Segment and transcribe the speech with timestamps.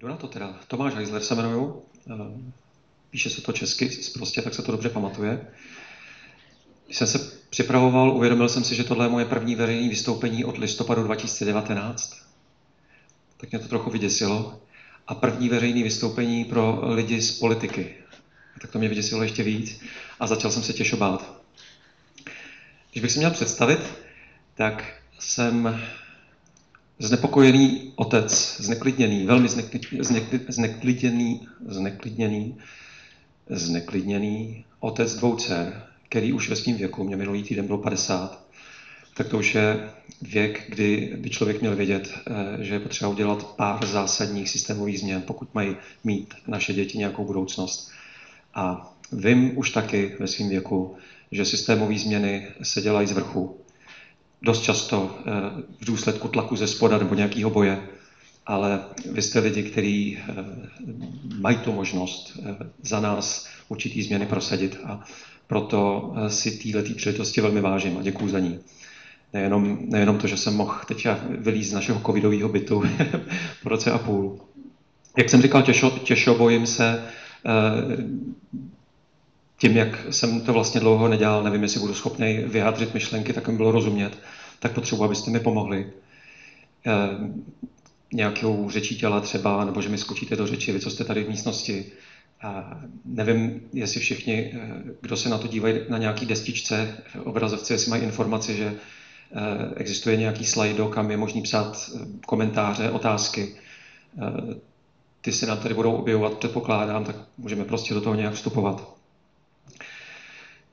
[0.00, 0.54] Jdu na to teda.
[0.68, 1.82] Tomáš Heisler se jmenuju.
[3.10, 5.46] Píše se to česky, prostě tak se to dobře pamatuje.
[6.86, 7.18] Když jsem se
[7.50, 12.16] připravoval, uvědomil jsem si, že tohle je moje první veřejné vystoupení od listopadu 2019.
[13.36, 14.60] Tak mě to trochu vyděsilo.
[15.06, 17.94] A první veřejné vystoupení pro lidi z politiky.
[18.60, 19.80] Tak to mě vyděsilo ještě víc
[20.20, 21.42] a začal jsem se těžko bát.
[22.92, 23.80] Když bych si měl představit,
[24.54, 25.80] tak jsem
[27.00, 29.48] znepokojený otec, zneklidněný, velmi
[30.48, 32.58] zneklidněný, zneklidněný,
[33.50, 38.44] zneklidněný otec dvou dcer, který už ve svém věku, mě minulý týden bylo 50,
[39.16, 39.90] tak to už je
[40.22, 45.22] věk, kdy by člověk měl vědět, eh, že je potřeba udělat pár zásadních systémových změn,
[45.22, 47.90] pokud mají mít naše děti nějakou budoucnost.
[48.54, 50.96] A vím už taky ve svém věku,
[51.32, 53.59] že systémové změny se dělají z vrchu.
[54.42, 55.30] Dost často eh,
[55.80, 57.82] v důsledku tlaku ze spoda nebo nějakého boje.
[58.46, 58.80] Ale
[59.12, 60.44] vy jste lidi, kteří eh,
[61.40, 62.38] mají tu možnost
[62.82, 65.04] za nás určitý změny prosadit a
[65.46, 68.58] proto si této příležitosti velmi vážím a děkuji za ní.
[69.32, 71.06] Nejenom, nejenom to, že jsem mohl teď
[71.38, 72.82] vylízt z našeho covidového bytu
[73.62, 74.40] po roce a půl.
[75.18, 77.04] Jak jsem říkal, těžo, těžo bojím se
[77.46, 77.50] eh,
[79.60, 83.56] tím, jak jsem to vlastně dlouho nedělal, nevím, jestli budu schopný vyjádřit myšlenky, tak mi
[83.56, 84.18] bylo rozumět,
[84.58, 85.92] tak potřebuji, abyste mi pomohli.
[86.86, 86.90] Eh,
[88.12, 91.28] nějakou řečí těla třeba, nebo že mi skočíte do řeči, vy, co jste tady v
[91.28, 91.92] místnosti.
[92.42, 97.90] A nevím, jestli všichni, eh, kdo se na to dívají na nějaký destičce, obrazovce, jestli
[97.90, 98.74] mají informaci, že
[99.76, 101.90] existuje nějaký slajdo, kam je možný psát
[102.26, 103.54] komentáře, otázky.
[105.20, 108.99] Ty se nám tady budou objevovat, předpokládám, tak můžeme prostě do toho nějak vstupovat.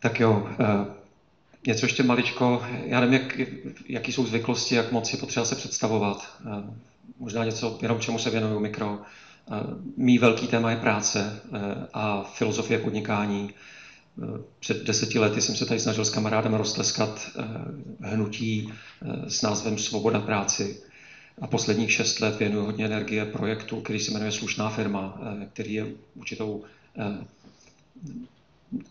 [0.08, 0.48] Tak jo,
[1.68, 2.64] něco ještě maličko.
[2.86, 3.40] Já nevím, jak,
[3.88, 6.42] jaký jsou zvyklosti, jak moc je potřeba se představovat.
[7.20, 9.02] Možná něco, jenom čemu se věnuju mikro.
[9.98, 11.42] Mý velký téma je práce
[11.94, 13.54] a filozofie podnikání.
[14.60, 19.78] Před deseti lety jsem se tady snažil s kamarádem roztleskat eh, hnutí eh, s názvem
[19.78, 20.82] Svoboda práci.
[21.42, 25.74] A posledních šest let věnuju hodně energie projektu, který se jmenuje Slušná firma, eh, který
[25.74, 26.64] je určitou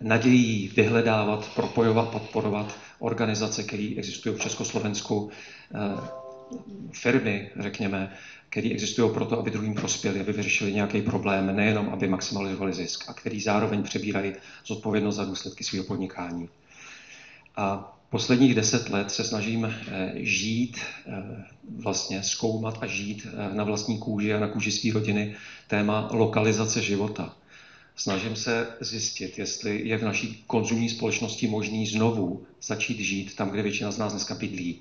[0.00, 5.30] nadějí vyhledávat, propojovat, podporovat organizace, které existují v Československu,
[6.92, 8.16] firmy, řekněme,
[8.48, 13.12] které existují proto, aby druhým prospěli, aby vyřešili nějaký problém, nejenom aby maximalizovali zisk, a
[13.12, 14.32] který zároveň přebírají
[14.66, 16.48] zodpovědnost za důsledky svého podnikání.
[17.56, 21.44] A posledních deset let se snažím eh, žít, eh,
[21.82, 25.36] vlastně zkoumat a žít eh, na vlastní kůži a na kůži své rodiny
[25.68, 27.36] téma lokalizace života.
[27.96, 33.62] Snažím se zjistit, jestli je v naší konzumní společnosti možný znovu začít žít tam, kde
[33.62, 34.78] většina z nás dneska bydlí.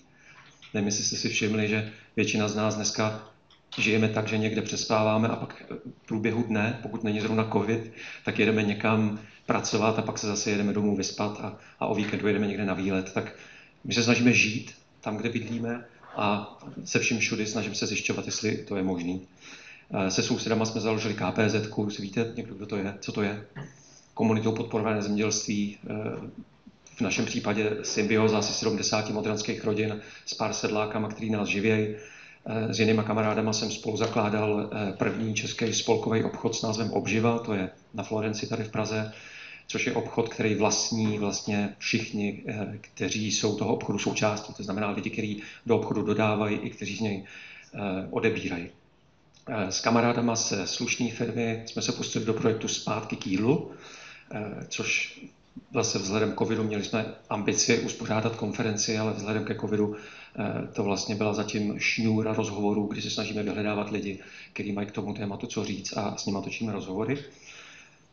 [0.74, 3.30] Nevím, jestli jste si všimli, že většina z nás dneska
[3.78, 5.64] žijeme tak, že někde přespáváme a pak
[6.04, 7.92] v průběhu dne, pokud není zrovna covid,
[8.26, 12.28] tak jedeme někam pracovat a pak se zase jedeme domů vyspat a, a o víkendu
[12.28, 13.14] jedeme někde na výlet.
[13.14, 13.36] Tak
[13.84, 14.72] my se snažíme žít
[15.02, 19.18] tam, kde bydlíme a se vším všudy snažím se zjišťovat, jestli to je možné.
[19.94, 23.46] Eh, se sousedama jsme založili KPZ, víte někdo, kdo to je, co to je?
[24.14, 25.94] Komunitou podporované zemědělství, eh,
[26.96, 31.96] v našem případě symbioza asi 70 modranských rodin s pár sedlákama, který nás živějí.
[32.46, 37.54] Eh, s jinýma kamarádama jsem spolu zakládal první český spolkový obchod s názvem Obživa, to
[37.54, 39.14] je na Florenci tady v Praze,
[39.68, 42.44] což je obchod, který vlastní vlastně všichni,
[42.82, 47.00] kteří jsou toho obchodu součástí, to znamená lidi, kteří do obchodu dodávají i kteří z
[47.00, 47.26] něj
[48.12, 48.70] odebírají.
[49.70, 53.72] S kamarádama ze slušné firmy jsme se pustili do projektu Zpátky k jídlu,
[54.68, 55.20] což
[55.74, 59.96] zase vzhledem k covidu měli jsme ambici uspořádat konferenci, ale vzhledem ke covidu
[60.40, 64.20] Eh, to vlastně byla zatím šňůra rozhovorů, kdy se snažíme vyhledávat lidi,
[64.54, 67.18] kteří mají k tomu tématu co říct a s nimi točíme rozhovory.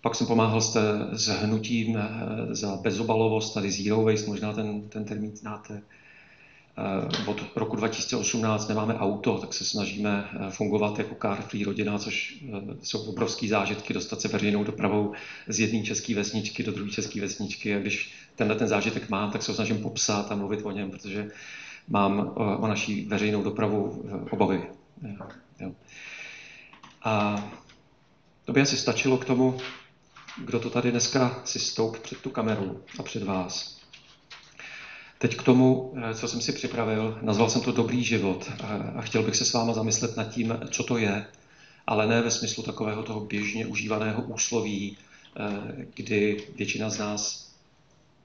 [0.00, 0.78] Pak jsem pomáhal s,
[1.12, 5.82] s hnutím eh, za bezobalovost, tady Zero Waste, možná ten, ten termín znáte.
[6.78, 12.44] Eh, od roku 2018 nemáme auto, tak se snažíme fungovat jako car free rodina, což
[12.82, 15.12] jsou obrovské zážitky, dostat se veřejnou dopravou
[15.48, 17.76] z jedné české vesničky do druhé české vesničky.
[17.76, 20.90] A když tenhle ten zážitek mám, tak se ho snažím popsat a mluvit o něm,
[20.90, 21.30] protože
[21.88, 24.62] mám o, naší veřejnou dopravu eh, obavy.
[27.04, 27.44] A
[28.44, 29.58] to by asi stačilo k tomu,
[30.44, 33.81] kdo to tady dneska si stoup před tu kameru a před vás.
[35.22, 38.52] Teď k tomu, eh, co jsem si připravil, nazval jsem to Dobrý život
[38.94, 41.26] a chtěl bych se s váma zamyslet nad tím, co to je,
[41.86, 44.96] ale ne ve smyslu takového toho běžně užívaného úsloví,
[45.36, 47.52] eh, kdy většina z nás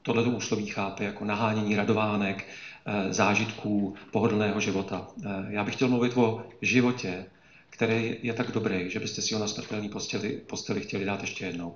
[0.01, 2.45] tohleto úsloví chápe jako nahánění radovánek,
[2.89, 5.07] Eh, zážitků pohodlného života.
[5.25, 7.25] Eh, já bych chtěl mluvit o životě,
[7.69, 11.45] který je tak dobrý, že byste si ho na smrtelný posteli, posteli chtěli dát ještě
[11.45, 11.75] jednou.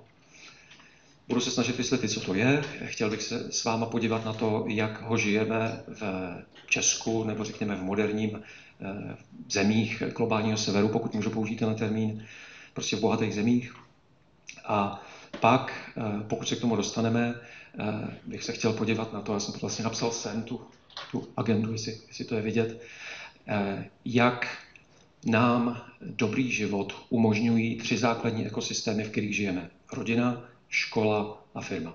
[1.28, 2.62] Budu se snažit vysvětlit, co to je.
[2.84, 6.02] Chtěl bych se s váma podívat na to, jak ho žijeme v
[6.66, 8.42] Česku, nebo řekněme v moderním
[8.80, 9.16] eh,
[9.50, 12.24] zemích globálního severu, pokud můžu použít ten termín,
[12.74, 13.74] prostě v bohatých zemích.
[14.64, 15.02] A
[15.40, 17.84] pak, eh, pokud se k tomu dostaneme, eh,
[18.26, 20.60] bych se chtěl podívat na to, já jsem to vlastně napsal sem, tu,
[21.10, 22.82] tu agendu, jestli, jestli to je vidět,
[24.04, 24.58] jak
[25.26, 29.70] nám dobrý život umožňují tři základní ekosystémy, v kterých žijeme.
[29.92, 31.94] Rodina, škola a firma.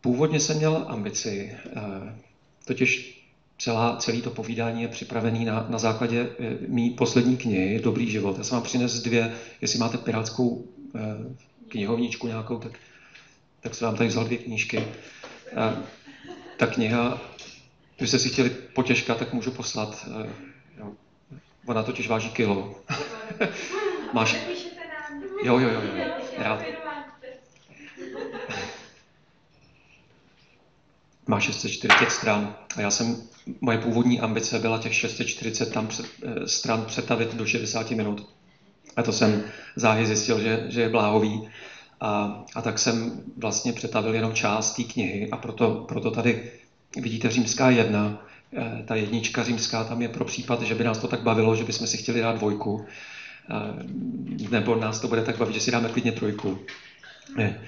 [0.00, 2.16] Původně jsem měl ambici, eh,
[2.64, 3.22] totiž
[3.58, 8.38] celá, celý to povídání je připravený na, na základě eh, mý poslední knihy Dobrý život.
[8.38, 10.64] Já jsem vám přines dvě, jestli máte pirátskou
[10.94, 11.00] eh,
[11.68, 12.72] knihovničku nějakou, tak,
[13.60, 14.84] tak jsem vám tady vzal dvě knížky.
[16.56, 17.20] Ta kniha,
[17.96, 20.08] když jste si chtěli potěžkat, tak můžu poslat.
[21.66, 22.82] Ona totiž váží kilo.
[24.12, 24.59] Máš...
[25.42, 26.04] Jo, jo, jo, jo.
[26.38, 26.62] Rád.
[31.26, 33.16] Má 640 stran a já jsem,
[33.60, 38.28] moje původní ambice byla těch 640 tam před, eh, stran přetavit do 60 minut.
[38.96, 39.44] A to jsem
[39.76, 41.48] záhy zjistil, že, že je bláhový.
[42.00, 46.50] A, a tak jsem vlastně přetavil jenom část té knihy a proto, proto tady
[46.96, 48.26] vidíte římská jedna,
[48.56, 51.64] eh, ta jednička římská tam je pro případ, že by nás to tak bavilo, že
[51.64, 52.86] bychom si chtěli dát dvojku
[54.50, 56.58] nebo nás to bude tak bavit, že si dáme klidně trojku.
[57.36, 57.60] Ne.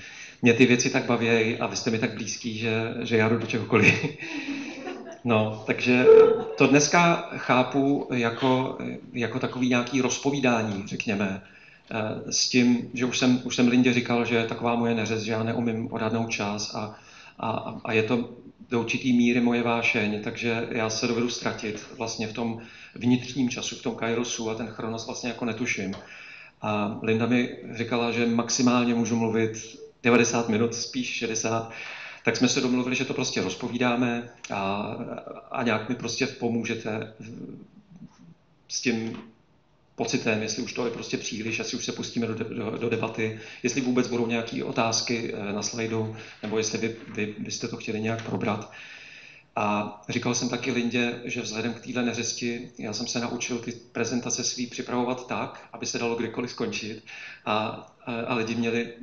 [0.42, 3.38] Mě ty věci tak baví a vy jste mi tak blízký, že, že já jdu
[3.38, 4.04] do čehokoliv.
[5.24, 6.06] No, takže
[6.58, 8.78] to dneska chápu jako,
[9.12, 11.42] jako takový nějaký rozpovídání, řekněme,
[11.90, 15.22] eh, s tím, že už jsem, už jsem Lindě říkal, že je taková moje neřez,
[15.22, 16.96] že já neumím odhadnout čas a,
[17.38, 18.30] a, a je to
[18.70, 22.60] do určitý míry moje vášeň, takže já se dovedu ztratit vlastně v tom
[22.94, 25.94] vnitřním času, v tom kairosu a ten chronos vlastně jako netuším.
[26.62, 29.52] A Linda mi říkala, že maximálně můžu mluvit
[30.02, 31.70] 90 minut, spíš 60,
[32.24, 34.94] tak jsme se domluvili, že to prostě rozpovídáme a,
[35.50, 37.14] a nějak mi prostě pomůžete
[38.68, 39.16] s tím
[39.94, 43.40] pocitem, jestli už to je prostě příliš, jestli už se pustíme do, do, do debaty,
[43.62, 48.00] jestli vůbec budou nějaké otázky eh, na slajdu, nebo jestli vy, vy byste to chtěli
[48.00, 48.72] nějak probrat.
[49.56, 53.72] A říkal jsem taky Lindě, že vzhledem k téhle neřesti, já jsem se naučil ty
[53.72, 57.04] prezentace svý připravovat tak, aby se dalo kdykoliv skončit
[57.44, 57.56] a,
[58.06, 58.94] a, a lidi měli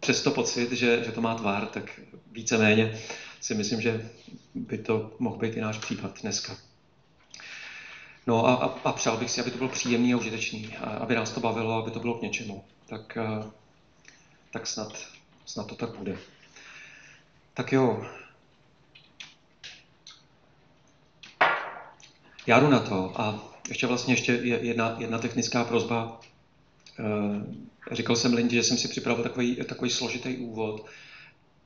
[0.00, 2.00] přesto pocit, že, že to má tvar, tak
[2.32, 2.98] víceméně
[3.40, 4.10] si myslím, že
[4.54, 6.56] by to mohl být i náš případ dneska.
[8.26, 11.14] No a, a, a přál bych si, aby to bylo příjemný a užitečný, a aby
[11.14, 12.64] nás to bavilo, aby to bylo k něčemu.
[12.86, 13.18] Tak,
[14.50, 14.92] tak snad,
[15.46, 16.16] snad to tak bude.
[17.54, 18.06] Tak jo.
[22.48, 26.20] Já jdu na to a ještě vlastně ještě jedna, jedna technická prozba.
[27.92, 30.86] Říkal jsem Lindě, že jsem si připravil takový, takový složitý úvod,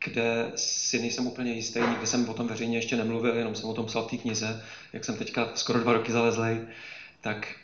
[0.04, 3.74] kde si nejsem úplně jistý, nikdy jsem o tom veřejně ještě nemluvil, jenom jsem o
[3.74, 4.62] tom psal v té knize,
[4.92, 6.60] jak jsem teďka skoro dva roky zalezlej,
[7.20, 7.54] tak,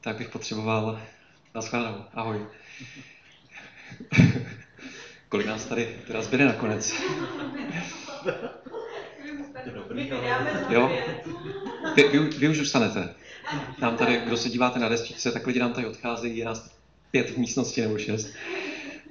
[0.00, 1.00] tak bych potřeboval...
[1.54, 2.46] Naschledanou, ahoj.
[5.28, 6.92] Kolik nás tady teda zbyde nakonec?
[10.68, 10.90] Jo?
[11.96, 13.14] Vy, vy, vy už zůstanete.
[13.78, 16.70] Nám tady, kdo se díváte na destičce, tak lidi nám tady odcházejí, je nás
[17.10, 18.28] pět v místnosti nebo šest.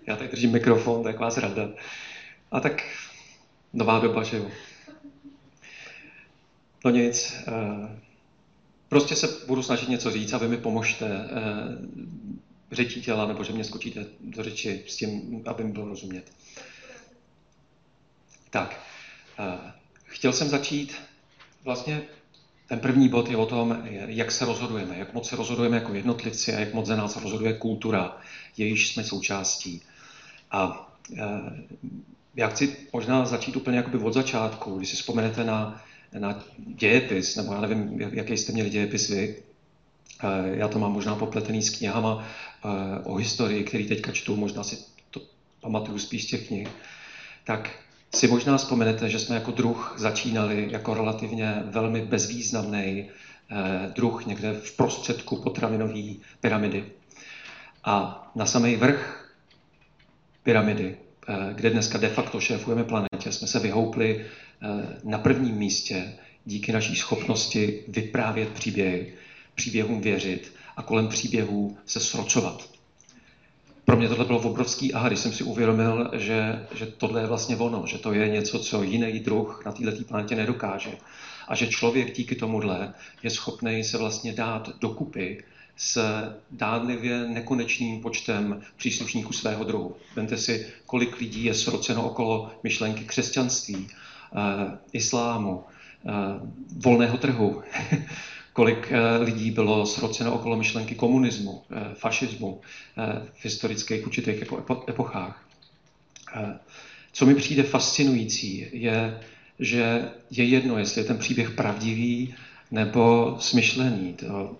[0.08, 1.70] Já tady držím mikrofon, tak vás rada.
[2.51, 2.84] A tak
[3.74, 4.51] nová doba, že jo.
[6.86, 8.00] No nic, eh,
[8.89, 11.38] prostě se budu snažit něco říct a vy mi pomožte eh,
[12.72, 16.32] řečí těla, nebo že mě skočíte do řeči s tím, aby mi bylo rozumět.
[18.50, 18.82] Tak,
[19.39, 19.72] eh,
[20.08, 20.96] chtěl jsem začít
[21.64, 22.02] vlastně
[22.68, 26.56] ten první bod je o tom, jak se rozhodujeme, jak moc se rozhodujeme jako jednotlivci
[26.56, 28.18] a jak moc za nás rozhoduje kultura,
[28.58, 29.82] jejíž jsme součástí.
[30.52, 31.24] A e,
[32.36, 35.82] já chci možná začít úplně jakoby od začátku, když si vzpomenete na,
[36.20, 39.36] na dějepis, nebo já nevím, jaký jste měli dějepis vy,
[40.24, 44.64] e, já to mám možná popletený s knihama e, o historii, který teďka čtu, možná
[44.64, 44.78] si
[45.12, 45.22] to
[45.62, 46.70] pamatuju spíš z těch knih,
[47.44, 53.10] tak si možná vzpomenete, že jsme jako druh začínali jako relativně velmi bezvýznamný
[53.96, 56.86] druh někde v prostředku potravinové pyramidy.
[57.84, 59.34] A na samý vrch
[60.44, 60.98] pyramidy,
[61.28, 64.68] eh, kde dneska de facto šéfujeme planetě, jsme se vyhoupli eh,
[65.04, 66.14] na prvním místě
[66.46, 69.14] díky naší schopnosti vyprávět příběhy,
[69.56, 72.77] příběhům věřit a kolem příběhů se srocovat.
[73.88, 77.58] Pro mě tohle bylo obrovský aha, když jsem si uvědomil, že, že tohle je vlastně
[77.58, 80.98] ono, že to je něco, co jiný druh na této planetě nedokáže.
[81.48, 85.44] A že člověk díky tomuhle je schopný se vlastně dát dokupy
[85.75, 86.01] s
[86.51, 89.96] dánlivě nekonečným počtem příslušníků svého druhu.
[90.15, 95.63] Vemte si, kolik lidí je sroceno okolo myšlenky křesťanství, eh, islámu,
[96.06, 96.12] eh,
[96.84, 97.62] volného trhu,
[98.58, 102.62] kolik eh, lidí bylo sroceno okolo myšlenky komunismu, eh, fašismu
[102.98, 104.44] eh, v historických určitých
[104.90, 105.44] epochách.
[107.14, 109.20] Co mi přijde fascinující, je,
[109.60, 112.36] že je jedno, jestli je ten příběh pravdivý
[112.72, 114.14] nebo smyšlený.
[114.14, 114.58] To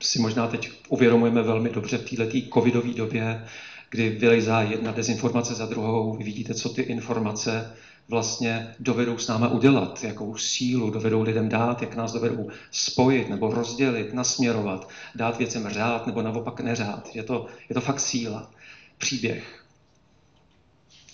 [0.00, 3.44] si možná teď uvědomujeme velmi dobře v této covidové době,
[3.90, 6.16] kdy vylejzá jedna dezinformace za druhou.
[6.16, 7.74] Vy vidíte, co ty informace
[8.08, 13.50] vlastně dovedou s náma udělat, jakou sílu dovedou lidem dát, jak nás dovedou spojit nebo
[13.50, 17.14] rozdělit, nasměrovat, dát věcem řád nebo naopak neřád.
[17.14, 18.50] Je to, je to fakt síla.
[18.98, 19.64] Příběh.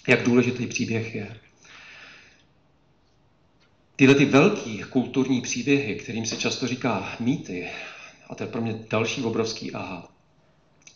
[0.08, 1.36] Jak důležitý příběh je.
[3.96, 7.68] Tyhle ty velký kulturní příběhy, kterým se často říká mýty,
[8.30, 10.08] a to je pro mě další obrovský aha,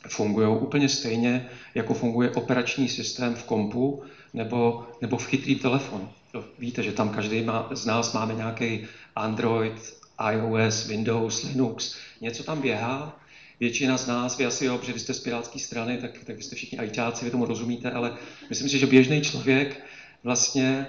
[0.09, 4.03] fungují úplně stejně, jako funguje operační systém v kompu
[4.35, 6.11] nebo, nebo v chytrý telefon.
[6.59, 8.87] Víte, že tam každý má, z nás máme nějaký
[9.17, 9.95] Android,
[10.33, 11.97] iOS, Windows, Linux.
[12.21, 13.21] Něco tam běhá,
[13.61, 16.43] většina z nás, vy asi jo, protože vy jste z pirátské strany, tak, tak vy
[16.43, 18.17] jste všichni ajťáci, vy tomu rozumíte, ale
[18.49, 19.81] myslím si, že běžný člověk
[20.25, 20.87] vlastně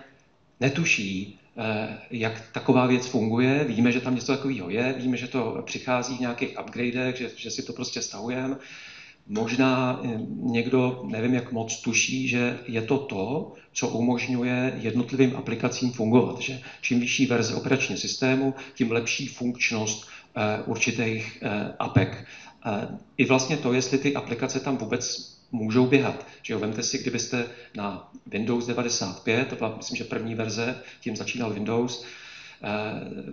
[0.60, 3.64] netuší, eh, jak taková věc funguje.
[3.64, 7.52] Víme, že tam něco takového je, víme, že to přichází v nějakých upgradech, že, že
[7.52, 8.56] si to prostě stahujeme,
[9.28, 15.92] Možná eh, někdo, nevím jak moc, tuší, že je to to, co umožňuje jednotlivým aplikacím
[15.92, 16.42] fungovat.
[16.42, 22.26] Že čím vyšší verze operačního systému, tím lepší funkčnost eh, určitých eh, apek.
[23.18, 26.26] I vlastně to, jestli ty aplikace tam vůbec můžou běhat.
[26.42, 31.16] Že jo, vemte si, kdybyste na Windows 95, to byla, myslím, že první verze, tím
[31.16, 32.06] začínal Windows,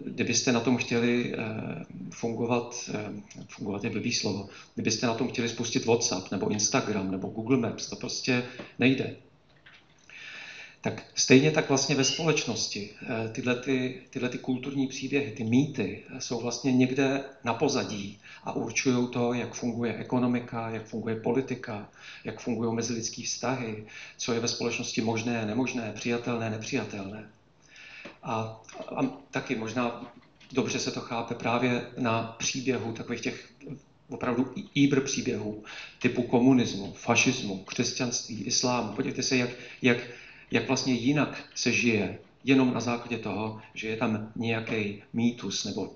[0.04, 3.12] kdybyste na tom chtěli eh, fungovat, eh,
[3.48, 7.86] fungovat je blbý slovo, kdybyste na tom chtěli spustit WhatsApp nebo Instagram nebo Google Maps,
[7.86, 8.44] to prostě
[8.78, 9.16] nejde.
[10.80, 12.90] Tak stejně tak vlastně ve společnosti
[13.32, 19.08] tyhle, ty, tyhle ty kulturní příběhy, ty mýty jsou vlastně někde na pozadí a určují
[19.12, 21.88] to, jak funguje ekonomika, jak funguje politika,
[22.24, 23.86] jak fungují mezilidské vztahy,
[24.16, 27.28] co je ve společnosti možné, nemožné, přijatelné, nepřijatelné.
[28.22, 28.62] A,
[28.96, 30.12] a taky možná
[30.52, 33.52] dobře se to chápe právě na příběhu takových těch
[34.08, 35.64] opravdu íbr příběhů
[35.98, 38.92] typu komunismu, fašismu, křesťanství, islámu.
[38.92, 39.50] Podívejte se, jak,
[39.82, 39.98] jak,
[40.50, 45.94] jak vlastně jinak se žije, jenom na základě toho, že je tam nějaký mýtus, nebo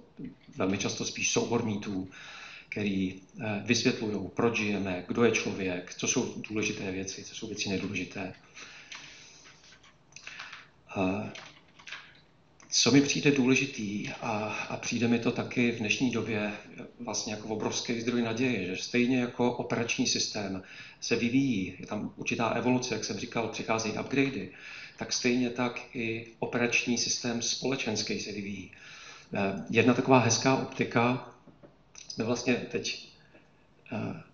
[0.57, 2.09] velmi často spíš soubor mýtů,
[2.69, 7.69] který eh, vysvětlují, proč žijeme, kdo je člověk, co jsou důležité věci, co jsou věci
[7.69, 8.35] nedůležité.
[12.79, 16.53] Co mi přijde důležitý a, a přijde mi to taky v dnešní době
[17.01, 20.63] vlastně jako obrovský zdroj naděje, že stejně jako operační systém
[21.01, 24.51] se vyvíjí, je tam určitá evoluce, jak jsem říkal, přicházejí upgradey,
[24.97, 28.73] tak stejně tak i operační systém společenský se vyvíjí.
[29.35, 31.35] Eh, jedna taková hezká optika,
[32.09, 33.09] jsme vlastně teď
[33.93, 34.26] eh,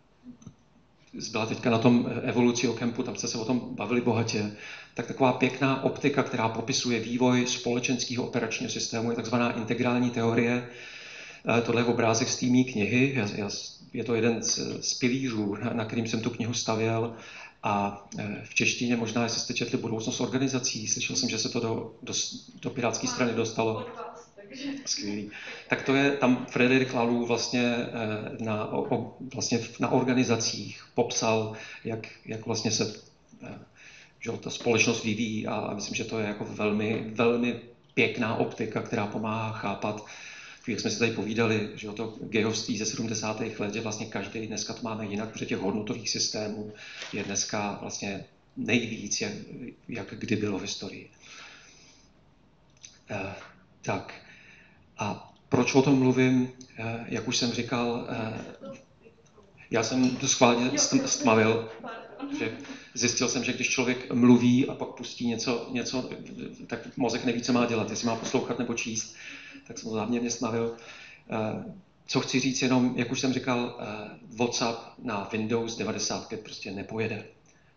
[1.30, 4.52] byla teďka na tom evoluci o kempu, tam jste se o tom bavili bohatě,
[4.94, 10.62] tak taková pěkná optika, která popisuje vývoj společenského operačního systému, je takzvaná integrální teorie.
[11.58, 13.24] Eh, tohle je obrázek z té knihy,
[13.92, 17.10] je to jeden z, z pilířů, na, na kterým jsem tu knihu stavěl.
[17.62, 21.60] A eh, v češtině možná, jestli jste četli budoucnost organizací, slyšel jsem, že se to
[21.60, 22.12] do, do,
[22.62, 23.86] do Pirátské strany dostalo.
[24.84, 25.30] Skvělý.
[25.68, 31.52] Tak to je tam Frederik Lalu vlastně eh, na, o, vlastně na organizacích popsal,
[31.84, 32.92] jak, jak vlastně se
[34.24, 37.60] že ta společnost vyvíjí a myslím, že to je jako velmi, velmi
[37.94, 40.06] pěkná optika, která pomáhá chápat,
[40.68, 43.40] jak jsme si tady povídali, že to gejovství ze 70.
[43.58, 46.72] let, že vlastně každý, dneska to máme jinak, protože těch hodnotových systémů
[47.12, 48.24] je dneska vlastně
[48.56, 49.32] nejvíc, jak,
[49.88, 51.10] jak kdy bylo v historii.
[53.10, 53.34] Eh,
[53.82, 54.21] tak.
[54.98, 56.52] A proč o tom mluvím?
[56.78, 58.44] Eh, jak už jsem říkal, eh,
[59.70, 61.68] já jsem to schválně stmavil,
[62.38, 62.58] že
[62.94, 66.10] zjistil jsem, že když člověk mluví a pak pustí něco, něco
[66.66, 69.16] tak mozek neví, co má dělat, jestli má poslouchat nebo číst,
[69.66, 70.76] tak jsem to záměrně snavil.
[71.30, 71.72] Eh,
[72.06, 73.78] co chci říct jenom, jak už jsem říkal,
[74.36, 77.24] WhatsApp na Windows 95 prostě nepojede.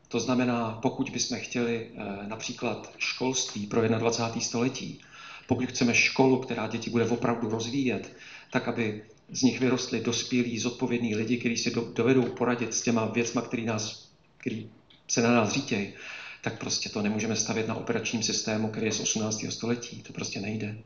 [0.08, 1.92] To znamená, pokud bychom chtěli
[2.28, 4.42] například školství pro 21.
[4.42, 5.02] století,
[5.48, 8.14] pokud chceme školu, která děti bude opravdu rozvíjet,
[8.52, 13.42] tak aby z nich vyrostli dospělí, zodpovědní lidi, kteří si dovedou poradit s těma věcma,
[13.42, 14.70] který nás, který
[15.08, 15.94] se na nás řítějí,
[16.42, 19.46] tak prostě to nemůžeme stavět na operačním systému, který je z 18.
[19.50, 20.02] století.
[20.02, 20.78] To prostě nejde.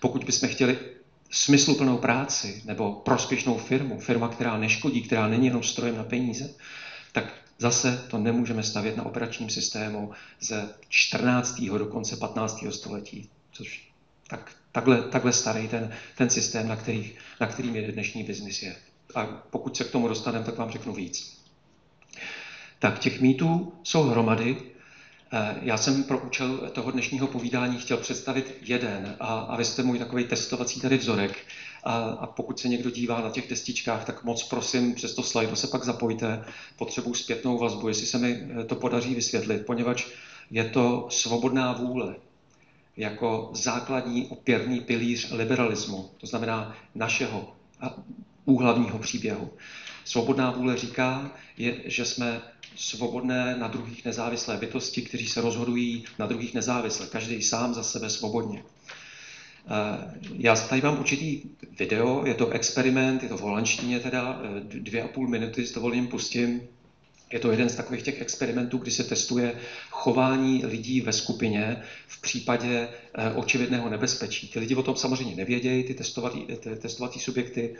[0.00, 0.78] Pokud bychom chtěli
[1.30, 6.54] smysluplnou práci nebo prospěšnou firmu, firma, která neškodí, která není jenom strojem na peníze,
[7.12, 11.60] tak zase to nemůžeme stavět na operačním systému ze 14.
[11.60, 12.64] do konce 15.
[12.70, 13.89] století, což
[14.30, 18.76] tak, takhle, takhle starý ten, ten systém, na, který, na kterým je dnešní biznis je.
[19.14, 21.40] A pokud se k tomu dostaneme, tak vám řeknu víc.
[22.78, 24.56] Tak těch mýtů jsou hromady.
[25.32, 29.82] Eh, já jsem pro účel toho dnešního povídání chtěl představit jeden a, a vy jste
[29.82, 31.38] můj takový testovací tady vzorek.
[31.84, 35.56] A, a pokud se někdo dívá na těch destičkách, tak moc prosím, přes to slajdu
[35.56, 36.44] se pak zapojte.
[36.76, 40.06] Potřebuji zpětnou vazbu, jestli se mi eh, to podaří vysvětlit, poněvadž
[40.50, 42.16] je to svobodná vůle
[43.00, 47.52] jako základní opěrný pilíř liberalismu, to znamená našeho
[48.44, 49.50] úhlavního příběhu.
[50.04, 52.42] Svobodná vůle říká, je, že jsme
[52.76, 58.10] svobodné na druhých nezávislé bytosti, kteří se rozhodují na druhých nezávisle, každý sám za sebe
[58.10, 58.62] svobodně.
[59.66, 61.42] Eh, já tady mám určitý
[61.78, 65.72] video, je to experiment, je to v holandštině teda, eh, dvě a půl minuty s
[65.72, 66.60] dovolením pustím.
[67.32, 69.54] Je to jeden z takových těch experimentů, kdy se testuje
[69.90, 74.48] chování lidí ve skupině v případě eh, očividného nebezpečí.
[74.48, 77.76] Ty lidi o tom samozřejmě nevědějí, ty testovatý, ty testovatý subjekty,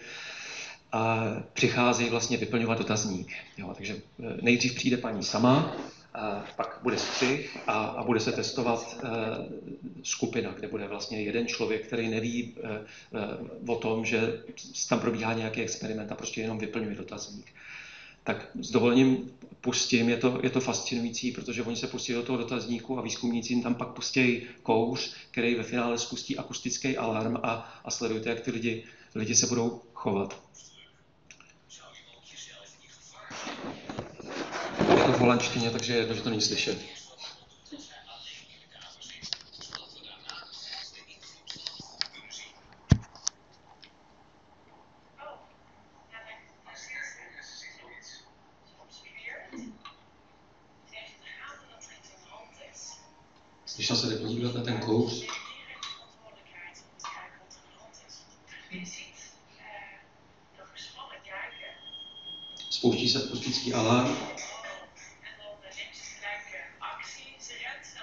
[0.93, 3.33] a přicházejí vlastně vyplňovat dotazník.
[3.59, 5.77] Jo, takže eh, nejdřív přijde paní sama,
[6.15, 9.11] a pak bude střih a, a bude se testovat uh,
[10.03, 12.71] skupina, kde bude vlastně jeden člověk, který neví uh,
[13.65, 14.43] uh, o tom, že
[14.89, 17.47] tam probíhá nějaký experiment a prostě jenom vyplňuje dotazník.
[18.25, 22.39] Tak s dovolením pustím, je to, je to fascinující, protože oni se pustí do toho
[22.39, 27.81] dotazníku a výzkumníci jim tam pak pustí kouř, který ve finále spustí akustický alarm a,
[27.85, 28.85] a sledujte, jak ty lidi,
[29.15, 30.43] lidi se budou chovat.
[34.97, 36.79] Je to v holandštině, takže je že to není slyšet.
[53.81, 55.27] Slyšel se podívat na ten kouř?
[62.71, 64.17] Spouští se akustický alarm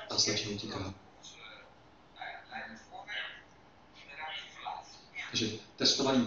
[0.09, 0.93] a začne utíká.
[5.29, 6.25] Takže testovaný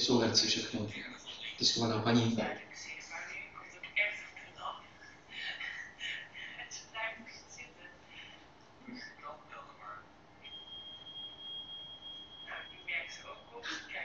[0.00, 0.88] jsou herci všechno.
[1.58, 2.38] Testovaná paní.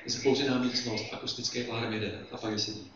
[0.05, 2.91] Je pouze místnost, akustické alarm jede a pak je sedí.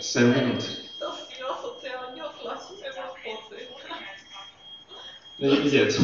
[0.00, 0.64] Sedm minut.
[0.98, 3.68] To síla sociálního tlaku nebo pocit.
[5.40, 5.98] Není vidět.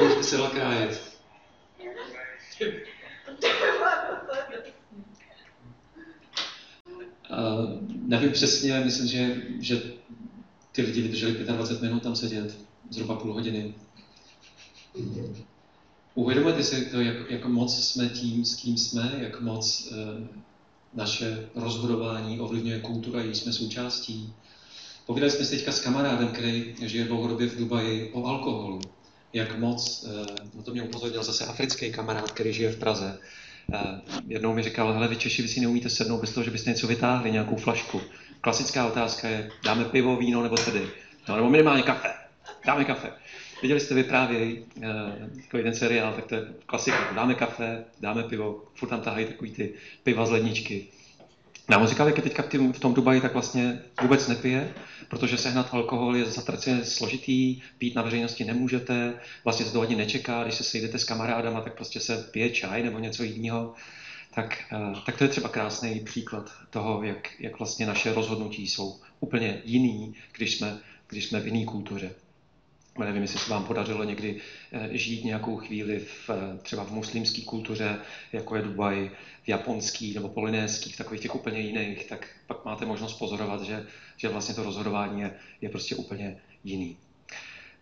[0.00, 1.16] Můžete se dala krájet.
[7.30, 9.82] Uh, nevím přesně, myslím, že, že
[10.72, 12.58] ty lidi vydrželi 25 minut tam sedět,
[12.90, 13.74] zhruba půl hodiny.
[16.14, 20.26] Uvědomujete si to, jak, jak moc jsme tím, s kým jsme, jak moc uh,
[20.94, 24.32] naše rozhodování ovlivňuje kultura, její jsme součástí.
[25.06, 28.80] Povídali jsme si teďka s kamarádem, který žije dlouhodobě v Dubaji, o alkoholu.
[29.32, 30.06] Jak moc,
[30.58, 33.18] eh, to mě upozornil zase africký kamarád, který žije v Praze.
[33.74, 36.70] Eh, jednou mi říkal, hele, vy Češi, vy si neumíte sednout bez toho, že byste
[36.70, 38.00] něco vytáhli, nějakou flašku.
[38.46, 40.88] Klasická otázka je, dáme pivo, víno nebo tedy.
[41.28, 42.08] No, nebo minimálně kafe.
[42.66, 43.12] Dáme kafe.
[43.62, 44.84] Viděli jste vyprávěj uh,
[45.42, 47.12] takový ten seriál, tak to je klasika.
[47.14, 50.86] Dáme kafe, dáme pivo, furt tam tahají takový ty piva z ledničky.
[51.70, 54.74] Já mu říkal, jak je teďka v tom Dubaji, tak vlastně vůbec nepije,
[55.08, 60.42] protože sehnat alkohol je zatraceně složitý, pít na veřejnosti nemůžete, vlastně se to ani nečeká,
[60.42, 63.74] když se sejdete s kamarádama, tak prostě se pije čaj nebo něco jiného.
[64.36, 69.00] Tak, eh, tak to je třeba krásný příklad toho, jak, jak vlastně naše rozhodnutí jsou
[69.20, 72.14] úplně jiný, když jsme, když jsme v jiné kultuře.
[72.98, 74.40] Nevím, jestli se vám podařilo někdy
[74.72, 77.98] eh, žít nějakou chvíli v, eh, třeba v muslimské kultuře,
[78.32, 79.10] jako je Dubaj,
[79.42, 83.86] v japonský nebo polinéský, v takových těch úplně jiných, tak pak máte možnost pozorovat, že,
[84.16, 86.96] že vlastně to rozhodování je, je prostě úplně jiný.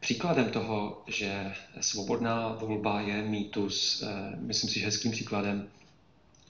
[0.00, 4.04] Příkladem toho, že svobodná volba je mýtus,
[4.36, 5.68] myslím si, že hezkým příkladem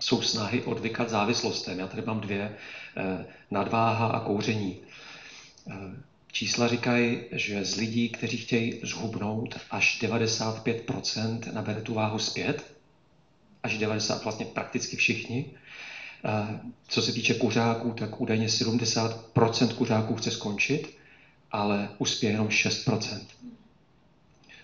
[0.04, 1.78] jsou snahy odvykat závislostem.
[1.78, 2.56] Já tady mám dvě,
[3.50, 4.76] nadváha a kouření.
[6.32, 12.74] Čísla říkají, že z lidí, kteří chtějí zhubnout, až 95% nabere tu váhu zpět,
[13.62, 15.50] až 90, vlastně prakticky všichni.
[16.88, 20.96] Co se týče kuřáků, tak údajně 70% kuřáků chce skončit,
[21.52, 23.20] ale uspěje jenom 6%.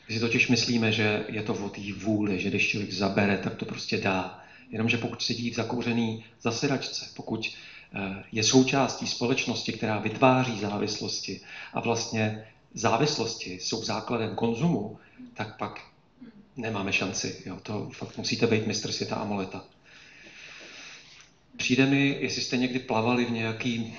[0.09, 3.55] My si totiž myslíme, že je to o té vůli, že když člověk zabere, tak
[3.55, 4.40] to prostě dá.
[4.71, 7.41] Jenomže pokud sedí v zakouřený zasedačce, pokud
[7.95, 11.41] Eh, je součástí společnosti, která vytváří závislosti
[11.73, 14.99] a vlastně závislosti jsou základem konzumu,
[15.35, 15.81] tak pak
[16.57, 17.43] nemáme šanci.
[17.47, 17.59] Jo.
[17.63, 19.65] To fakt musíte být mistr světa amoleta.
[21.57, 23.95] Přijde mi, jestli jste někdy plavali v nějaký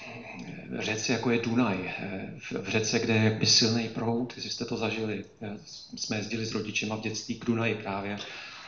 [0.46, 4.78] eh, řece, jako je Dunaj, eh, v řece, kde je silný proud, jestli jste to
[4.78, 5.26] zažili.
[5.96, 8.18] Jsme jezdili s rodičema v dětství k Dunaji právě.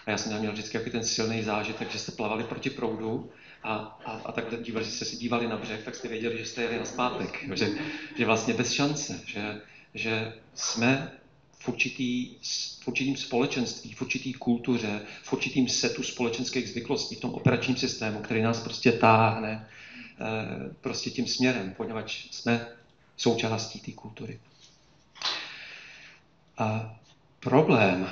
[0.06, 3.32] A já jsem měl vždycky ten silný zážitek, že jste plavali proti proudu
[3.64, 3.74] a,
[4.06, 6.80] a, a takhle dívali, jste se dívali na břeh, tak jste věděli, že jste jeli
[6.80, 7.56] na zpátek.
[7.56, 7.70] Že,
[8.18, 9.62] že vlastně bez šance, že,
[9.94, 11.12] že jsme
[11.60, 12.30] v, určitý,
[12.80, 18.20] v určitým společenství, v určitý kultuře, v určitým setu společenských zvyklostí, v tom operačním systému,
[18.20, 19.66] který nás prostě táhne
[20.20, 22.68] eh, prostě tím směrem, poněvadž jsme
[23.18, 24.40] součástí té kultury.
[26.58, 26.96] A
[27.40, 28.10] problém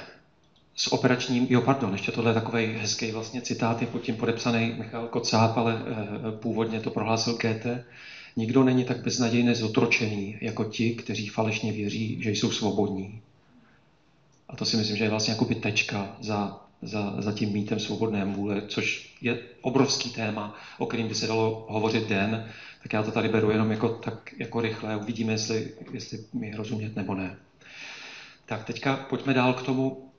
[0.81, 4.73] s operačním, jo pardon, ještě tohle je takový hezký vlastně citát, je pod tím podepsaný
[4.77, 7.83] Michal Kocáb, ale e, původně to prohlásil Goethe.
[8.35, 13.21] Nikdo není tak beznadějně zotročený jako ti, kteří falešně věří, že jsou svobodní.
[14.49, 18.25] A to si myslím, že je vlastně jako tečka za, za, za tím mítem svobodné
[18.25, 22.45] vůle, což je obrovský téma, o kterým by se dalo hovořit den,
[22.83, 26.95] tak já to tady beru jenom jako, tak jako rychle, uvidíme, jestli, jestli mi rozumět
[26.95, 27.37] nebo ne.
[28.45, 30.10] Tak teďka pojďme dál k tomu,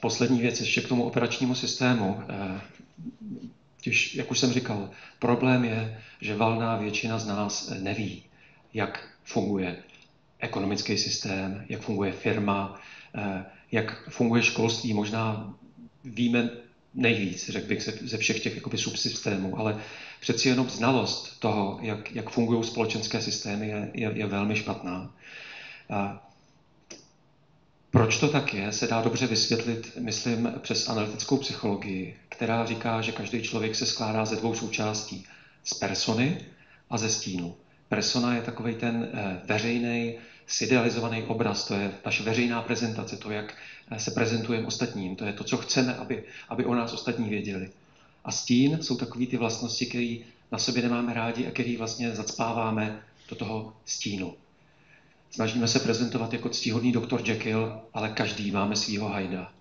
[0.00, 2.20] poslední věc ještě k tomu operačnímu systému.
[2.28, 2.60] Eh,
[3.80, 8.22] Těž, jak už jsem říkal, problém je, že valná většina z nás neví,
[8.74, 9.76] jak funguje
[10.38, 12.80] ekonomický systém, jak funguje firma,
[13.14, 14.94] eh, jak funguje školství.
[14.94, 15.54] Možná
[16.04, 16.50] víme
[16.94, 19.80] nejvíc, řekl bych, ze všech těch jakoby, subsystémů, ale
[20.20, 25.14] přeci jenom znalost toho, jak, jak fungují společenské systémy, je, je, je velmi špatná.
[25.90, 26.31] A
[27.92, 33.12] proč to tak je, se dá dobře vysvětlit, myslím, přes analytickou psychologii, která říká, že
[33.12, 35.26] každý člověk se skládá ze dvou součástí.
[35.64, 36.38] Z persony
[36.90, 37.56] a ze stínu.
[37.88, 43.56] Persona je takový ten eh, veřejný, sidealizovaný obraz, to je naše veřejná prezentace, to, jak
[43.90, 47.68] eh, se prezentujeme ostatním, to je to, co chceme, aby, aby o nás ostatní věděli.
[48.24, 50.16] A stín jsou takové ty vlastnosti, které
[50.52, 54.41] na sobě nemáme rádi a které vlastně zacpáváme do toho stínu.
[55.34, 59.52] Snažíme se prezentovat jako ctihodný doktor Jekyll, ale každý máme svýho hajda.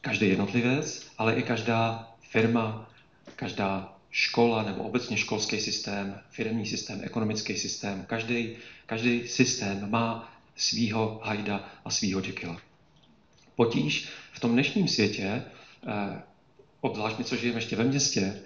[0.00, 2.90] Každý jednotlivec, ale i každá firma,
[3.36, 11.20] každá škola nebo obecně školský systém, firmní systém, ekonomický systém, každý, každý systém má svýho
[11.24, 12.60] hajda a svýho Jekylla.
[13.56, 15.42] Potíž v tom dnešním světě,
[15.86, 16.22] eh,
[16.80, 18.42] obzvlášť my, co žijeme ještě ve městě,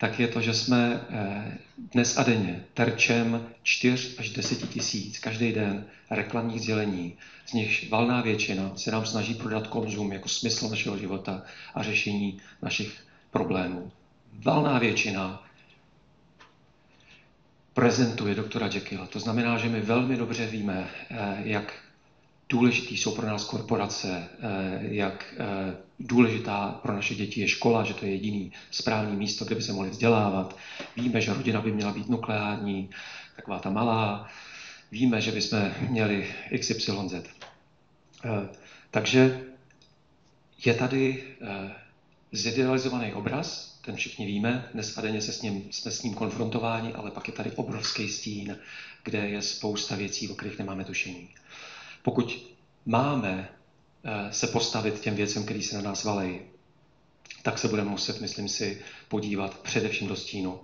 [0.00, 1.58] tak je to, že jsme eh,
[1.92, 8.20] dnes a denně terčem 4 až 10 tisíc každý den reklamních sdělení, z nich valná
[8.20, 11.42] většina se nám snaží prodat konzum jako smysl našeho života
[11.74, 13.92] a řešení našich problémů.
[14.32, 15.44] Valná většina
[17.74, 19.06] prezentuje doktora Jekyll.
[19.06, 21.72] To znamená, že my velmi dobře víme, eh, jak
[22.48, 25.34] důležitý jsou pro nás korporace, eh, jak
[26.00, 29.72] důležitá pro naše děti je škola, že to je jediný správný místo, kde by se
[29.72, 30.56] mohli vzdělávat.
[30.96, 32.90] Víme, že rodina by měla být nukleární,
[33.36, 34.30] taková ta malá.
[34.92, 37.14] Víme, že bychom měli XYZ.
[38.24, 38.48] Eh,
[38.90, 39.44] takže
[40.64, 41.24] je tady
[42.32, 46.92] zidealizovaný obraz, ten všichni víme, dnes a denně se s ním, jsme s ním konfrontováni,
[46.92, 48.58] ale pak je tady obrovský stín,
[49.04, 51.28] kde je spousta věcí, o kterých nemáme tušení.
[52.02, 52.46] Pokud
[52.86, 53.59] máme eh,
[54.30, 56.40] se postavit těm věcem, které se na nás valejí,
[57.42, 60.60] tak se budeme muset, myslím si, podívat především do stínu.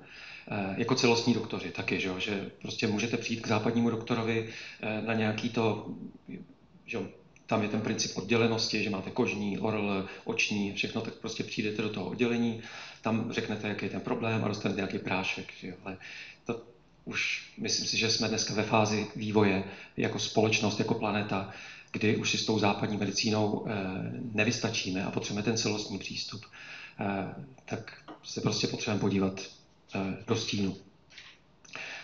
[0.50, 4.48] Eh, jako celostní doktoři taky, že, že prostě můžete přijít k západnímu doktorovi
[4.80, 5.86] eh, na nějaký to,
[6.86, 6.98] že
[7.46, 11.88] tam je ten princip oddělenosti, že máte kožní, orl, oční, všechno, tak prostě přijdete do
[11.88, 12.60] toho oddělení,
[13.02, 15.52] tam řeknete, jaký je ten problém a dostanete nějaký prášek.
[15.60, 15.74] Že.
[15.84, 15.96] Ale
[16.44, 16.62] to
[17.04, 19.64] už myslím si, že jsme dneska ve fázi vývoje
[19.96, 21.54] jako společnost, jako planeta,
[21.96, 23.72] kdy už si s tou západní medicínou eh,
[24.32, 26.44] nevystačíme a potřebujeme ten celostní přístup,
[27.00, 29.40] eh, tak se prostě potřebujeme podívat
[29.94, 30.76] eh, do stínu.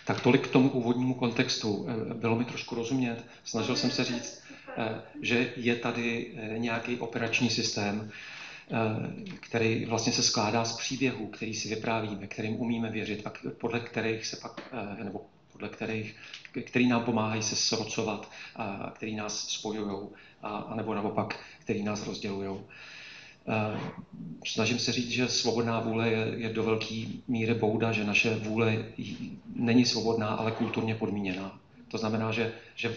[0.05, 1.87] Tak tolik k tomu úvodnímu kontextu.
[2.13, 3.25] Bylo mi trošku rozumět.
[3.43, 4.43] Snažil jsem se říct,
[5.21, 8.11] že je tady nějaký operační systém,
[9.39, 14.25] který vlastně se skládá z příběhů, který si vyprávíme, kterým umíme věřit a podle kterých
[14.25, 14.61] se pak,
[15.03, 15.25] nebo
[15.63, 16.15] podle kterých,
[16.65, 20.09] který nám pomáhají se srocovat, a který nás spojují,
[20.41, 22.59] a, nebo naopak, který nás rozdělují.
[24.45, 28.85] Snažím se říct, že svobodná vůle je, je do velké míry bouda, že naše vůle
[29.55, 31.59] není svobodná, ale kulturně podmíněná.
[31.87, 32.95] To znamená, že, že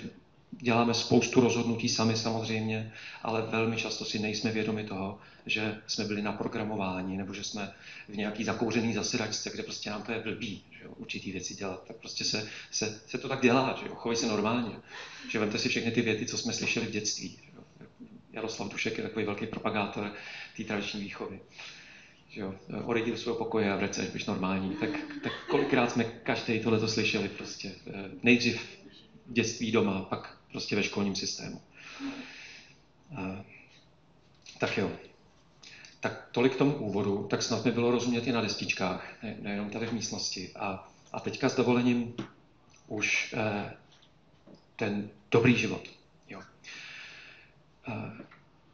[0.51, 6.23] děláme spoustu rozhodnutí sami samozřejmě, ale velmi často si nejsme vědomi toho, že jsme byli
[6.23, 7.71] naprogramováni nebo že jsme
[8.09, 11.85] v nějaký zakouřený zasedačce, kde prostě nám to je blbý, že jo, určitý věci dělat.
[11.87, 14.77] Tak prostě se, se, se to tak dělá, že jo, chovej se normálně.
[15.31, 17.29] Že vemte si všechny ty věty, co jsme slyšeli v dětství.
[17.29, 17.63] Že jo.
[18.33, 20.13] Jaroslav Dušek je takový velký propagátor
[20.57, 21.41] té tradiční výchovy.
[22.29, 22.55] Že jo,
[22.85, 24.77] odejdi do svého pokoje a vrať se, až budeš normální.
[24.77, 24.91] Tak,
[25.23, 27.73] tak kolikrát jsme každý tohle slyšeli prostě.
[28.23, 28.61] Nejdřív
[29.27, 31.61] v dětství doma, pak prostě ve školním systému.
[34.59, 34.91] Tak jo.
[36.01, 39.71] Tak tolik k tomu úvodu, tak snad mi bylo rozumět i na destičkách, ne, nejenom
[39.71, 40.51] tady v místnosti.
[40.57, 42.15] A, a teďka s dovolením
[42.87, 43.73] už eh,
[44.77, 45.83] ten dobrý život.
[46.29, 46.41] Jo.
[47.89, 48.25] Eh,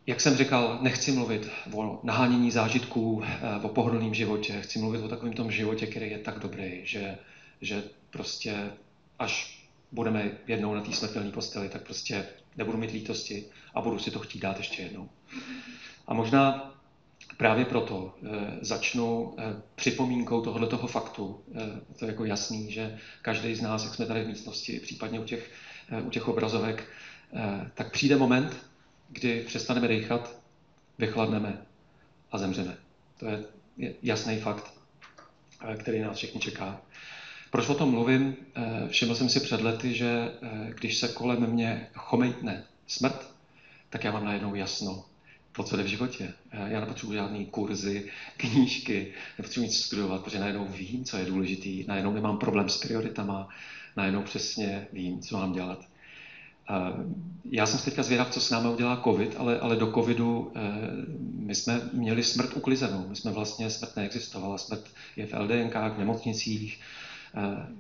[0.07, 5.09] jak jsem říkal, nechci mluvit o nahánění zážitků, eh, o pohodlném životě, chci mluvit o
[5.09, 7.19] takovém tom životě, který je tak dobrý, že,
[7.61, 8.71] že prostě
[9.19, 9.62] až
[9.93, 12.27] budeme jednou na té smrtelné posteli, tak prostě
[12.57, 15.09] nebudu mít lítosti a budu si to chtít dát ještě jednou.
[16.07, 16.75] A možná
[17.37, 18.29] právě proto e,
[18.61, 21.45] začnu e, připomínkou tohoto faktu.
[21.55, 25.21] E, to je jako jasný, že každý z nás, jak jsme tady v místnosti, případně
[25.21, 25.51] u těch,
[26.05, 26.89] u těch obrazovek,
[27.75, 28.57] tak přijde moment,
[29.09, 30.41] kdy přestaneme dechat,
[30.99, 31.67] vychladneme
[32.33, 32.77] a zemřeme.
[33.19, 33.45] To je
[34.03, 34.75] jasný fakt,
[35.79, 36.81] který nás všechny čeká.
[37.53, 38.37] Proč o tom mluvím?
[38.55, 43.31] Eh, všiml jsem si před lety, že eh, když se kolem mě chomejtne smrt,
[43.91, 45.05] tak já mám najednou jasno,
[45.53, 46.33] to, co jde v životě.
[46.51, 51.85] Eh, já nepotřebuji žádný kurzy, knížky, nepotřebuji nic studovat, protože najednou vím, co je důležitý,
[51.89, 53.49] najednou nemám problém s prioritama,
[53.97, 55.85] najednou přesně vím, co mám dělat.
[57.45, 60.53] Já jsem teďka zvědav, co s námi udělá COVID, ale, ale do COVIDu
[61.35, 63.09] my jsme měli smrt uklizenou.
[63.09, 64.59] My jsme vlastně, smrt neexistovala.
[64.59, 64.85] Smrt
[65.17, 66.81] je v LDNkách, v nemocnicích,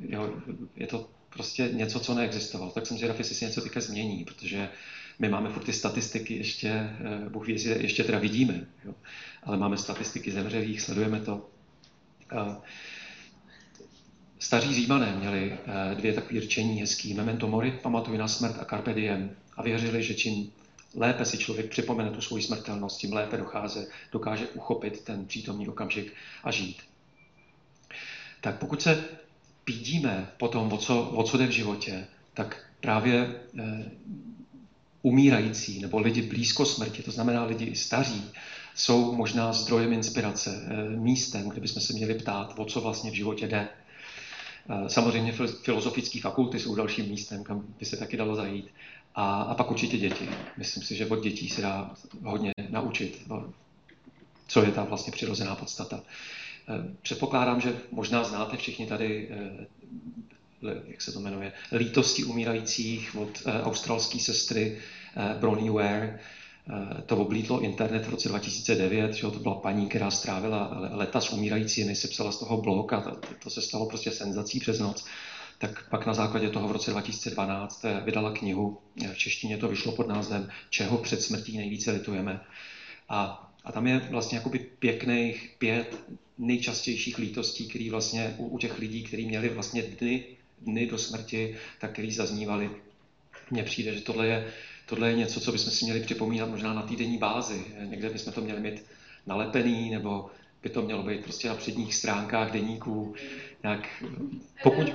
[0.00, 0.34] jo,
[0.76, 2.70] je to prostě něco, co neexistovalo.
[2.70, 4.68] Tak jsem zvědav, jestli se něco teďka změní, protože
[5.18, 8.94] my máme furt ty statistiky, ještě, eh, Bůh ví, ještě teda vidíme, jo.
[9.42, 11.48] ale máme statistiky zemřelých, sledujeme to.
[12.32, 12.56] Eh,
[14.38, 15.58] staří římané měli
[15.94, 17.14] dvě takové řečení hezký.
[17.14, 19.36] Memento mori, pamatuj na smrt a carpe diem.
[19.56, 20.52] A věřili, že čím
[20.94, 23.80] lépe si člověk připomene tu svoji smrtelnost, tím lépe dochází,
[24.12, 26.12] dokáže uchopit ten přítomný okamžik
[26.44, 26.76] a žít.
[28.40, 29.04] Tak pokud se
[29.64, 33.90] pídíme po tom, o co, o co jde v životě, tak právě eh,
[35.02, 38.24] umírající nebo lidi blízko smrti, to znamená lidi i staří,
[38.74, 43.14] jsou možná zdrojem inspirace, eh, místem, kde bychom se měli ptát, o co vlastně v
[43.14, 43.68] životě jde.
[44.68, 48.68] Eh, samozřejmě filozofické fakulty jsou dalším místem, kam by se taky dalo zajít.
[49.14, 50.28] A, a pak určitě děti.
[50.56, 53.26] Myslím si, že od dětí se dá hodně naučit,
[54.48, 56.02] co je ta vlastně přirozená podstata.
[56.68, 59.66] Eh, předpokládám, že možná znáte všichni tady, eh,
[60.86, 64.80] jak se to jmenuje, lítosti umírajících od eh, australské sestry
[65.40, 66.20] Bronnie Ware.
[67.06, 71.94] To oblítlo internet v roce 2009, že to byla paní, která strávila leta s umírajícími,
[71.94, 75.04] sepsala z toho blog a to, to se stalo prostě senzací přes noc.
[75.58, 78.78] Tak pak na základě toho v roce 2012 vydala knihu,
[79.12, 82.40] v češtině to vyšlo pod názvem Čeho před smrtí nejvíce litujeme.
[83.08, 86.04] A a tam je vlastně jakoby pěkných pět
[86.38, 90.24] nejčastějších lítostí, které vlastně u, u těch lidí, kteří měli vlastně dny,
[90.60, 92.70] dny do smrti, tak který zaznívali.
[93.50, 94.52] Mně přijde, že tohle je,
[94.86, 97.64] tohle je něco, co bychom si měli připomínat možná na týdenní bázi.
[97.84, 98.84] Někde bychom to měli mít
[99.26, 100.30] nalepený nebo
[100.62, 103.14] by to mělo být prostě na předních stránkách deníků.
[103.62, 103.88] Nějak,
[104.62, 104.86] pokud...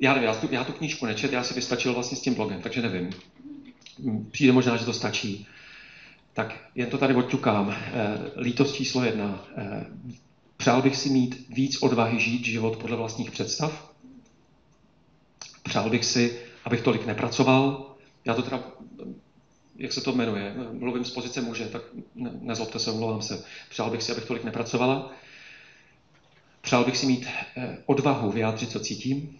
[0.00, 2.62] Já nevím, já tu, já tu knížku nečet, já si vystačil vlastně s tím blogem,
[2.62, 3.10] takže nevím.
[4.30, 5.46] Přijde možná, že to stačí.
[6.38, 7.70] Tak jen to tady odťukám.
[7.70, 9.44] Eh, lítost číslo jedna.
[9.56, 9.86] Eh,
[10.56, 13.94] přál bych si mít víc odvahy žít život podle vlastních představ.
[15.62, 17.94] Přál bych si, abych tolik nepracoval.
[18.24, 18.62] Já to teda,
[19.76, 21.82] jak se to jmenuje, mluvím z pozice muže, tak
[22.14, 23.44] ne, nezlobte se, omlouvám se.
[23.68, 25.12] Přál bych si, abych tolik nepracovala.
[26.60, 29.38] Přál bych si mít eh, odvahu vyjádřit, co cítím.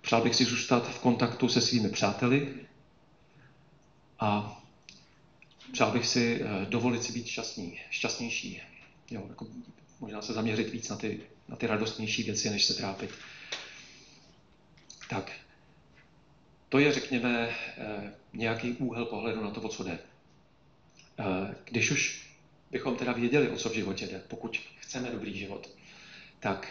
[0.00, 2.67] Přál bych si zůstat v kontaktu se svými přáteli
[4.20, 4.62] a
[5.72, 8.62] přál bych si eh, dovolit si být šťastný, šťastnější.
[9.10, 9.46] Jo, jako
[10.00, 13.10] možná se zaměřit víc na ty, na ty radostnější věci, než se trápit.
[15.10, 15.32] Tak,
[16.68, 19.98] to je, řekněme, eh, nějaký úhel pohledu na to, o co jde.
[21.18, 22.28] Eh, když už
[22.70, 25.70] bychom teda věděli, o co v životě jde, pokud chceme dobrý život,
[26.40, 26.68] tak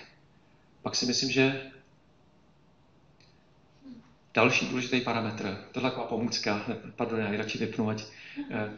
[0.82, 1.72] pak si myslím, že
[4.38, 8.04] Další důležitý parametr, tohle taková pomůcka, pardon, já ji radši vypnu, ať,
[8.52, 8.72] eh,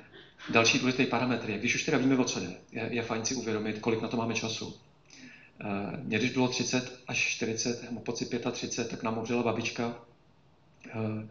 [0.49, 3.35] další důležitý parametr je, když už teda víme, o co jde, je, je fajn si
[3.35, 4.77] uvědomit, kolik na to máme času.
[5.61, 9.95] Eh, Mně, když bylo 30 až 40, mám pocit 35, tak nám umřela babička
[10.87, 11.27] eh,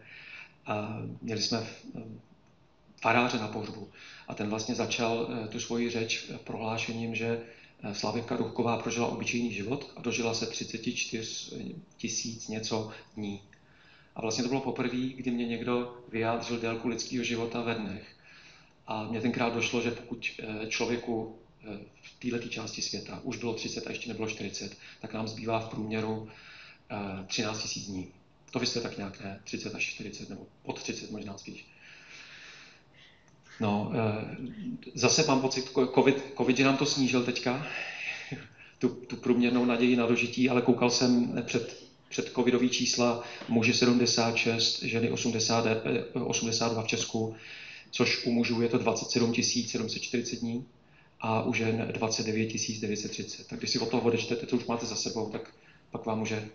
[0.65, 1.67] a měli jsme
[3.01, 3.89] faráře na pohřbu.
[4.27, 7.41] A ten vlastně začal tu svoji řeč prohlášením, že
[7.91, 13.41] Slavinka Ruchková prožila obyčejný život a dožila se 34 tisíc něco dní.
[14.15, 18.15] A vlastně to bylo poprvé, kdy mě někdo vyjádřil délku lidského života ve dnech.
[18.87, 23.53] A mě tenkrát došlo, že pokud eh, člověku eh, v této části světa už bylo
[23.53, 26.29] 30 a ještě nebylo 40, tak nám zbývá v průměru
[27.27, 28.11] 13 000 dní.
[28.51, 31.65] To vy jste tak nějak ne, 30 až 40, nebo pod 30 možná spíš.
[33.59, 34.37] No, eh,
[34.93, 37.67] zase mám pocit, COVID, COVID nám to snížil teďka,
[38.79, 44.83] tu, tu průměrnou naději na dožití, ale koukal jsem před před covidový čísla muži 76,
[44.83, 45.65] ženy 80,
[46.13, 47.35] 82 eh, v Česku,
[47.91, 50.65] což u mužů je to 27 740 dní
[51.19, 53.47] a u žen 29 930.
[53.47, 55.53] Tak když si od toho odečtete, to už máte za sebou, tak
[55.91, 56.49] pak vám může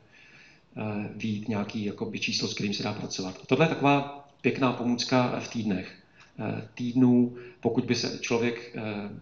[0.77, 3.39] eh, nějaký jakoby, číslo, s kterým se dá pracovat.
[3.43, 5.95] A tohle je taková pěkná pomůcka v týdnech.
[6.39, 8.77] Eh, týdnů, pokud by, se člověk,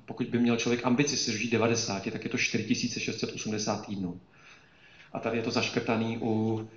[0.04, 4.20] pokud by měl člověk ambici se žít 90, tak je to 4680 týdnů.
[5.12, 6.68] A tady je to zaškrtaný u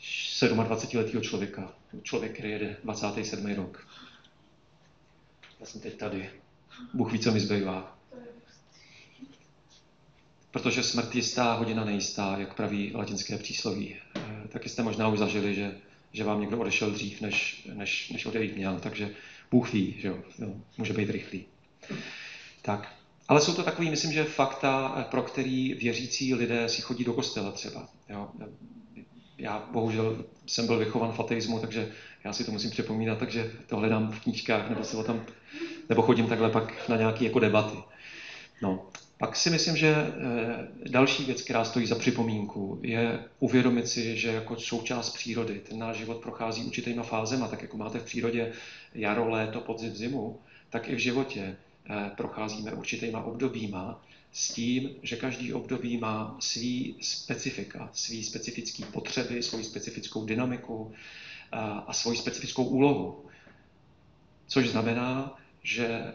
[0.00, 1.72] 27-letého člověka.
[2.02, 3.54] Člověk, který jede 27.
[3.54, 3.86] rok.
[5.60, 6.30] Já jsem teď tady.
[6.94, 7.98] Bůh ví, co mi zbývá.
[10.50, 13.96] Protože smrt jistá, hodina nejistá, jak praví latinské přísloví.
[14.16, 15.76] Eh, taky jste možná už zažili, že,
[16.12, 18.80] že vám někdo odešel dřív, než, než, než odejít měl.
[18.80, 19.14] Takže
[19.50, 20.18] Bůh ví, že jo,
[20.78, 21.44] může být rychlý.
[22.62, 22.94] Tak,
[23.28, 27.12] ale jsou to takový, myslím, že fakta, eh, pro který věřící lidé si chodí do
[27.12, 27.88] kostela třeba.
[28.08, 28.28] Jo.
[29.38, 31.92] Já bohužel jsem byl vychovan v ateismu, takže
[32.24, 35.26] já si to musím připomínat, takže to hledám v knížkách, nebo se tam,
[35.88, 37.76] nebo chodím takhle pak na nějaké jako debaty.
[38.62, 38.86] No.
[39.18, 44.28] Pak si myslím, že eh, další věc, která stojí za připomínku, je uvědomit si, že
[44.28, 48.52] jako součást přírody ten náš život prochází určitýma fázema, tak jako máte v přírodě
[48.94, 50.38] jaro, léto, podzim, zimu,
[50.70, 51.56] tak i v životě
[52.16, 54.02] procházíme určitýma obdobíma
[54.34, 61.56] s tím, že každý období má svý specifika, svý specifické potřeby, svoji specifickou dynamiku eh,
[61.86, 63.24] a svoji specifickou úlohu.
[64.46, 66.12] Což znamená, že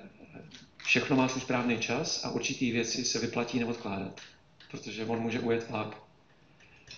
[0.78, 4.22] všechno má svůj správný čas a určitý věci se vyplatí neodkládat,
[4.72, 5.98] protože on může ujet vlak.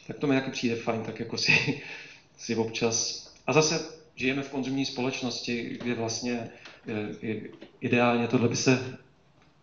[0.08, 1.82] Tak to mi taky přijde fajn, tak jako si,
[2.38, 3.28] si občas...
[3.48, 6.71] A zase žijeme v konzumní společnosti, kde vlastně eh,
[7.82, 8.98] ideálně tohle by se,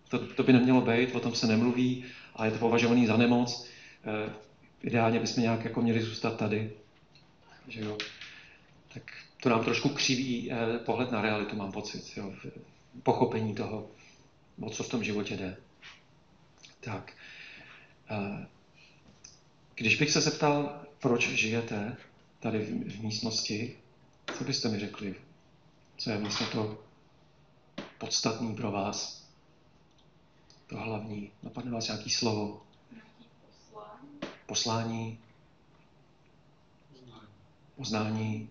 [0.08, 2.04] to, to by nemělo být, o tom se nemluví
[2.36, 3.66] a je to považovaný za nemoc.
[4.04, 4.32] Eh,
[4.82, 6.72] ideálně bychom nějak jako měli zůstat tady.
[7.68, 7.98] Že jo?
[8.94, 9.02] Tak
[9.42, 12.32] to nám trošku křiví eh, pohled na realitu, mám pocit, jo?
[13.02, 13.90] pochopení toho,
[14.60, 15.56] o co v tom životě jde.
[16.80, 17.12] Tak.
[19.74, 21.96] Když bych se zeptal, proč žijete
[22.40, 23.76] tady v, v místnosti,
[24.38, 25.14] co byste mi řekli?
[25.96, 26.87] Co je vlastně to
[27.98, 29.24] podstatný pro vás?
[30.66, 31.30] To hlavní.
[31.42, 32.62] Napadne vás nějaký slovo?
[34.46, 35.18] Poslání?
[37.76, 38.50] Poznání?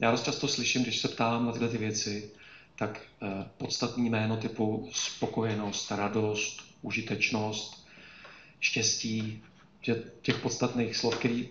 [0.00, 2.30] Já dost často slyším, když se ptám na tyhle ty věci,
[2.78, 7.86] tak eh, podstatný jméno typu spokojenost, radost, užitečnost,
[8.60, 9.42] štěstí,
[9.80, 11.50] že těch podstatných slov, který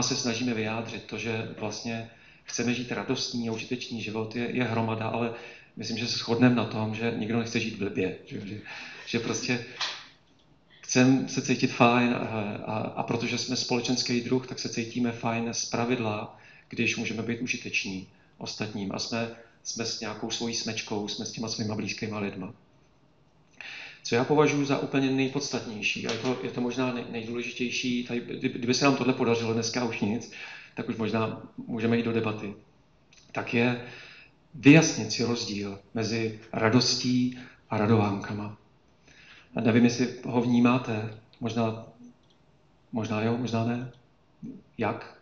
[0.00, 2.10] se snažíme vyjádřit, to, že vlastně
[2.44, 5.34] chceme žít radostný a užitečný život, je, je hromada, ale
[5.76, 8.18] myslím, že se shodneme na tom, že nikdo nechce žít blbě.
[8.26, 8.60] Že, že,
[9.06, 9.64] že prostě
[10.80, 15.48] chceme se cítit fajn a, a, a protože jsme společenský druh, tak se cítíme fajn
[15.52, 16.38] z pravidla,
[16.68, 19.30] když můžeme být užiteční ostatním a jsme,
[19.62, 22.54] jsme s nějakou svojí smečkou, jsme s těma svýma blízkýma lidma.
[24.02, 28.20] Co já považuji za úplně nejpodstatnější, a je to, je to možná nej, nejdůležitější, tady,
[28.48, 30.32] kdyby se nám tohle podařilo, dneska už nic,
[30.74, 32.54] tak už možná můžeme jít do debaty,
[33.32, 33.86] tak je
[34.54, 37.38] vyjasnit si rozdíl mezi radostí
[37.70, 38.58] a radovánkama.
[39.56, 41.86] A nevím, jestli ho vnímáte, možná,
[42.92, 43.92] možná jo, možná ne.
[44.78, 45.20] Jak?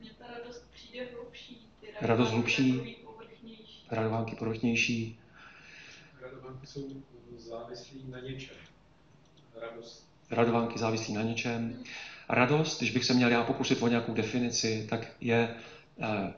[0.00, 1.66] Mně ta radost přijde hlubší.
[1.80, 2.96] Ty Radost hlubší.
[3.04, 3.86] povrchnější.
[3.90, 5.18] Radovánky povrchnější.
[6.20, 7.02] Radovánky jsou
[7.36, 8.56] závislí na něčem.
[9.60, 10.08] Radost.
[10.30, 11.84] Radovánky závislí na něčem.
[12.28, 15.54] Radost, když bych se měl já pokusit o nějakou definici, tak je
[16.00, 16.32] eh,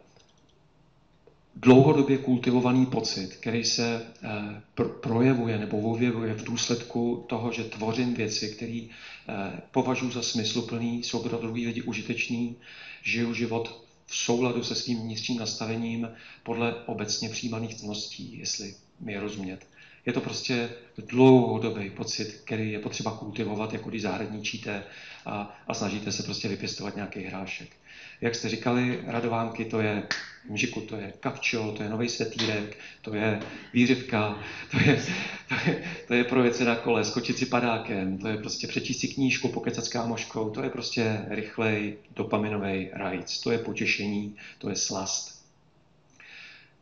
[1.57, 4.29] dlouhodobě kultivovaný pocit, který se eh,
[4.77, 11.05] pr- projevuje nebo objevuje v důsledku toho, že tvořím věci, které eh, považuji za smysluplný,
[11.05, 12.57] jsou pro druhý lidi užitečný,
[13.03, 16.09] žiju život v souladu se svým vnitřním nastavením
[16.43, 19.67] podle obecně přijímaných cností, jestli mi je rozumět.
[20.07, 24.85] Je to prostě dlouhodobý pocit, který je potřeba kultivovat, jako když zahradničíte
[25.27, 27.77] a, a snažíte se prostě vypěstovat nějaký hrášek.
[28.21, 30.03] Jak jste říkali, radovánky to je
[30.49, 33.41] mžiku, to je kapčo, to je nový svetýrek, to je
[33.73, 35.03] výřivka, to je,
[35.49, 39.01] to je, to je projet se na kole, skočit si padákem, to je prostě přečíst
[39.01, 44.69] si knížku, pokecat s kámoškou, to je prostě rychlej dopaminový rajc, to je potěšení, to
[44.69, 45.41] je slast.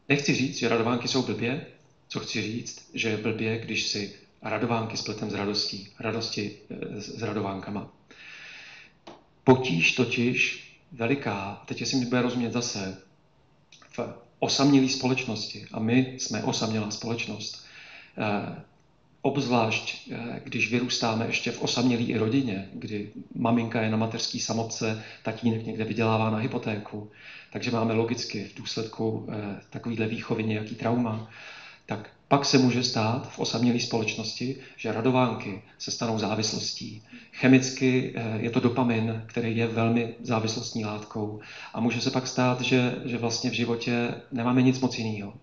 [0.08, 1.66] Nechci říct, že radovánky jsou blbě,
[2.08, 7.22] co chci říct, že je blbě, když si radovánky spletem s radostí, radosti eh, s
[7.22, 7.97] radovánkama.
[9.48, 12.96] Potíž totiž veliká, teď jestli mi bude rozumět zase,
[13.90, 14.00] v
[14.38, 17.64] osamělé společnosti, a my jsme osamělá společnost,
[18.18, 18.62] eh,
[19.22, 25.66] obzvlášť eh, když vyrůstáme ještě v osamělé rodině, kdy maminka je na mateřský samotce, tatínek
[25.66, 27.08] někde vydělává na hypotéku,
[27.50, 29.26] takže máme logicky v důsledku
[29.70, 31.30] takovýhle výchovy nějaký trauma,
[31.88, 37.02] tak pak se může stát v osamělé společnosti, že radovánky se stanou závislostí.
[37.32, 41.40] Chemicky eh, je to dopamin, který je velmi závislostní látkou
[41.74, 45.34] a může se pak stát, že, že vlastně v životě nemáme nic moc jiného,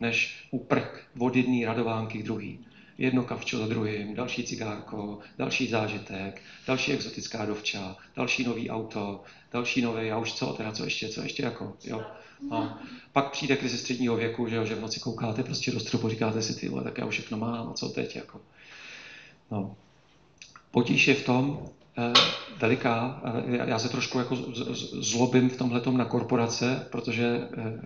[0.00, 2.66] než uprk od jedné radovánky k druhý.
[2.98, 9.22] Jedno kavčo za druhým, další cigárko, další zážitek, další exotická dovča, další nový auto,
[9.52, 12.02] další nový, a už co, teda co ještě, co ještě jako, jo.
[12.50, 12.78] No.
[13.12, 16.42] Pak přijde krize středního věku, že, jo, že v noci koukáte prostě do stropu, říkáte
[16.42, 18.40] si, ty tak já už všechno mám, a co teď, jako.
[19.50, 19.76] No.
[20.70, 21.68] Potíž je v tom,
[21.98, 22.12] eh,
[22.58, 27.80] veliká, eh, já se trošku jako z, z, zlobím v tomhle na korporace, protože eh,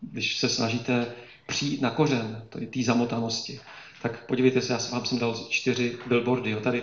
[0.00, 1.06] když se snažíte
[1.46, 3.60] přijít na kořen té zamotanosti,
[4.02, 6.82] tak podívejte se, já vám jsem dal čtyři billboardy, jo, tady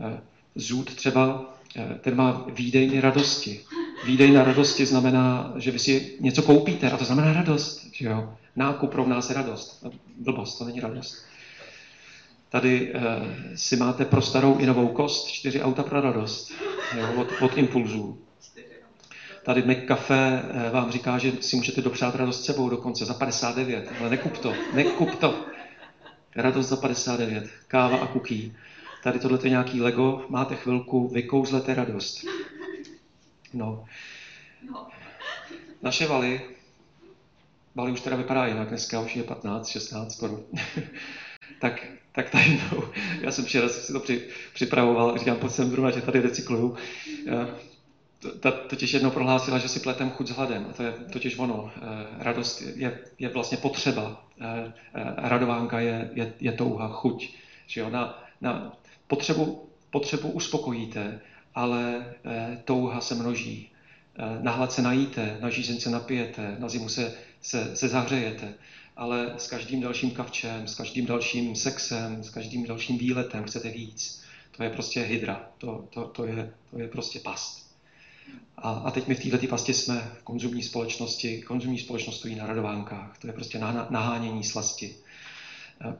[0.00, 0.20] eh,
[0.54, 3.60] zůd třeba, eh, ten má výdejny radosti.
[4.04, 7.86] Výdej na radosti znamená, že vy si něco koupíte a to znamená radost.
[7.92, 8.34] Že jo?
[8.56, 9.86] Nákup rovná se radost.
[10.16, 11.24] Blbost, to není radost.
[12.48, 13.00] Tady eh,
[13.56, 16.52] si máte pro starou i novou kost čtyři auta pro radost
[16.96, 17.20] jo?
[17.20, 18.18] Od, od impulzů.
[19.44, 24.10] Tady McCafe eh, vám říká, že si můžete dopřát radost sebou dokonce za 59, ale
[24.10, 25.44] nekup to, nekup to.
[26.36, 28.54] Radost za 59, káva a kuky.
[29.02, 32.24] Tady tohle je nějaký Lego, máte chvilku, vykouzlete radost.
[33.54, 33.84] No.
[34.70, 34.86] No.
[35.82, 36.40] Naše valy,
[37.74, 40.40] valy už teda vypadá jinak, dneska už je 15, 16 skoro.
[41.60, 45.90] tak, tak tady no, já jsem včera si to při, připravoval, říkám, pojď sem zrovna,
[45.90, 46.76] že tady recykluju.
[48.40, 50.66] Ta totiž jednou prohlásila, že si pletem chuť s hladem.
[50.70, 51.70] A to je totiž ono.
[52.18, 54.24] Radost je, je vlastně potřeba.
[55.16, 57.34] Radovánka je, je, je touha, chuť.
[57.66, 57.90] Že jo?
[57.90, 58.76] Na, na
[59.06, 61.20] potřebu, potřebu uspokojíte,
[61.54, 63.70] ale eh, touha se množí.
[64.18, 68.54] Eh, na hlad se najíte, na žízeň se napijete, na zimu se, se, se zahřejete,
[68.96, 74.22] ale s každým dalším kavčem, s každým dalším sexem, s každým dalším výletem chcete víc.
[74.56, 77.62] To je prostě hydra, to, to, to, je, to je prostě past.
[78.56, 81.42] A, a teď my v této pasti jsme v konzumní společnosti.
[81.42, 83.18] Konzumní společnost stojí na radovánkách.
[83.18, 83.58] To je prostě
[83.90, 84.96] nahánění slasti.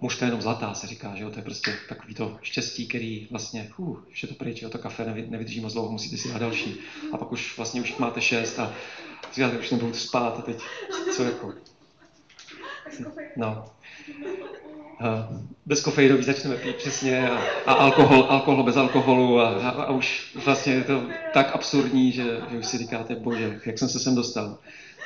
[0.00, 3.70] Mužka jenom zlatá, se říká, že jo, to je prostě takový to štěstí, který vlastně,
[3.76, 6.76] uh, už je to pryč, jo, to kafe nevydrží moc dlouho, musíte si dát další.
[7.12, 8.72] A pak už vlastně už máte šest a
[9.34, 10.56] říkáte, už nebudu spát a teď,
[11.16, 11.54] co jako.
[13.36, 13.64] No.
[15.00, 20.36] Uh, bezkofeinový začneme pít přesně a, a alkohol, alkohol bez alkoholu a, a, a už
[20.44, 21.02] vlastně je to
[21.34, 24.58] tak absurdní, že, že už si říkáte, bože, jak jsem se sem dostal.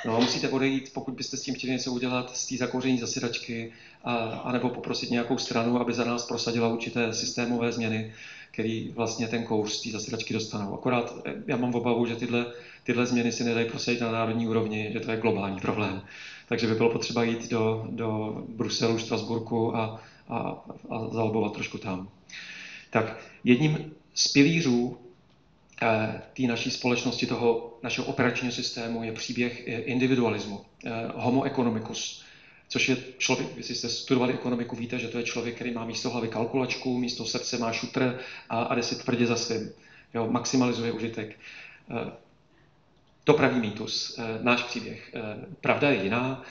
[0.07, 3.73] No, musíte odejít, pokud byste s tím chtěli něco udělat, z té zakouření zasedačky,
[4.05, 8.13] a, a nebo poprosit nějakou stranu, aby za nás prosadila určité systémové změny,
[8.51, 10.75] který vlastně ten kouř z té zasedačky dostanou.
[10.75, 12.47] Akorát eh, já mám obavu, že tyhle,
[12.83, 16.03] tyhle změny si nedají prosadit na národní úrovni, že to je globální problém.
[16.49, 22.09] Takže by bylo potřeba jít do, do Bruselu, Štrasburku a, a, a zalobovat trošku tam.
[22.91, 25.06] Tak jedním z pilířů
[26.33, 32.24] té naší společnosti, toho našeho operačního systému je příběh eh, individualismu, eh, homo economicus,
[32.68, 36.11] což je člověk, když jste studovali ekonomiku, víte, že to je člověk, který má místo
[36.11, 38.18] hlavy kalkulačku, místo srdce má šutr
[38.49, 39.72] a, a jde si tvrdě za svým.
[40.14, 41.39] Jo, maximalizuje užitek.
[43.24, 45.12] To pravý mýtus, náš příběh.
[45.61, 46.43] Pravda je jiná.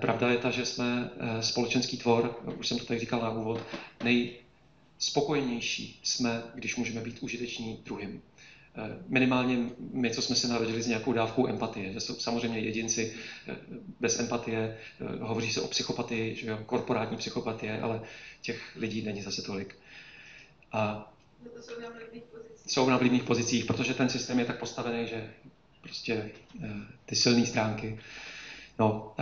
[0.00, 1.10] Pravda je ta, že jsme
[1.40, 3.60] společenský tvor, už jsem to tady říkal na úvod,
[4.04, 8.22] nejspokojenější jsme, když můžeme být užiteční druhým.
[9.08, 9.58] Minimálně
[9.92, 13.14] my, co jsme se narodili s nějakou dávkou empatie, že jsou samozřejmě jedinci
[14.00, 14.78] bez empatie,
[15.20, 18.00] hovoří se o psychopatii, že jo, korporátní psychopatie, ale
[18.40, 19.76] těch lidí není zase tolik.
[20.72, 21.12] A
[22.66, 25.30] jsou na vlivných pozicích, protože ten systém je tak postavený, že
[25.82, 26.30] prostě
[27.06, 27.98] ty silné stránky
[28.78, 29.14] No,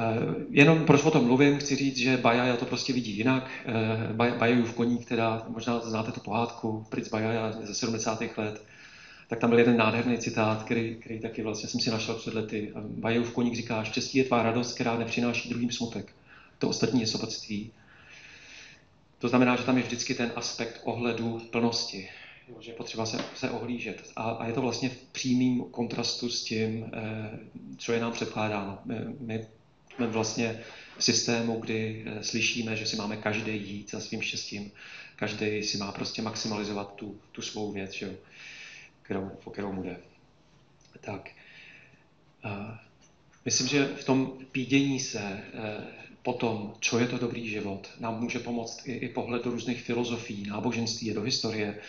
[0.51, 3.51] jenom proč o tom mluvím, chci říct, že Bajaja to prostě vidí jinak.
[4.13, 8.21] Bajajův koník, teda možná znáte tu pohádku, Princ Bajaja ze 70.
[8.37, 8.65] let,
[9.31, 12.73] tak tam byl jeden nádherný citát, který, který taky vlastně jsem si našel před lety.
[12.77, 16.13] Bajajův koník říká, štěstí je tvá radost, která nepřináší druhým smutek.
[16.59, 17.73] To ostatní je sobectví.
[19.19, 22.09] To znamená, že tam je vždycky ten aspekt ohledu plnosti,
[22.61, 24.11] že je potřeba se, se ohlížet.
[24.17, 27.39] A, a je to vlastně v přímém kontrastu s tím, eh,
[27.79, 28.79] co je nám předkládáno.
[28.85, 29.47] My, my
[29.95, 30.61] jsme vlastně
[30.99, 34.71] v systému, kdy eh, slyšíme, že si máme každý jít za svým štěstím.
[35.17, 38.13] Každý si má prostě maximalizovat tu, tu svou věc, že jo,
[39.11, 39.97] kterou, po kterou mu jde.
[41.01, 41.31] Tak.
[42.45, 42.75] Uh,
[43.45, 45.85] myslím, že v tom pídění se uh,
[46.23, 49.83] po tom, co je to dobrý život, nám může pomoct i, i pohled do různých
[49.83, 51.81] filozofií, náboženství, do historie,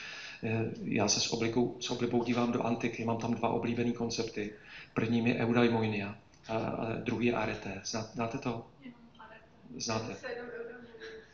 [0.43, 4.53] Eh, já se s, oblikou, s oblibou dívám do antiky, mám tam dva oblíbené koncepty.
[4.93, 6.15] Prvním je eudaimonia
[6.47, 7.81] a, a druhý je arete.
[8.13, 8.65] Znáte to?
[9.77, 10.15] Znáte?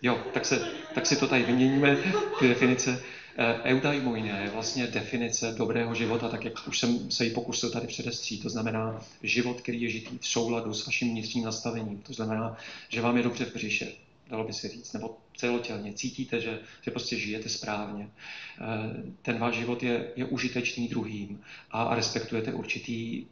[0.01, 1.97] Jo, tak, se, tak si to tady vyměníme,
[2.39, 3.03] ty definice.
[3.39, 7.87] Eh, eudaimonia je vlastně definice dobrého života, tak jak už jsem se ji pokusil tady
[7.87, 8.43] předestřít.
[8.43, 11.97] To znamená život, který je žitý v souladu s vaším vnitřním nastavením.
[11.97, 12.57] To znamená,
[12.89, 13.87] že vám je dobře v břiše,
[14.29, 15.93] dalo by se říct, nebo celotělně.
[15.93, 18.09] Cítíte, že, že prostě žijete správně.
[18.09, 23.25] Eh, ten váš život je, je užitečný druhým a respektujete určitý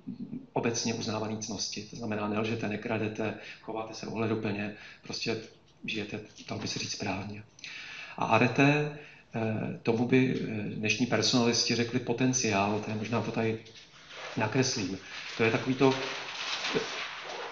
[0.54, 1.88] obecně uznávaný cnosti.
[1.90, 5.38] To znamená, nelžete, nekradete, chováte se ohleduplně, prostě
[5.86, 7.44] žijete, dalo by se říct, správně.
[8.18, 8.98] A arete,
[9.84, 13.60] tomu by eh, dnešní personalisti řekli potenciál, to je možná to tady
[14.38, 14.98] nakreslím.
[15.38, 15.94] To je takový to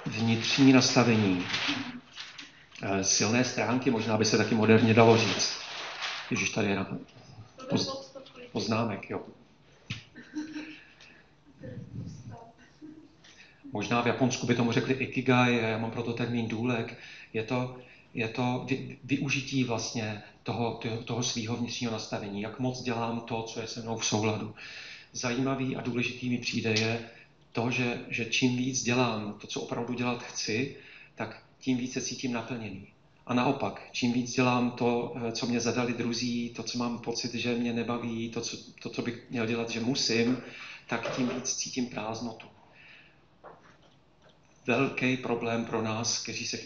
[0.05, 1.45] vnitřní nastavení,
[2.85, 5.59] Eh, silné stránky, možná by se taky moderně dalo říct.
[6.31, 6.97] Ježíš tady je na
[7.69, 8.13] poz,
[8.51, 9.21] poznámek, jo.
[13.71, 16.97] Možná v Japonsku by tomu řekli ikigai, já mám proto termín důlek.
[17.33, 17.77] Je to,
[18.13, 23.61] je to vy, využití vlastně toho, toho svého vnitřního nastavení, jak moc dělám to, co
[23.61, 24.55] je se mnou v souladu.
[25.13, 27.09] Zajímavý a důležitý mi přijde je
[27.51, 30.75] to, že, že čím víc dělám to, co opravdu dělat chci,
[31.15, 32.87] tak tím více cítím naplněný.
[33.25, 37.33] A naopak, čím víc dělám to, eh, co mě zadali druzí, to, co mám pocit,
[37.33, 40.37] že mě nebaví, to, co, to, co bych měl dělat, že musím,
[40.87, 42.47] tak tím víc cítím prázdnotu.
[44.67, 46.59] Velký problém pro nás, kteří se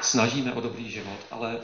[0.00, 1.60] snažíme o dobrý život, ale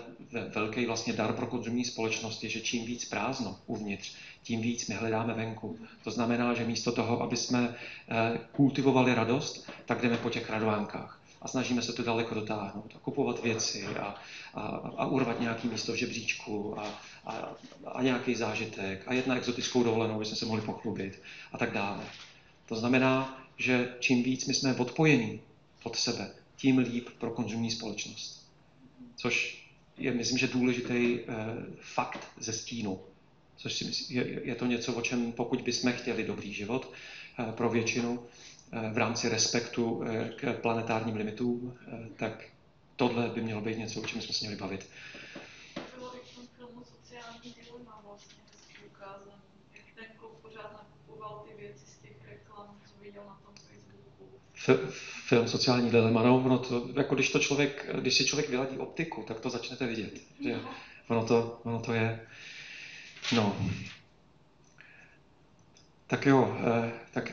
[0.55, 4.95] velký vlastně dar pro konzumní společnost je, že čím víc prázdno uvnitř, tím víc my
[4.95, 5.79] hledáme venku.
[6.05, 7.75] To znamená, že místo toho, aby jsme
[8.09, 12.99] eh, kultivovali radost, tak jdeme po těch radovánkách a snažíme se to daleko dotáhnout a
[12.99, 14.15] kupovat věci a,
[14.55, 14.61] a,
[14.97, 17.57] a urvat nějaký místo v žebříčku a, a,
[17.87, 21.73] a nějaký zážitek a jet na exotickou dovolenou, aby jsme se mohli pochlubit a tak
[21.73, 22.05] dále.
[22.67, 25.41] To znamená, že čím víc my jsme odpojení
[25.83, 26.31] od sebe,
[26.61, 28.51] tím líp pro konzumní společnost.
[29.17, 29.65] Což
[29.97, 31.27] je, myslím, že důležitý eh,
[31.81, 33.01] fakt ze stínu.
[33.57, 36.93] Což si myslím, je, je to něco, o čem pokud bychom chtěli dobrý život
[37.39, 38.27] eh, pro většinu,
[38.93, 42.45] v rámci respektu eh, k planetárním limitům, eh, tak
[42.97, 44.89] tohle by mělo být něco, o čem jsme se měli bavit.
[54.55, 58.79] F- film Sociální dilema, no, no to, jako když to člověk, když si člověk vyladí
[58.79, 60.21] optiku, tak to začnete vidět.
[60.45, 60.57] Že?
[61.09, 62.21] ono to, ono to je.
[63.35, 63.57] No.
[66.07, 67.33] Tak jo, eh, tak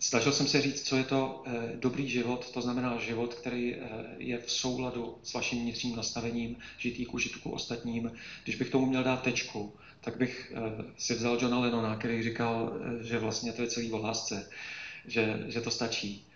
[0.00, 3.80] snažil jsem se říct, co je to eh, dobrý život, to znamená život, který eh,
[4.18, 8.12] je v souladu s vaším vnitřním nastavením, žitý k užitku ostatním.
[8.44, 10.52] Když bych tomu měl dát tečku, tak bych
[10.98, 14.50] si vzal Johna Lennona, který říkal, že vlastně to je celý o lásce,
[15.06, 16.26] že, že to stačí.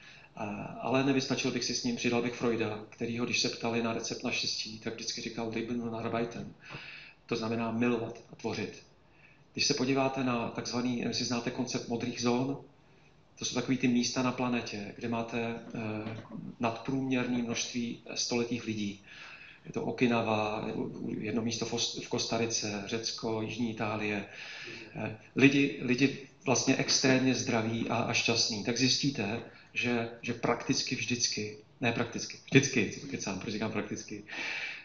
[0.81, 2.85] Ale nevystačil bych si s ním, přidal bych Freuda,
[3.19, 6.55] ho, když se ptali na recept na štěstí, tak vždycky říkal Leben Arbeiten.
[7.27, 8.83] To znamená milovat a tvořit.
[9.53, 12.59] Když se podíváte na takzvaný, nevím, jestli znáte koncept modrých zón,
[13.39, 15.81] to jsou takové ty místa na planetě, kde máte eh,
[16.61, 19.03] nadprůměrné množství stoletých lidí.
[19.67, 20.69] Je to Okinawa,
[21.19, 24.25] jedno místo v Kostarice, Řecko, Jižní Itálie.
[24.95, 28.65] Eh, lidi, lidi vlastně extrémně zdraví a, a šťastní.
[28.65, 29.43] Tak zjistíte,
[29.75, 34.25] že, že prakticky vždycky, ne prakticky, vždycky, co to kecám, proč říkám prakticky,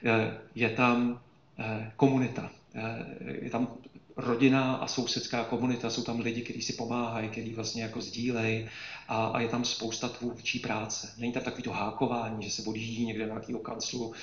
[0.06, 1.22] eh, je tam
[1.60, 2.52] eh, komunita.
[3.42, 3.78] Je tam
[4.18, 8.70] rodina a sousedská komunita, jsou tam lidi, kteří si pomáhají, kteří vlastně jako sdílejí
[9.08, 11.14] a, a je tam spousta tvůrčí práce.
[11.18, 14.14] Není tam takový to hákování, že se odjíždí někde na nějakého kanclu,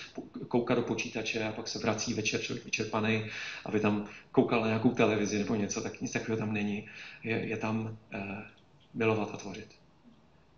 [0.49, 3.25] kouká do počítače a pak se vrací večer člověk vyčerpaný,
[3.65, 6.89] aby tam koukal na nějakou televizi nebo něco, tak nic takového tam není.
[7.23, 8.45] Je, je tam eh,
[8.95, 9.82] milovat a tvořit.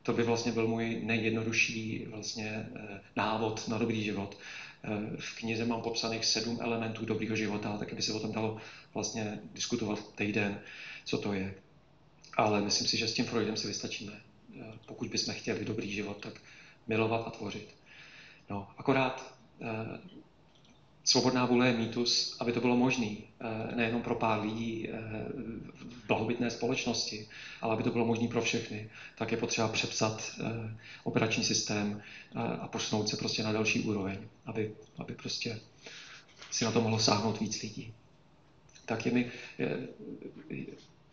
[0.04, 4.38] To by vlastně byl můj nejjednodušší vlastně eh, návod na dobrý život.
[4.84, 8.60] Eh, v knize mám popsaných sedm elementů dobrého života, tak by se o tom dalo
[8.94, 10.60] vlastně diskutovat týden,
[11.04, 11.54] co to je.
[12.36, 14.12] Ale myslím si, že s tím Freudem si vystačíme.
[14.60, 16.40] Eh, pokud bychom chtěli dobrý život, tak
[16.86, 17.74] milovat a tvořit.
[18.50, 19.34] No, akorát
[21.04, 23.06] svobodná vůle je mýtus, aby to bylo možné,
[23.40, 24.88] eh, nejenom pro pár lidí
[25.74, 27.28] v blahobytné společnosti,
[27.60, 30.30] ale aby to bylo možné pro všechny, tak je potřeba přepsat
[31.04, 32.02] operační systém
[32.60, 35.60] a posunout se prostě na další úroveň, aby, aby prostě
[36.50, 37.94] si na to mohlo sáhnout víc lidí
[38.86, 39.88] tak je mi, je,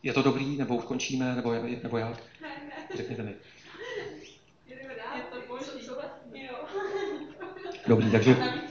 [0.04, 2.24] je to dobrý, nebo ukončíme, nebo, nebo jak?
[2.42, 2.88] Ne, ne.
[2.96, 3.36] Řekněte mi.
[4.68, 4.76] Je
[5.32, 5.88] to boží.
[7.88, 8.71] Dobrý, takže...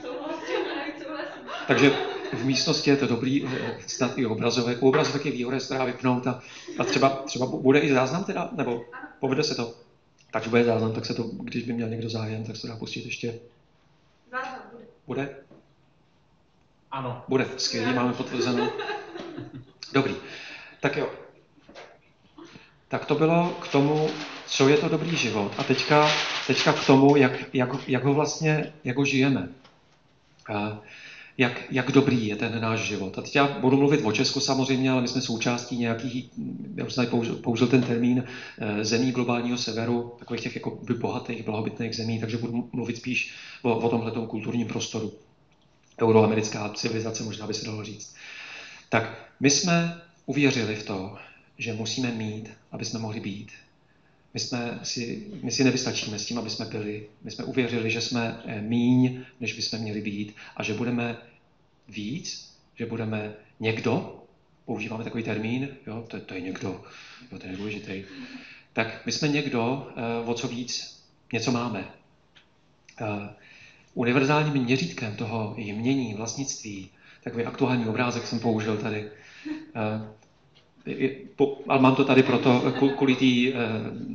[1.71, 1.91] Takže
[2.33, 4.83] v místnosti je to dobrý, eh, snad i obrazovek.
[4.83, 6.39] U obrazovek je výhoda, se dá vypnout a,
[6.79, 8.85] a třeba, třeba bude i záznam teda, nebo
[9.19, 9.73] povede se to.
[10.31, 13.05] Takže bude záznam, tak se to, když by měl někdo zájem, tak se dá pustit
[13.05, 13.39] ještě.
[14.31, 14.83] Záznam bude.
[15.07, 15.35] Bude?
[16.91, 17.23] Ano.
[17.27, 18.71] Bude, skvělý, máme potvrzeno.
[19.93, 20.15] Dobrý.
[20.79, 21.09] Tak jo.
[22.87, 24.09] Tak to bylo k tomu,
[24.47, 25.51] co je to dobrý život.
[25.57, 26.09] A teďka,
[26.47, 29.49] teďka k tomu, jak, jak, jak ho vlastně, jak ho žijeme.
[30.53, 30.81] A
[31.41, 33.17] jak, jak dobrý je ten náš život.
[33.17, 36.29] A teď já budu mluvit o Česku samozřejmě, ale my jsme součástí nějakých,
[36.75, 38.23] já už jsem použil, použil ten termín,
[38.57, 43.75] eh, zemí globálního severu, takových těch jako bohatých, blahobytných zemí, takže budu mluvit spíš o,
[43.75, 45.13] o tomhle kulturním prostoru
[46.01, 48.15] euroamerická civilizace, možná by se dalo říct.
[48.89, 51.15] Tak my jsme uvěřili v to,
[51.57, 53.51] že musíme mít, aby jsme mohli být.
[54.33, 57.07] My, jsme si, my si nevystačíme s tím, aby jsme byli.
[57.23, 61.17] My jsme uvěřili, že jsme eh, míň, než bychom měli být a že budeme
[61.87, 64.23] víc, že budeme někdo,
[64.65, 66.83] používáme takový termín, jo, to, to je někdo,
[67.31, 68.03] jo, to je důležitý.
[68.73, 71.01] Tak my jsme někdo, eh, o co víc,
[71.33, 71.85] něco máme.
[73.01, 73.29] Eh,
[73.93, 76.89] univerzálním měřítkem toho jmění, vlastnictví,
[77.23, 79.11] takový aktuální obrázek jsem použil tady.
[79.75, 80.21] Eh,
[81.67, 83.63] ale mám to tady proto, kvůli té eh,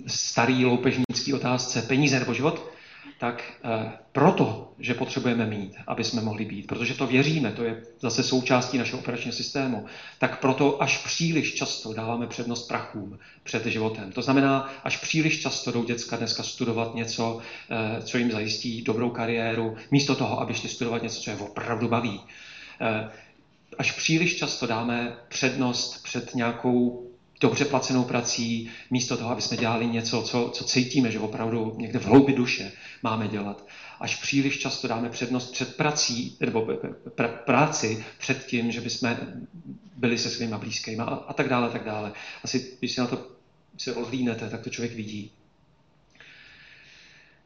[0.07, 2.71] staré loupežnické otázce peníze nebo život,
[3.18, 7.82] tak eh, proto, že potřebujeme mít, aby jsme mohli být, protože to věříme, to je
[8.00, 9.86] zase součástí našeho operačního systému,
[10.18, 14.12] tak proto až příliš často dáváme přednost prachům před životem.
[14.12, 17.38] To znamená, až příliš často jdou děcka dneska studovat něco,
[17.70, 21.88] eh, co jim zajistí dobrou kariéru, místo toho, aby šli studovat něco, co je opravdu
[21.88, 22.20] baví.
[22.80, 23.11] Eh,
[23.78, 27.07] až příliš často dáme přednost před nějakou
[27.40, 31.98] dobře placenou prací, místo toho, aby jsme dělali něco, co, co cítíme, že opravdu někde
[31.98, 32.72] v hloubi duše
[33.03, 33.66] máme dělat.
[34.01, 39.16] Až příliš často dáme přednost před prací, nebo pr- práci před tím, že bychom
[39.97, 42.12] byli se svými blízkými a, a tak dále, tak dále.
[42.44, 43.26] Asi, když si na to
[43.78, 45.30] se odlínete, tak to člověk vidí.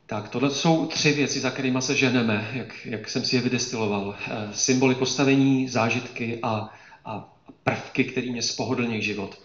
[0.07, 4.17] Tak, tohle jsou tři věci, za kterými se ženeme, jak, jak jsem si je vydestiloval.
[4.27, 6.71] E, symboly postavení, zážitky a,
[7.05, 7.35] a
[7.65, 9.43] prvky, které mě spohodlnějí život.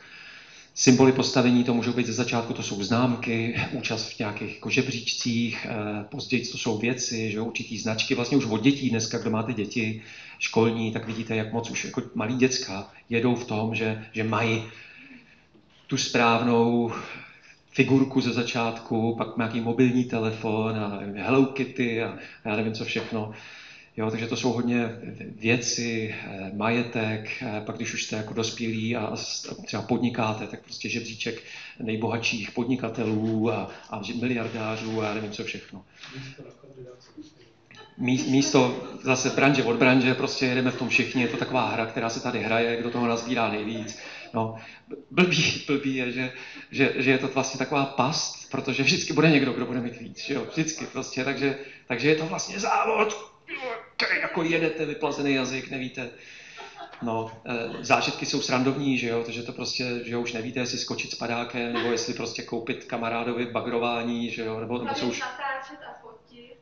[0.78, 5.66] Symboly postavení to můžou být ze začátku, to jsou známky, účast v nějakých jako žebříčcích,
[5.70, 9.54] eh, později to jsou věci, že určitý značky, vlastně už od dětí dneska, kdo máte
[9.54, 10.00] děti
[10.40, 14.62] školní, tak vidíte, jak moc už jako malí děcka jedou v tom, že, že mají
[15.88, 16.92] tu správnou
[17.72, 22.16] figurku ze začátku, pak nějaký mobilní telefon a Hello Kitty a
[22.46, 23.30] já nevím co všechno.
[23.98, 24.90] Jo, takže to jsou hodně
[25.36, 29.16] věci, eh, majetek, eh, pak když už jste jako dospělí a
[29.66, 31.44] třeba podnikáte, tak prostě žebříček
[31.80, 35.86] nejbohatších podnikatelů a, a miliardářů a nevím co všechno.
[38.28, 42.10] Místo zase branže od branže, prostě jedeme v tom všichni, je to taková hra, která
[42.10, 44.00] se tady hraje, kdo toho nazbírá nejvíc.
[44.34, 44.56] No,
[45.12, 46.32] blbý, blbý je, že,
[46.72, 50.20] že, že, je to vlastně taková past, protože vždycky bude někdo, kdo bude mít víc,
[50.20, 53.36] že jo, vždycky prostě, takže, takže je to vlastně závod,
[54.22, 56.10] jako jedete vyplazený jazyk, nevíte.
[57.02, 60.78] No, e, zážitky jsou srandovní, že jo, takže to prostě, že jo, už nevíte, jestli
[60.78, 65.20] skočit s padákem, nebo jestli prostě koupit kamarádovi bagrování, že jo, nebo, nebo jsou už...
[65.20, 66.58] natáčet a fotit,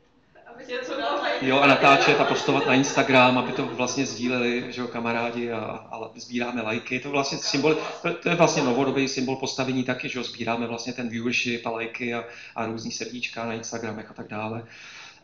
[0.46, 0.94] aby se to
[1.40, 5.60] Jo, a natáčet a postovat na Instagram, aby to vlastně sdíleli, že jo, kamarádi a,
[5.60, 7.00] a sbíráme lajky.
[7.00, 10.92] To, vlastně symbol, to, to, je vlastně novodobý symbol postavení taky, že jo, sbíráme vlastně
[10.92, 12.24] ten viewership a lajky a,
[12.56, 14.64] a různý srdíčka na Instagramech a tak dále.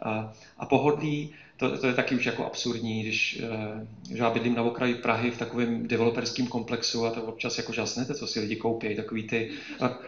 [0.03, 3.87] A, a pohodlí, to, to je taky už jako absurdní, když eh,
[4.17, 8.15] že já bydlím na okraji Prahy v takovém developerském komplexu a to občas jako žasnete,
[8.15, 9.51] co si lidi koupí, takový ty,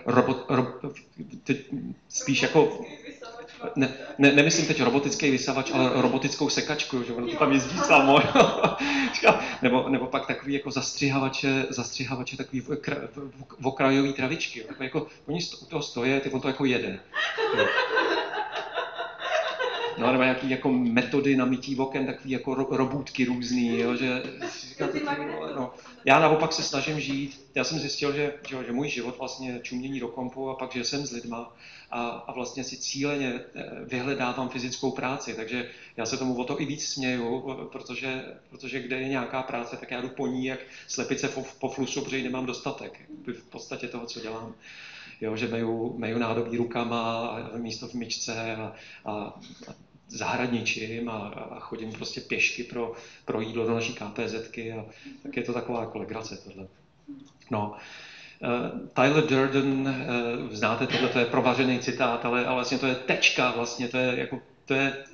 [0.07, 0.81] robot, ro,
[1.45, 1.65] ty
[2.09, 2.85] spíš jako
[3.77, 8.19] ne, ne, nemyslím teď robotický vysavač, ale robotickou sekačku, že ono to tam jezdí samo.
[9.63, 12.69] nebo, nebo pak takový jako zastřihavače, zastřihavače takový v,
[13.61, 14.61] v, okrajový travičky.
[14.61, 17.01] Takový jako, oni u toho stojí, ty on to jako jede.
[20.03, 24.23] No, nebo nějaký jako metody na mytí oken, takový jako ro, robůtky různý, jo, že
[24.69, 25.01] říkáte,
[25.57, 25.73] no.
[26.05, 30.01] Já naopak se snažím žít, já jsem zjistil, že, že, že můj život vlastně čumění
[30.01, 31.55] do kompu a pak, že jsem s lidma
[31.91, 36.61] a, a vlastně si cíleně eh, vyhledávám fyzickou práci, takže já se tomu o to
[36.61, 40.59] i víc směju, protože, protože kde je nějaká práce, tak já jdu po ní jak
[40.87, 44.55] slepice po, po flusu, protože nemám dostatek v podstatě toho, co dělám.
[45.21, 48.73] Jo, že meju, meju nádobí rukama místo v myčce a,
[49.05, 49.13] a,
[49.69, 49.75] a
[50.13, 52.93] zahradničím a, a chodím prostě pěšky pro,
[53.25, 54.85] pro jídlo do naší KPZky a
[55.23, 56.67] tak je to taková jako legrace tohle.
[57.51, 59.89] No, uh, Tyler Durden,
[60.45, 63.97] uh, znáte tohle, to je provařený citát, ale, ale vlastně to je tečka, vlastně to
[63.97, 65.05] je jako, to je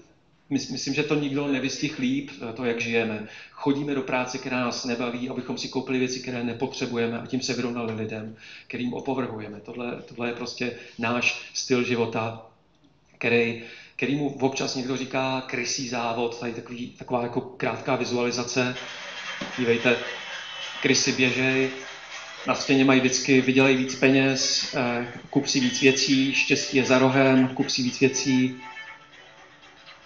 [0.50, 3.26] Myslím, že to nikdo nevystihl líp, to, jak žijeme.
[3.50, 7.54] Chodíme do práce, která nás nebaví, abychom si koupili věci, které nepotřebujeme a tím se
[7.54, 8.36] vyrovnali lidem,
[8.66, 9.60] kterým opovrhujeme.
[9.60, 12.46] Tohle, tohle je prostě náš styl života,
[13.18, 13.62] který,
[13.98, 18.76] kterýmu občas někdo říká krysí závod, tady takový, taková jako krátká vizualizace.
[19.58, 19.96] Dívejte,
[20.82, 21.70] krysy běžej,
[22.46, 26.98] na stěně mají vždycky vydělej víc peněz, eh, kup si víc věcí, štěstí je za
[26.98, 28.60] rohem, kup si víc věcí,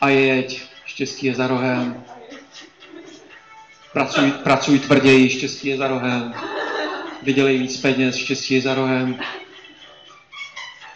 [0.01, 2.05] a jeď, štěstí je za rohem.
[3.93, 6.35] Pracuj, pracuj tvrději, štěstí je za rohem.
[7.23, 9.21] Vydělej víc peněz, štěstí je za rohem.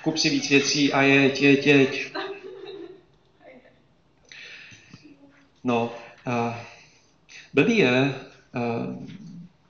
[0.03, 2.17] Kup si víc věcí a jeď, jeď, jeď.
[5.67, 5.91] No,
[6.27, 6.55] uh,
[7.55, 8.15] blbý je,
[8.55, 9.07] uh,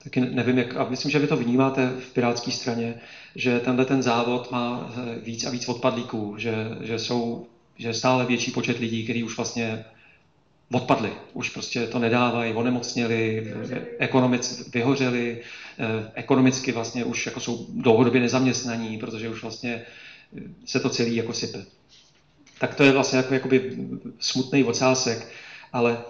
[0.03, 2.95] taky nevím, jak, a myslím, že vy to vnímáte v pirátské straně,
[3.35, 7.45] že tenhle ten závod má víc a víc odpadlíků, že, že jsou
[7.77, 9.85] že stále větší počet lidí, kteří už vlastně
[10.71, 13.53] odpadli, už prostě to nedávají, onemocněli,
[13.99, 15.37] ekonomic, vyhořeli,
[15.79, 19.81] eh, ekonomicky vlastně už jako jsou dlouhodobě nezaměstnaní, protože už vlastně
[20.65, 21.63] se to celý jako sype.
[22.59, 23.71] Tak to je vlastně jako jakoby
[24.19, 25.27] smutný ocásek,
[25.77, 26.03] ale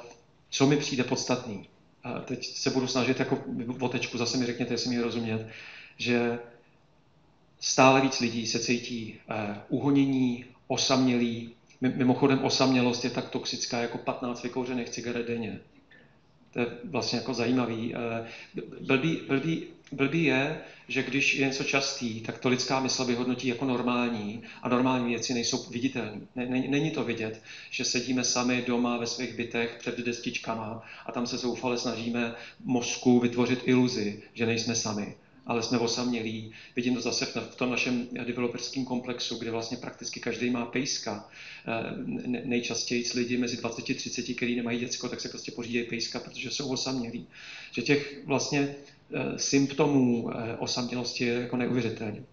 [0.50, 1.70] co mi přijde podstatný,
[2.04, 3.44] a teď se budu snažit jako
[3.80, 5.48] o tečku, zase mi řekněte, jestli mi rozumět,
[5.98, 6.40] že
[7.60, 14.44] stále víc lidí se cítí uh, uhonění, osamělí, Mimochodem osamělost je tak toxická jako 15
[14.44, 15.60] vykouřených cigaret denně.
[16.54, 17.96] To je vlastně jako zajímavý.
[17.96, 18.26] Eh,
[18.82, 23.66] blbý, blbý, blbý je, že když je něco častý, tak to lidská mysl vyhodnotí jako
[23.66, 26.22] normální a normální věci nejsou viditelné.
[26.46, 31.38] Není to vidět, že sedíme sami doma ve svých bytech před destičkama a tam se
[31.38, 35.16] zoufale snažíme mozku vytvořit iluzi, že nejsme sami
[35.48, 36.52] ale jsme osamělí.
[36.76, 41.30] Vidím to zase v tom našem developerském komplexu, kde vlastně prakticky každý má pejska.
[41.68, 41.84] Eh,
[42.46, 46.52] nejčastěji lidi mezi 20 a 30, kteří nemají děcko, tak se prostě pořídí pejska, protože
[46.52, 47.28] jsou osamělí.
[47.72, 48.76] Že těch vlastně
[49.38, 52.24] symptomů eh, osamělosti je jako neuvěřitelně.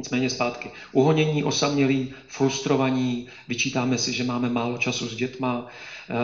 [0.00, 0.70] Nicméně zpátky.
[0.92, 6.14] Uhonění, osamělí, frustrovaní, vyčítáme si, že máme málo času s dětma, eh,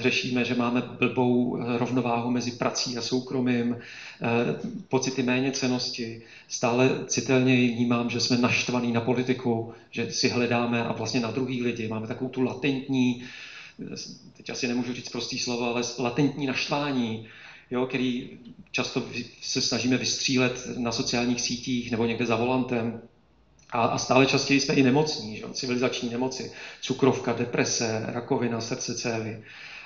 [0.00, 4.26] řešíme, že máme blbou eh, rovnováhu mezi prací a soukromím, eh,
[4.88, 6.22] pocity méněcenosti.
[6.48, 11.62] Stále citelně vnímám, že jsme naštvaní na politiku, že si hledáme a vlastně na druhý
[11.62, 11.88] lidi.
[11.88, 13.24] Máme takovou tu latentní,
[14.36, 17.26] teď asi nemůžu říct prostý slovo, ale latentní naštvání,
[17.70, 18.38] jo, který
[18.70, 19.04] často
[19.40, 23.02] se snažíme vystřílet na sociálních sítích nebo někde za volantem.
[23.70, 25.44] A, a stále častěji jsme i nemocní, že?
[25.52, 29.42] civilizační nemoci, cukrovka, deprese, rakovina, srdce, cévy.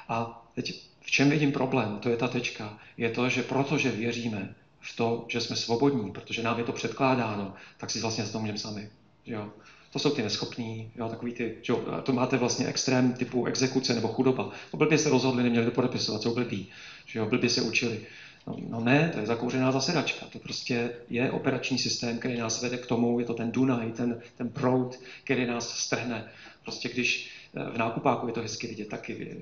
[0.08, 4.54] A teď v čem vidím problém, to je ta tečka, je to, že protože věříme
[4.80, 8.38] v to, že jsme svobodní, protože nám je to předkládáno, tak si vlastně za to
[8.38, 8.88] můžeme sami.
[9.26, 9.50] Jo.
[9.92, 11.72] To jsou ty neschopní, jo, takový ty, že
[12.02, 14.50] to máte vlastně extrém typu exekuce nebo chudoba.
[14.70, 16.68] To blbě se rozhodli, neměli to podepisovat, jsou blbí,
[17.06, 18.00] že jo, blbě se učili.
[18.46, 20.26] No, no ne, to je zakouřená zasedačka.
[20.26, 24.20] To prostě je operační systém, který nás vede k tomu, je to ten Dunaj, ten,
[24.36, 26.30] ten proud, který nás strhne.
[26.62, 29.36] Prostě když eh, v nákupáku je to hezky vidět taky,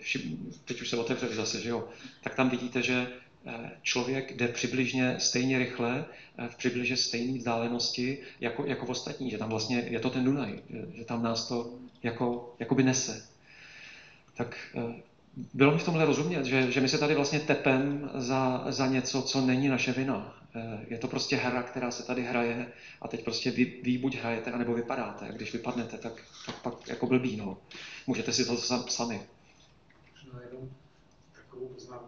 [0.64, 1.88] teď už se otevřeli zase, že jo,
[2.22, 3.06] tak tam vidíte, že
[3.82, 6.04] člověk jde přibližně stejně rychle,
[6.38, 10.24] eh, v přibližně stejné vzdálenosti jako, jako v ostatní, že tam vlastně je to ten
[10.24, 10.58] Dunaj,
[10.94, 13.26] že, tam nás to jako, jakoby nese.
[14.34, 14.56] Tak
[15.54, 19.22] bylo mi v tomhle rozumět, že, že my se tady vlastně tepem za, za něco,
[19.22, 20.38] co není naše vina.
[20.54, 22.72] Eh, je to prostě hra, která se tady hraje
[23.02, 25.28] a teď prostě vy, vy buď hrajete, anebo vypadáte.
[25.28, 26.12] A když vypadnete, tak,
[26.46, 27.58] tak pak jako blbý, no.
[28.06, 29.20] Můžete si to sami.
[30.12, 30.70] Možná jenom
[31.32, 32.07] takovou poznámku,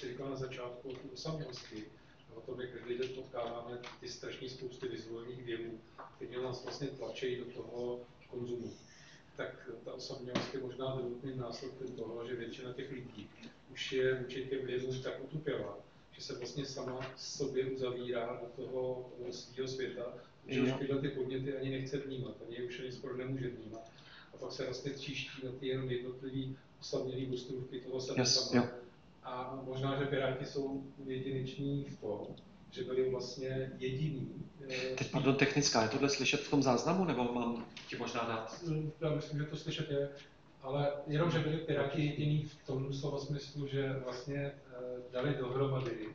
[0.00, 1.84] jsi říkal na začátku o osamělosti,
[2.34, 5.80] o tom, jak lidé potkáváme ty strašné spousty vizuálních věmů,
[6.16, 8.72] které nás vlastně tlačí do toho konzumu
[9.40, 13.30] tak ta osamělost je možná druhotným následkem toho, že většina těch lidí
[13.72, 15.78] už je vůči těm vězům tak utupěla,
[16.12, 20.14] že se vlastně sama sobě uzavírá do toho svého světa,
[20.46, 23.90] že už tyhle ty podněty ani nechce vnímat, ani už ani skoro nemůže vnímat.
[24.34, 28.68] A pak se vlastně tříští na ty jenom jednotlivý osamělý ostrůvky toho sebe yes, sama.
[29.30, 32.26] A možná, že Piráti jsou jedineční v tom,
[32.70, 34.28] že byli vlastně jediný.
[34.70, 38.64] Eh, Teď pardon, technická, je tohle slyšet v tom záznamu, nebo mám ti možná dát?
[39.00, 40.08] Já myslím, že to slyšet je,
[40.62, 44.52] ale jenom, že byli Piráti jediný v tom slova smyslu, že vlastně eh,
[45.12, 46.08] dali dohromady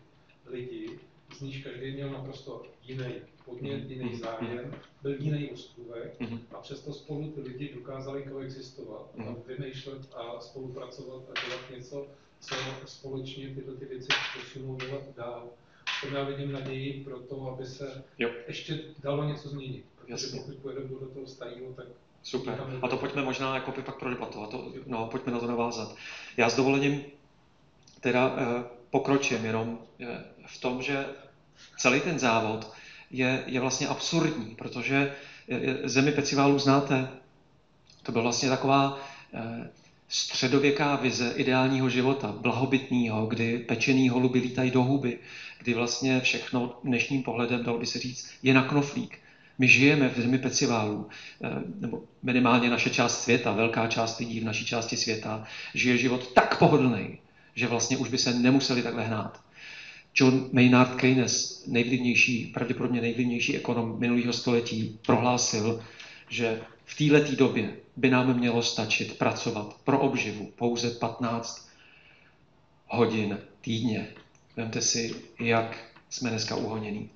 [0.46, 1.00] lidi,
[1.38, 3.14] z níž každý měl naprosto jiný
[3.46, 3.92] podnět, mm-hmm.
[3.92, 6.40] jiný zájem, byl jiný ostrůvek mm-hmm.
[6.52, 12.08] a přesto spolu ty lidi dokázali koexistovat a vymýšlet a spolupracovat a dělat něco,
[12.46, 14.78] co společně tyhle ty věci posunou
[15.18, 15.50] dál
[16.06, 18.30] tom já vidím naději pro to, aby se jo.
[18.48, 19.86] ještě dalo něco změnit.
[19.96, 20.40] Protože Jasně.
[20.40, 21.86] pokud pojedeme do toho starého, tak
[22.24, 22.80] Super.
[22.82, 24.50] A to pojďme možná jako pak prodebatovat.
[24.50, 25.96] To, no, pojďme na to navázat.
[26.38, 27.04] Já s dovolením
[28.00, 31.06] teda eh, pokročím jenom eh, v tom, že
[31.78, 32.72] celý ten závod
[33.12, 35.16] je, je vlastně absurdní, protože
[35.50, 37.10] eh, zemi Peciválů znáte.
[38.04, 39.00] To byla vlastně taková
[39.34, 39.70] eh,
[40.08, 45.20] středověká vize ideálního života, blahobytního, kdy pečený holuby lítají do huby,
[45.60, 49.20] kdy vlastně všechno dnešním pohledem, dalo by se říct, je na knoflík.
[49.58, 51.08] My žijeme v zemi peciválů,
[51.44, 51.50] eh,
[51.80, 55.44] nebo minimálně naše část světa, velká část lidí v naší části světa,
[55.74, 57.20] žije život tak pohodlný,
[57.56, 59.42] že vlastně už by se nemuseli takhle hnát.
[60.16, 65.84] John Maynard Keynes, nejvlivnější, pravděpodobně nejvlivnější ekonom minulého století, prohlásil,
[66.30, 71.70] že v této době by nám mělo stačit pracovat pro obživu pouze 15
[72.88, 74.08] hodin týdně.
[74.58, 75.78] Vemte si, jak
[76.10, 77.10] jsme dneska uhonění.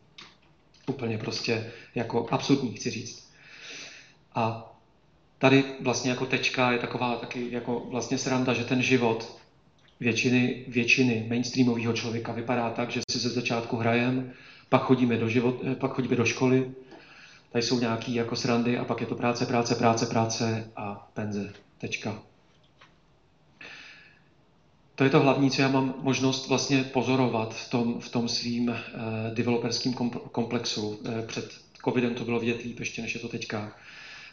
[0.87, 3.29] Úplně prostě jako absurdní, chci říct.
[4.35, 4.71] A
[5.37, 9.39] tady vlastně jako tečka je taková taky jako vlastně sranda, že ten život
[9.99, 14.33] většiny, většiny mainstreamového člověka vypadá tak, že si ze začátku hrajem,
[14.69, 16.71] pak chodíme do, život, pak chodíme do školy,
[17.51, 21.53] Tady jsou nějaký jako srandy a pak je to práce, práce, práce, práce a penze.
[21.77, 22.21] Tečka.
[24.95, 28.69] To je to hlavní, co já mám možnost vlastně pozorovat v tom, v tom svým
[28.69, 28.75] uh,
[29.33, 29.93] developerským
[30.31, 30.87] komplexu.
[30.87, 31.51] Uh, před
[31.85, 33.75] covidem to bylo vidět líp ještě, než je to teďka.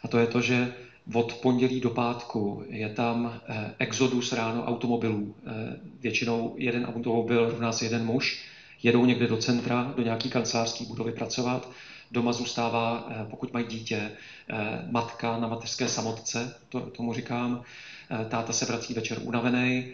[0.02, 0.74] A to je to, že
[1.12, 5.22] od pondělí do pátku je tam uh, exodus ráno automobilů.
[5.22, 5.52] Uh,
[6.00, 8.44] většinou jeden automobil rovná se jeden muž.
[8.82, 11.70] Jedou někde do centra, do nějaký kancelářské budovy pracovat
[12.11, 14.11] Doma zůstává, eh, pokud mají dítě,
[14.50, 14.54] eh,
[14.90, 17.62] matka na mateřské samotce, to, tomu říkám.
[18.11, 19.92] Eh, táta se vrací večer unavený,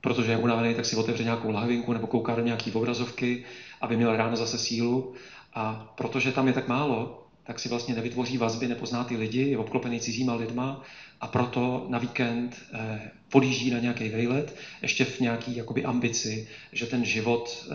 [0.00, 3.44] protože je unavený, tak si otevře nějakou lahvinku nebo kouká do nějaký obrazovky,
[3.80, 5.14] aby měl ráno zase sílu.
[5.54, 9.58] A protože tam je tak málo, tak si vlastně nevytvoří vazby, nepozná ty lidi, je
[9.58, 10.82] obklopený cizíma lidma
[11.20, 12.62] a proto na víkend
[13.28, 17.66] podjíždí na nějaký vejlet, ještě v nějaký jakoby ambici, že ten život,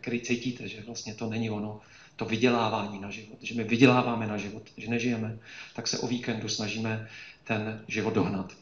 [0.00, 1.80] který cítíte, že vlastně to není ono,
[2.16, 5.38] to vydělávání na život, že my vyděláváme na život, že nežijeme,
[5.74, 7.08] tak se o víkendu snažíme
[7.44, 8.52] ten život dohnat.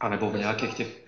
[0.00, 1.02] A nebo v nějakých těch,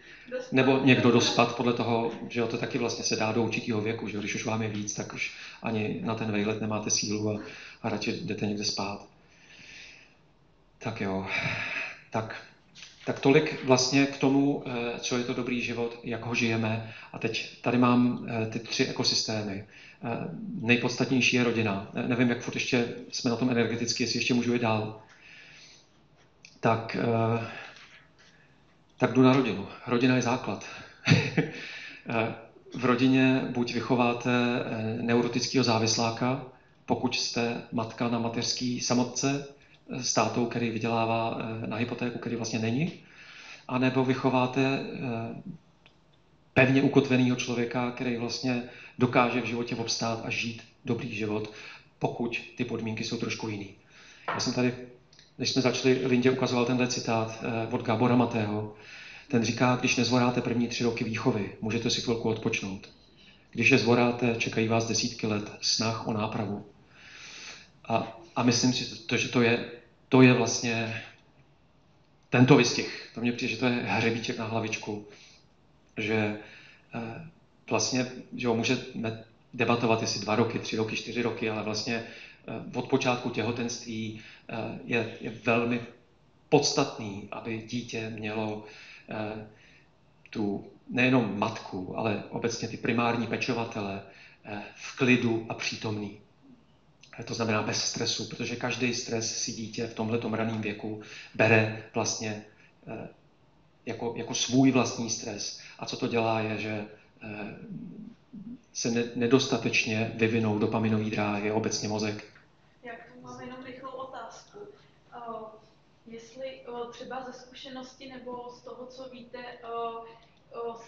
[0.52, 4.18] nebo někdo dospat podle toho, že to taky vlastně se dá do určitého věku, že
[4.18, 7.40] když už vám je víc, tak už ani na ten vejlet nemáte sílu a,
[7.82, 9.06] a radši jdete někde spát.
[10.78, 11.26] Tak jo,
[12.10, 12.42] tak,
[13.06, 16.94] tak tolik vlastně k tomu, eh, co je to dobrý život, jak ho žijeme.
[17.12, 19.66] A teď tady mám eh, ty tři ekosystémy.
[20.02, 20.28] Eh,
[20.60, 21.90] nejpodstatnější je rodina.
[21.94, 25.00] Eh, nevím, jak furt ještě jsme na tom energeticky, jestli ještě můžu jít dál.
[26.60, 27.46] Tak eh,
[28.98, 29.66] tak jdu na rodinu.
[29.86, 30.64] Rodina je základ.
[32.74, 34.30] v rodině buď vychováte
[35.00, 36.46] neurotického závisláka,
[36.86, 39.46] pokud jste matka na mateřský samotce
[39.90, 42.92] s tátou, který vydělává na hypotéku, který vlastně není,
[43.68, 44.80] anebo vychováte
[46.54, 48.62] pevně ukotveného člověka, který vlastně
[48.98, 51.52] dokáže v životě obstát a žít dobrý život,
[51.98, 53.74] pokud ty podmínky jsou trošku jiný.
[54.28, 54.74] Já jsem tady,
[55.38, 58.74] než jsme začali, Lindě ukazoval tenhle citát od Gábora Matého,
[59.28, 62.90] ten říká, když nezvoráte první tři roky výchovy, můžete si chvilku odpočnout.
[63.50, 66.66] Když je zvoráte, čekají vás desítky let snah o nápravu.
[67.88, 69.70] A, a myslím si, to, že to je,
[70.08, 71.02] to je vlastně
[72.30, 73.10] tento vystih.
[73.14, 75.06] To mě přijde, že to je hřebíček na hlavičku.
[75.96, 76.38] Že
[76.94, 77.28] eh,
[77.70, 79.24] vlastně, že jo, můžeme
[79.54, 84.78] debatovat, jestli dva roky, tři roky, čtyři roky, ale vlastně eh, od počátku těhotenství eh,
[84.84, 85.80] je, je velmi
[86.48, 88.64] podstatný, aby dítě mělo
[90.30, 94.02] tu nejenom matku, ale obecně ty primární pečovatele
[94.74, 96.20] v klidu a přítomný.
[97.24, 101.02] To znamená bez stresu, protože každý stres si dítě v tomhle raném věku
[101.34, 102.44] bere vlastně
[103.86, 105.60] jako, jako svůj vlastní stres.
[105.78, 106.86] A co to dělá, je, že
[108.72, 112.24] se nedostatečně vyvinou dopaminové dráhy, obecně mozek.
[112.82, 114.58] Jak tu mám jenom rychlou otázku
[116.06, 116.60] jestli
[116.90, 119.38] třeba ze zkušenosti nebo z toho, co víte,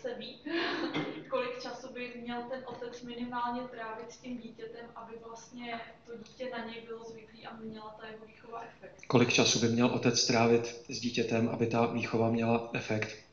[0.00, 0.38] se ví,
[1.30, 6.50] kolik času by měl ten otec minimálně trávit s tím dítětem, aby vlastně to dítě
[6.58, 9.06] na něj bylo zvyklý a měla ta jeho výchova efekt.
[9.06, 13.25] Kolik času by měl otec trávit s dítětem, aby ta výchova měla efekt?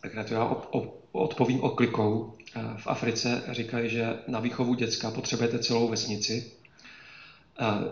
[0.00, 0.56] Tak na to já
[1.12, 2.34] odpovím oklikou.
[2.76, 6.52] V Africe říkají, že na výchovu děcka potřebujete celou vesnici,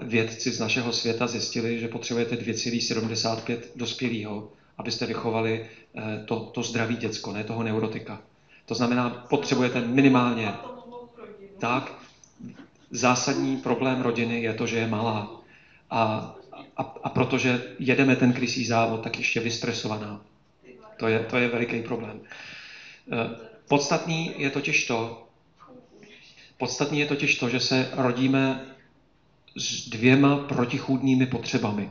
[0.03, 6.97] vědci z našeho světa zjistili, že potřebujete 2,75 dospělého, abyste vychovali eh, to, to zdraví
[6.97, 8.23] děcko, ne toho neurotika.
[8.67, 10.53] To znamená, potřebujete minimálně
[11.59, 11.93] tak.
[12.91, 15.41] Zásadní problém rodiny je to, že je malá.
[15.91, 16.35] A,
[16.77, 20.21] a, a protože jedeme ten krysý závod, tak ještě vystresovaná.
[20.97, 22.21] To je, to je veliký problém.
[23.13, 23.31] Eh,
[23.69, 25.29] podstatný je totiž to,
[26.57, 28.67] podstatný je totiž to, že se rodíme
[29.57, 31.91] s dvěma protichůdnými potřebami.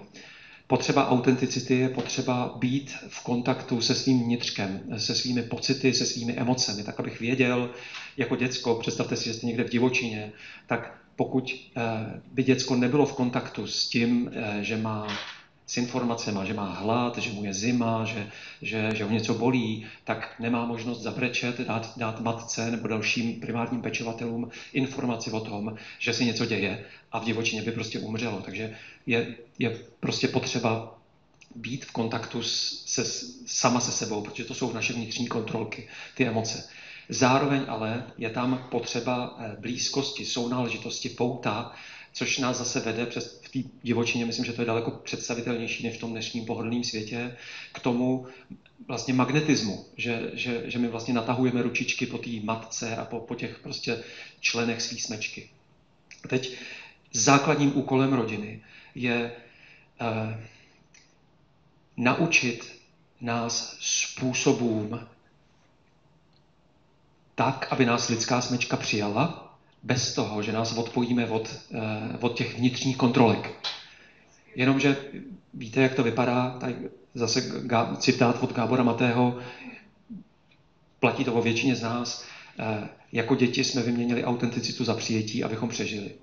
[0.67, 6.33] Potřeba autenticity je potřeba být v kontaktu se svým vnitřkem, se svými pocity, se svými
[6.33, 7.69] emocemi, tak abych věděl,
[8.17, 10.31] jako děcko, představte si, že jste někde v divočině,
[10.67, 11.81] tak pokud eh,
[12.31, 15.07] by děcko nebylo v kontaktu s tím, eh, že má
[15.67, 18.27] s informacemi, že má hlad, že mu je zima, že,
[18.61, 23.81] že, že ho něco bolí, tak nemá možnost zabrečet, dát, dát matce nebo dalším primárním
[23.81, 28.41] pečovatelům informaci o tom, že se něco děje a v divočině by prostě umřelo.
[28.41, 28.71] Takže
[29.05, 30.95] je, je prostě potřeba
[31.55, 33.03] být v kontaktu se,
[33.45, 36.67] sama se sebou, protože to jsou naše vnitřní kontrolky, ty emoce.
[37.09, 41.71] Zároveň ale je tam potřeba eh, blízkosti, sounáležitosti, pouta,
[42.13, 45.97] což nás zase vede přes, v té divočině, myslím, že to je daleko představitelnější než
[45.97, 47.35] v tom dnešním pohodlném světě,
[47.71, 48.25] k tomu
[48.87, 53.35] vlastně magnetismu, že, že, že my vlastně natahujeme ručičky po té matce a po, po
[53.35, 54.03] těch prostě
[54.39, 55.49] členech svý smečky.
[56.27, 56.57] Teď
[57.13, 58.61] základním úkolem rodiny
[58.95, 59.31] je
[60.01, 60.41] uh,
[61.97, 62.79] naučit
[63.21, 65.07] nás způsobům
[67.35, 69.45] tak, aby nás lidská smečka přijala,
[69.83, 73.69] bez toho, že nás odpojíme od, eh, od těch vnitřních kontrolek.
[74.55, 74.97] Jenomže
[75.53, 76.75] víte, jak to vypadá, tady
[77.13, 77.41] zase
[77.97, 79.39] citát od Gábora Matého,
[80.99, 82.25] platí to o většině z nás,
[82.59, 86.15] eh, jako děti jsme vyměnili autenticitu za přijetí, abychom přežili.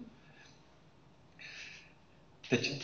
[2.50, 2.82] Teď.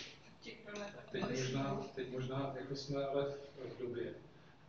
[1.12, 4.04] Teď možná, teď možná jako jsme ale v, v době,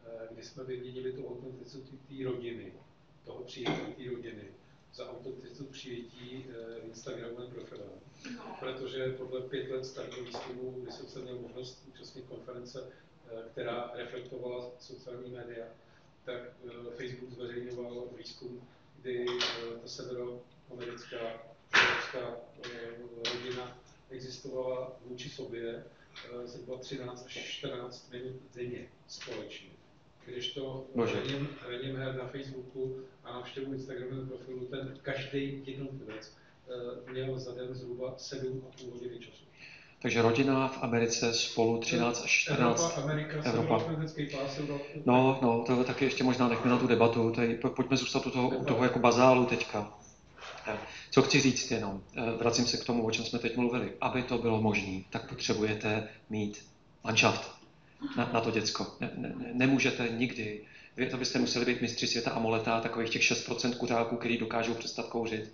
[0.05, 2.71] eh, kdy jsme vyměnili tu autenticitu té rodiny,
[3.29, 4.43] toho přijetí té rodiny,
[4.93, 7.89] za autenticitu přijetí eh, Instagramovým profilem.
[8.35, 8.55] No.
[8.59, 12.89] Protože podle pět let starého výzkumu, kdy jsem se měl možnost účastnit konference,
[13.27, 15.65] eh, která reflektovala sociální média,
[16.25, 18.67] tak eh, Facebook zveřejňoval výzkum,
[19.01, 19.25] kdy
[19.81, 21.19] ta severoamerická
[21.73, 22.37] evropská
[23.33, 25.85] rodina existovala vůči sobě
[26.45, 29.78] zhruba 13 až 14 minut denně společně.
[30.31, 30.87] Když to
[31.67, 36.37] Rením her na Facebooku a navštěvu Instagramového profilu, ten každý jednotlivec
[37.05, 39.43] uh, měl za den zhruba 7,5 hodiny času.
[40.01, 42.81] Takže rodina v Americe spolu 13 až 14.
[42.81, 43.79] Evropa, Amerika, Evropa.
[43.79, 44.59] pás,
[45.05, 47.31] No, no, to taky ještě možná nechme na tu debatu.
[47.31, 49.93] Tady, pojďme zůstat u toho, u toho jako bazálu teďka.
[50.67, 50.77] Eh,
[51.11, 53.93] co chci říct jenom, eh, vracím se k tomu, o čem jsme teď mluvili.
[54.01, 56.65] Aby to bylo možné, tak potřebujete mít
[57.03, 57.58] manšaft.
[58.17, 58.95] Na, na to děcko.
[58.99, 60.61] Ne, ne, nemůžete nikdy.
[60.97, 65.07] Vy to byste museli být mistři světa amoleta, takových těch 6% kuřáků, který dokážou přestat
[65.07, 65.53] kouřit.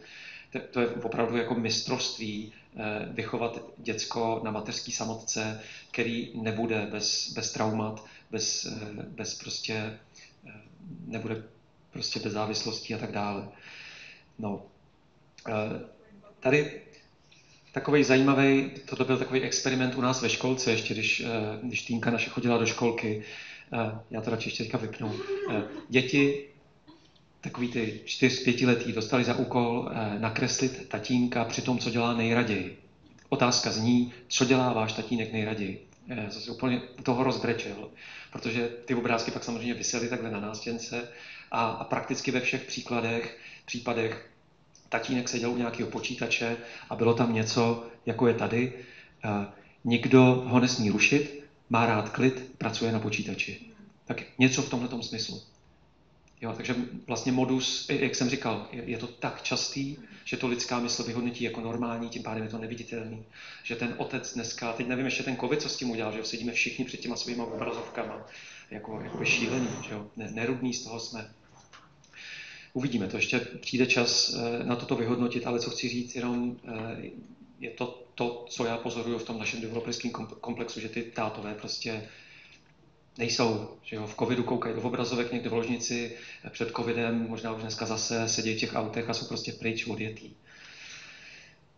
[0.52, 7.34] To, to je opravdu jako mistrovství eh, vychovat děcko na mateřský samotce, který nebude bez,
[7.34, 10.00] bez traumat, bez, eh, bez prostě,
[10.48, 10.52] eh,
[11.06, 11.44] nebude
[11.92, 13.48] prostě bez závislostí a tak dále.
[14.40, 14.66] No,
[16.40, 16.82] tady
[17.76, 21.24] takový zajímavý, toto byl takový experiment u nás ve školce, ještě když,
[21.62, 23.24] když Týnka naše chodila do školky,
[24.12, 25.16] já to radši ještě teďka vypnu.
[25.90, 26.48] Děti,
[27.42, 32.78] takový ty čtyř, pětiletí, dostali za úkol nakreslit tatínka při tom, co dělá nejraději.
[33.30, 35.88] Otázka zní, co dělá váš tatínek nejraději.
[36.30, 37.90] Zase úplně toho rozbrečel,
[38.32, 41.10] protože ty obrázky pak samozřejmě vysely takhle na nástěnce
[41.52, 44.30] a, a prakticky ve všech příkladech, případech
[45.00, 46.58] tatínek seděl u nějakého počítače
[46.90, 48.74] a bylo tam něco, jako je tady.
[49.84, 53.62] Nikdo ho nesmí rušit, má rád klid, pracuje na počítači.
[54.06, 55.42] Tak něco v tomhle smyslu.
[56.42, 56.76] Jo, takže
[57.08, 61.44] vlastně modus, jak jsem říkal, je, je to tak častý, že to lidská mysl vyhodnotí
[61.44, 63.24] jako normální, tím pádem je to neviditelný.
[63.64, 66.52] Že ten otec dneska, teď nevím ještě ten covid, co s tím udělal, že sedíme
[66.52, 68.26] všichni před těma svýma obrazovkama,
[68.72, 70.08] jako, jako šílení, že jo?
[70.16, 71.30] Ne, nerudný z toho jsme.
[72.76, 77.12] Uvidíme, to ještě přijde čas eh, na toto vyhodnotit, ale co chci říct, jenom eh,
[77.60, 80.12] je to to, co já pozoruju v tom našem developerském
[80.42, 82.10] komplexu, že ty tátové prostě
[83.18, 83.70] nejsou.
[83.84, 84.08] Že jo?
[84.08, 86.16] V covidu koukají do obrazovek někde v ložnici,
[86.50, 90.32] před covidem možná už dneska zase sedí v těch autech a jsou prostě pryč odjetý.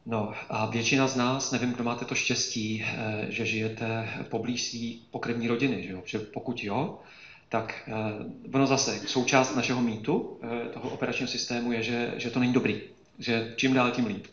[0.05, 5.09] No a většina z nás, nevím, kdo máte to štěstí, eh, že žijete poblíž své
[5.11, 6.01] pokrevní rodiny, že jo?
[6.05, 6.99] Že pokud jo,
[7.49, 7.93] tak eh,
[8.53, 12.81] ono zase součást našeho mýtu, eh, toho operačního systému je, že, že to není dobrý,
[13.19, 14.27] že čím dál tím líp.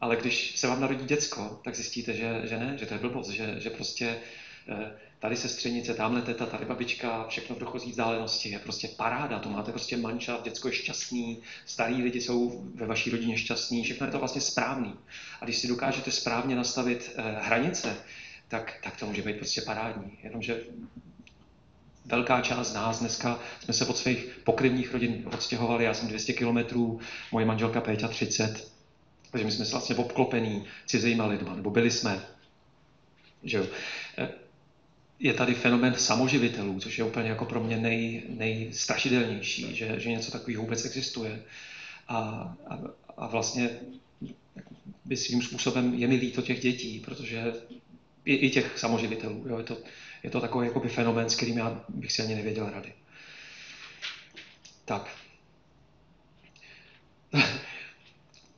[0.00, 3.28] Ale když se vám narodí děcko, tak zjistíte, že, že ne, že to je blbost,
[3.28, 4.18] že, že prostě
[5.18, 9.70] tady sestřenice, tamhle teta, tady babička, všechno v dochozí vzdálenosti, je prostě paráda, to máte
[9.70, 14.18] prostě manžel, děcko je šťastný, starý lidi jsou ve vaší rodině šťastní, všechno je to
[14.18, 14.94] vlastně správný.
[15.40, 17.96] A když si dokážete správně nastavit eh, hranice,
[18.48, 20.18] tak, tak to může být prostě parádní.
[20.22, 20.60] Jenomže
[22.06, 26.32] velká část z nás dneska jsme se od svých pokryvních rodin odstěhovali, já jsem 200
[26.32, 27.00] kilometrů,
[27.32, 28.70] moje manželka Péťa 30,
[29.30, 32.20] takže my jsme se vlastně obklopení cizejma lidma, nebo byli jsme.
[33.42, 33.66] Že jo.
[34.18, 34.28] Eh,
[35.18, 40.30] je tady fenomen samoživitelů, což je úplně jako pro mě nej, nejstrašidelnější, že, že něco
[40.30, 41.42] takového vůbec existuje.
[42.08, 42.18] A,
[42.66, 42.78] a,
[43.16, 43.70] a vlastně
[45.04, 47.52] by svým způsobem je mi líto těch dětí, protože
[48.24, 49.44] i, i těch samoživitelů.
[49.48, 49.76] Jo, je, to,
[50.26, 52.92] je to takový jakoby fenomén, s kterým já bych si ani nevěděl rady.
[54.84, 55.16] Tak.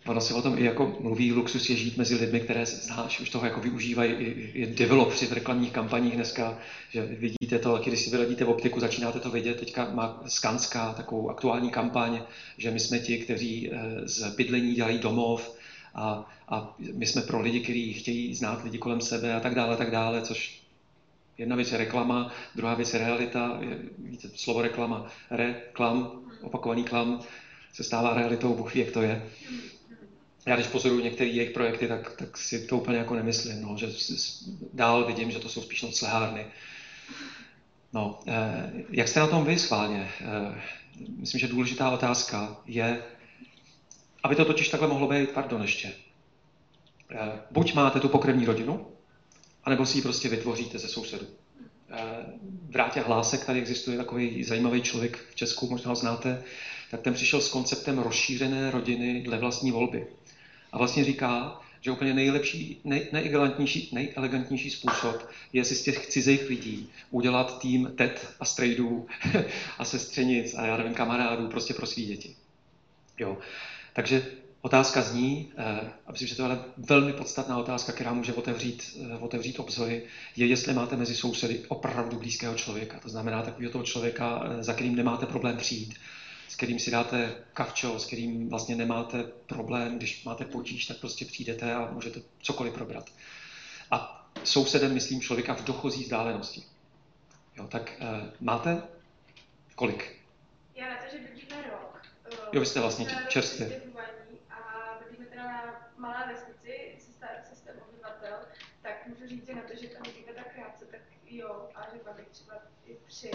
[0.06, 3.30] Ono se o tom i jako mluví, luxus je žít mezi lidmi, které znáš, už
[3.30, 6.58] toho jako využívají i, i developři v reklamních kampaních dneska,
[6.90, 11.30] že vidíte to, když si vyladíte v optiku, začínáte to vidět, teďka má Skanska takovou
[11.30, 12.22] aktuální kampaň,
[12.58, 15.56] že my jsme ti, kteří eh, z bydlení dělají domov
[15.94, 19.76] a, a my jsme pro lidi, kteří chtějí znát lidi kolem sebe a tak dále,
[19.76, 20.67] tak dále, což
[21.38, 27.20] jedna věc je reklama, druhá věc je realita, je, víte, slovo reklama, reklam, opakovaný klam,
[27.72, 29.22] se stává realitou, Bůh ví, jak to je
[30.48, 33.88] já když pozoruju některé jejich projekty, tak, tak si to úplně jako nemyslím, no, že
[34.72, 36.46] dál vidím, že to jsou spíš noclehárny.
[37.92, 40.08] No, eh, jak jste na tom vy schválně?
[40.20, 40.60] Eh,
[41.16, 43.02] myslím, že důležitá otázka je,
[44.22, 45.92] aby to totiž takhle mohlo být, pardon ještě,
[47.10, 48.86] eh, buď máte tu pokrevní rodinu,
[49.64, 51.26] anebo si ji prostě vytvoříte ze sousedů.
[51.90, 52.26] Eh,
[52.68, 56.42] Vrátě Hlásek, tady existuje takový zajímavý člověk v Česku, možná ho znáte,
[56.90, 60.06] tak ten přišel s konceptem rozšířené rodiny dle vlastní volby.
[60.72, 66.48] A vlastně říká, že úplně nejlepší, nej, nejelegantnější, nejelegantnější způsob je si z těch cizích
[66.48, 69.06] lidí udělat tým tet a strejdů
[69.78, 72.36] a sestřenic a já nevím, kamarádů prostě pro svý děti.
[73.18, 73.38] Jo.
[73.92, 74.26] Takže
[74.60, 78.98] otázka zní, eh, a myslím, že to je ale velmi podstatná otázka, která může otevřít,
[79.00, 80.02] eh, otevřít obzory,
[80.36, 82.98] je, jestli máte mezi sousedy opravdu blízkého člověka.
[82.98, 85.94] To znamená takového toho člověka, eh, za kterým nemáte problém přijít,
[86.48, 91.24] s kterým si dáte kavčo, s kterým vlastně nemáte problém, když máte potíž, tak prostě
[91.24, 93.10] přijdete a můžete cokoliv probrat.
[93.90, 96.62] A sousedem myslím člověka v dochozí vzdálenosti.
[97.56, 98.02] Jo, tak
[98.40, 98.82] máte
[99.74, 100.18] kolik?
[100.74, 102.02] Já na to, že bydlíme rok.
[102.52, 103.66] Jo, vy jste vlastně čerstvě.
[104.50, 106.96] A bydlíme teda na malé vesnici,
[107.48, 108.38] systém obyvatel,
[108.82, 111.00] tak můžu říct, že na to, že tam bydlíme tak krátce, tak
[111.30, 112.54] jo, a že bych třeba
[112.86, 113.30] i tři.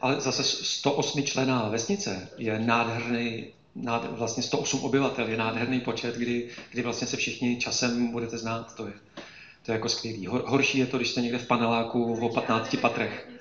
[0.00, 6.50] Ale zase 108 člená vesnice je nádherný, nád, vlastně 108 obyvatel je nádherný počet, kdy,
[6.70, 8.74] kdy vlastně se všichni časem budete znát.
[8.74, 8.92] To je,
[9.62, 10.26] to je jako skvělý.
[10.26, 13.37] Horší je to, když jste někde v paneláku o 15 patrech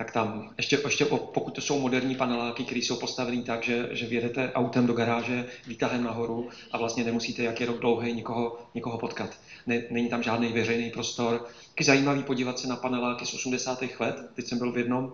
[0.00, 4.06] tak tam ještě, ještě pokud to jsou moderní paneláky, které jsou postavené tak, že, že
[4.06, 8.98] vědete autem do garáže, výtahem nahoru a vlastně nemusíte, jak je rok dlouhý, nikoho, nikoho
[8.98, 9.40] potkat.
[9.66, 11.44] Ne, není tam žádný veřejný prostor.
[11.78, 13.82] Je zajímavý podívat se na paneláky z 80.
[14.00, 14.30] let.
[14.34, 15.12] Teď jsem byl v jednom,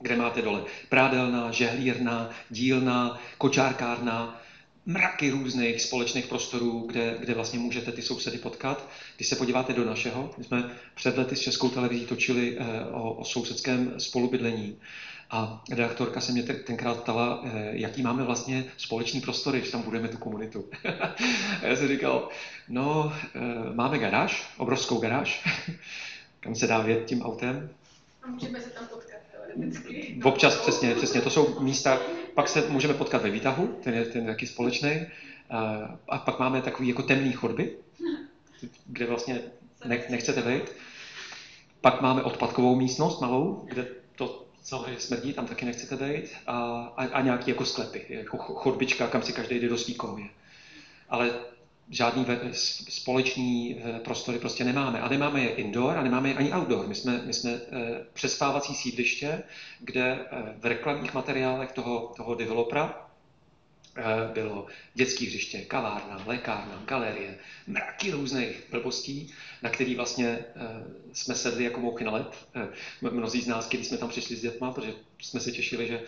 [0.00, 4.40] kde máte dole prádelna, žehlírna, dílna, kočárkárna,
[4.88, 8.88] mraky různých společných prostorů, kde, kde vlastně můžete ty sousedy potkat.
[9.16, 13.12] Když se podíváte do našeho, my jsme před lety s Českou televizí točili eh, o,
[13.12, 14.78] o sousedském spolubydlení
[15.30, 20.08] a redaktorka se mě tenkrát ptala, eh, jaký máme vlastně společný prostory, že tam budeme
[20.08, 20.70] tu komunitu.
[21.62, 22.28] a já jsem říkal,
[22.68, 23.40] no, eh,
[23.74, 25.48] máme garáž, obrovskou garáž,
[26.40, 27.70] kam se dá vět tím autem.
[28.22, 29.17] A můžeme se tam potkat.
[30.22, 32.00] Občas, přesně, přesně, to jsou místa,
[32.34, 35.06] pak se můžeme potkat ve výtahu, ten je, ten je taky společný.
[36.08, 37.76] A pak máme takový jako temný chodby,
[38.86, 39.42] kde vlastně
[39.84, 40.72] ne, nechcete být.
[41.80, 43.86] Pak máme odpadkovou místnost malou, kde
[44.16, 46.30] to celé smrdí, tam taky nechcete být.
[46.46, 46.56] A,
[46.96, 49.96] a, a nějaký jako sklepy, jako chodbička, kam si každý jde do svý
[51.08, 51.30] Ale
[51.90, 52.26] žádný
[52.88, 55.00] společný eh, prostory prostě nemáme.
[55.00, 56.86] A nemáme je indoor a nemáme je ani outdoor.
[56.86, 59.42] My jsme, my jsme eh, přespávací sídliště,
[59.80, 63.04] kde eh, v reklamních materiálech toho, toho developera
[64.32, 69.32] bylo dětské hřiště, kavárna, lékárna, galerie, mraky různých blbostí,
[69.62, 70.38] na který vlastně
[71.12, 72.46] jsme sedli jako mouchy na led.
[73.00, 76.00] Mnozí z nás, když jsme tam přišli s dětma, protože jsme se těšili, že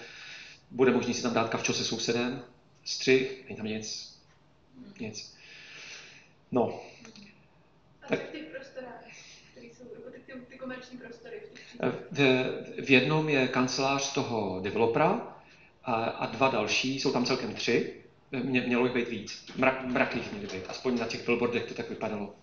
[0.71, 2.43] bude možné si tam dát kavčo se sousedem,
[2.85, 4.19] střih, není tam nic,
[5.01, 5.40] nic.
[6.53, 6.81] No.
[8.03, 9.05] A tak v těch prostorách,
[9.53, 11.41] které jsou, jako ty, ty komerční prostory?
[12.11, 12.21] V,
[12.85, 15.37] v jednom je kancelář toho developera
[15.85, 17.95] a, a dva další, jsou tam celkem tři,
[18.43, 21.75] Mě, mělo jich být víc, Mrak, mrak jich měly být, aspoň na těch billboardech to
[21.75, 22.40] tak vypadalo.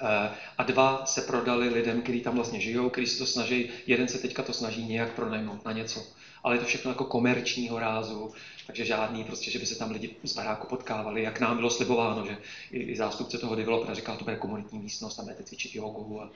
[0.00, 4.08] Eh, a dva se prodali lidem, kteří tam vlastně žijou, kteří se to snaží, jeden
[4.08, 6.06] se teďka to snaží nějak pronajmout na něco,
[6.42, 8.32] ale je to všechno jako komerčního rázu,
[8.66, 12.26] takže žádný, prostě, že by se tam lidi z baráku potkávali, jak nám bylo slibováno,
[12.26, 12.38] že
[12.70, 16.30] i, i zástupce toho developera říkal, to bude komunitní místnost, tam budete cvičit jogu a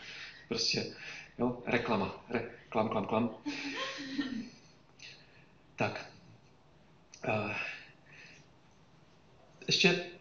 [0.49, 0.87] prostě,
[1.39, 3.31] jo, reklama, re, klam, klam, klam.
[5.77, 6.07] tak.
[7.29, 7.53] Uh,
[9.67, 10.12] ještě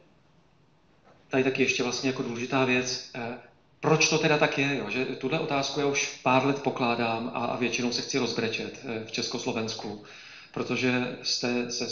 [1.31, 3.21] tady taky ještě vlastně jako důležitá věc, uh,
[3.79, 4.89] proč to teda tak je, jo?
[4.89, 9.05] že tuhle otázku já už pár let pokládám a, a většinou se chci rozbrečet uh,
[9.05, 10.03] v Československu
[10.51, 11.87] protože jste se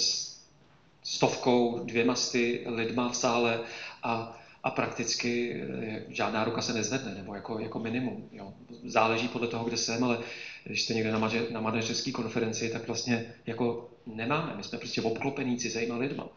[1.04, 3.60] stovkou, dvěma sty lidma v sále
[4.04, 8.30] a, a prakticky eh, žádná ruka se nezvedne, nebo jako, jako minimum.
[8.32, 8.54] Jo.
[8.84, 10.20] Záleží podle toho, kde jsem, ale
[10.64, 14.54] když jste někde na, na manažerské konferenci, tak vlastně jako nemáme.
[14.56, 16.28] My jsme prostě obklopení cizejma lidma.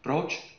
[0.00, 0.53] Proč?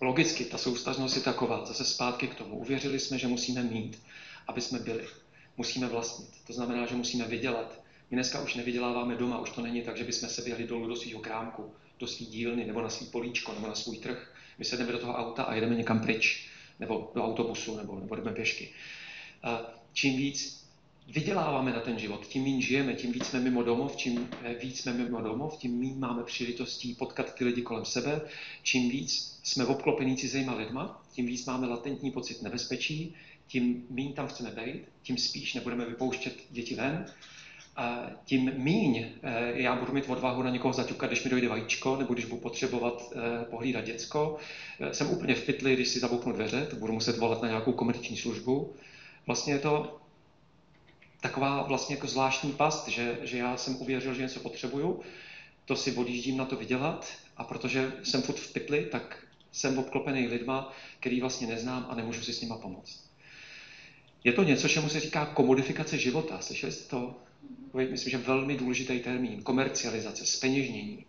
[0.00, 2.56] Logicky, ta soustažnost je taková, zase zpátky k tomu.
[2.56, 4.02] Uvěřili jsme, že musíme mít,
[4.46, 5.04] aby jsme byli.
[5.56, 6.28] Musíme vlastnit.
[6.46, 10.04] To znamená, že musíme vydělat, my dneska už nevyděláváme doma, už to není tak, že
[10.04, 13.66] bychom se běhli dolů do svého krámku, do svý dílny, nebo na svý políčko, nebo
[13.66, 14.34] na svůj trh.
[14.58, 16.46] My se jdeme do toho auta a jedeme někam pryč,
[16.78, 18.72] nebo do autobusu, nebo, nebo jdeme pěšky.
[19.42, 20.59] A čím víc
[21.08, 24.28] vyděláváme na ten život, tím méně žijeme, tím víc jsme mimo domov, čím
[24.62, 28.20] víc jsme mimo domov, tím méně máme příležitostí potkat ty lidi kolem sebe,
[28.62, 33.14] čím víc jsme obklopení cizejma lidma, tím víc máme latentní pocit nebezpečí,
[33.46, 37.06] tím méně tam chceme být, tím spíš nebudeme vypouštět děti ven,
[38.24, 42.14] tím míň eh, já budu mít odvahu na někoho zaťukat, když mi dojde vajíčko, nebo
[42.14, 44.36] když budu potřebovat eh, pohlídat děcko.
[44.80, 47.72] Eh, jsem úplně v pytli, když si zabouknu dveře, to budu muset volat na nějakou
[47.72, 48.74] komerční službu.
[49.26, 49.99] Vlastně je to
[51.20, 55.00] taková vlastně jako zvláštní past, že, že já jsem uvěřil, že něco potřebuju,
[55.64, 57.06] to si odjíždím na to vydělat
[57.36, 62.22] a protože jsem furt v pytli, tak jsem obklopený lidma, který vlastně neznám a nemůžu
[62.22, 63.04] si s nima pomoct.
[64.24, 66.38] Je to něco, čemu se říká komodifikace života.
[66.40, 67.16] Slyšeli jste to?
[67.74, 71.06] myslím, že velmi důležitý termín, komercializace, speněžnění.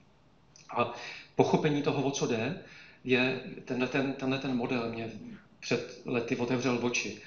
[0.78, 0.94] A
[1.36, 2.64] pochopení toho, o co jde,
[3.04, 5.12] je tenhle ten, tenhle ten model mě
[5.60, 7.22] před lety otevřel oči.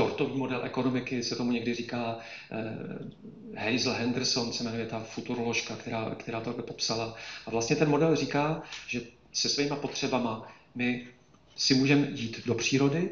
[0.00, 2.18] Tortový model ekonomiky se tomu někdy říká,
[2.50, 7.14] eh, Hazel Henderson se jmenuje ta futuroložka, která, která to popsala.
[7.46, 9.00] A vlastně ten model říká, že
[9.32, 11.08] se svýma potřebama my
[11.56, 13.10] si můžeme jít do přírody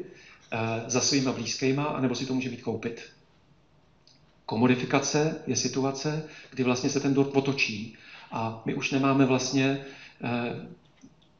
[0.51, 0.57] eh,
[0.87, 3.01] za svýma blízkýma, anebo si to můžeme jít koupit.
[4.45, 7.97] Komodifikace je situace, kdy vlastně se ten dort otočí
[8.31, 9.85] a my už nemáme vlastně,
[10.23, 10.67] eh,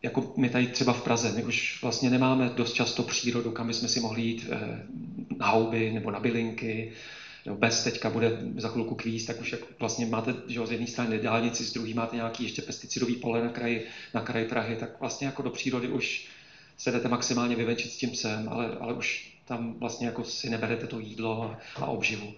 [0.02, 3.90] jako my tady třeba v Praze, my už vlastně nemáme dost často přírodu, kam bychom
[3.90, 4.84] si mohli jít eh,
[5.40, 6.92] na houby nebo na bylinky,
[7.46, 10.88] jo, bez teďka bude za chvilku kvíz, tak už jak vlastně máte že z jedné
[10.88, 15.00] strany dálnici, z druhé máte nějaký ještě pesticidový pole na kraji, na kraji Prahy, tak
[15.00, 16.28] vlastně jako do přírody už
[16.78, 20.88] se jdete maximálně vyvenčit s tím psem, ale, ale už tam vlastně jako si neberete
[20.88, 22.34] to jídlo a, a obživu.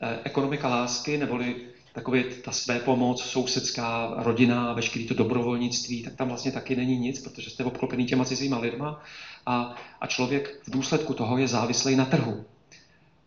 [0.00, 1.56] Eh, ekonomika lásky, neboli
[1.92, 7.22] takový ta své pomoc, sousedská rodina, veškerý to dobrovolnictví, tak tam vlastně taky není nic,
[7.22, 9.02] protože jste obklopený těma cizíma lidma
[9.46, 12.44] a, a člověk v důsledku toho je závislý na trhu.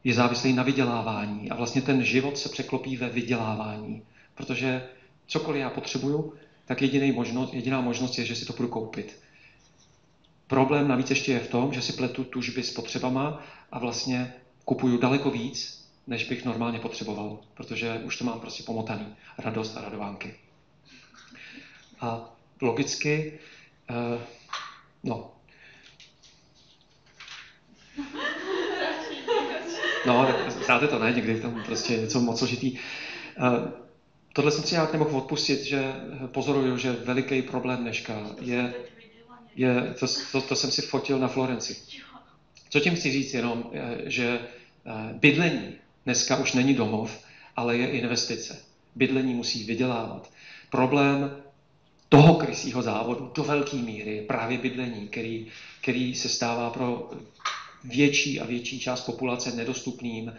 [0.03, 4.01] Je závislý na vydělávání a vlastně ten život se překlopí ve vydělávání,
[4.35, 4.89] protože
[5.27, 6.33] cokoliv já potřebuju,
[6.65, 9.19] tak jediný možnost, jediná možnost je, že si to budu koupit.
[10.47, 14.33] Problém navíc ještě je v tom, že si pletu tužby s potřebama a vlastně
[14.65, 19.15] kupuju daleko víc, než bych normálně potřeboval, protože už to mám prostě pomotaný.
[19.38, 20.36] Radost a radovánky.
[21.99, 22.30] A
[22.61, 23.40] logicky,
[23.90, 24.22] uh,
[25.03, 25.32] no,
[30.06, 31.11] No, tak znáte to, ne?
[31.11, 32.72] Někdy tam prostě něco moc složitý.
[32.72, 32.80] Uh,
[34.34, 35.94] tohle jsem si nějak nemohl odpustit, že
[36.27, 38.73] pozoruju, že veliký problém dneška je,
[39.56, 41.77] je to, to, to jsem si fotil na Florenci.
[42.69, 43.72] Co tím chci říct jenom,
[44.06, 44.40] že
[45.14, 45.76] bydlení
[46.06, 47.19] Dneska už není domov,
[47.56, 48.57] ale je investice.
[48.95, 50.30] Bydlení musí vydělávat.
[50.69, 51.30] Problém
[52.10, 55.45] toho krysího závodu do velké míry je právě bydlení, který,
[55.82, 57.10] který se stává pro
[57.84, 60.34] větší a větší část populace nedostupným.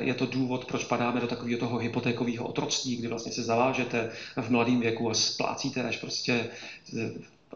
[0.00, 4.08] Je to důvod, proč padáme do takového toho hypotékového otroctví, kdy vlastně se zavážete
[4.40, 6.46] v mladém věku a splácíte až prostě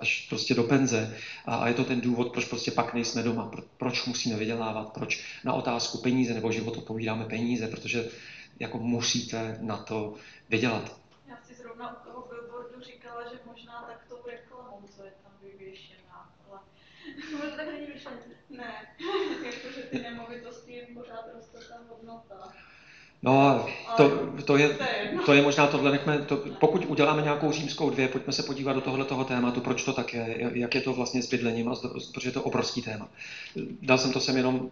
[0.00, 1.16] až prostě do penze.
[1.46, 4.92] A, a je to ten důvod, proč prostě pak nejsme doma, pro, proč musíme vydělávat,
[4.92, 8.08] proč na otázku peníze nebo život odpovídáme peníze, protože
[8.58, 10.14] jako musíte na to
[10.48, 11.00] vydělat.
[11.28, 15.32] Já si zrovna u toho billboardu říkala, že možná tak to reklamou, co je tam
[15.42, 16.60] vyvěšená, ale
[17.50, 18.18] to tak není myšlené.
[18.50, 18.74] Ne,
[19.44, 22.52] jakože ty nemovitosti jim pořád roste ta hodnota.
[23.22, 23.66] No,
[23.96, 24.78] to, to, je,
[25.26, 28.80] to je možná tohle, nechme, to, pokud uděláme nějakou římskou dvě, pojďme se podívat do
[28.80, 31.70] tohle toho tématu, proč to tak je, jak je to vlastně s bydlením,
[32.12, 33.08] protože je to obrovský téma.
[33.82, 34.70] Dal jsem to sem jenom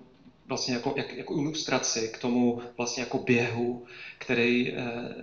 [0.49, 3.85] vlastně jako, jak, jako ilustraci k tomu vlastně jako běhu,
[4.19, 4.75] který eh,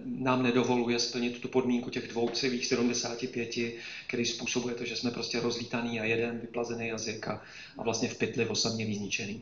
[0.03, 3.73] nám nedovoluje splnit tu podmínku těch 2,75,
[4.07, 7.41] který způsobuje to, že jsme prostě rozlítaný a jeden vyplazený jazyk a,
[7.77, 9.41] a vlastně v pytli osamělý zničený.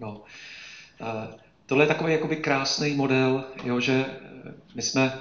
[0.00, 0.22] No.
[1.00, 5.12] Eh, tohle je takový jakoby krásný model, jo, že eh, my jsme,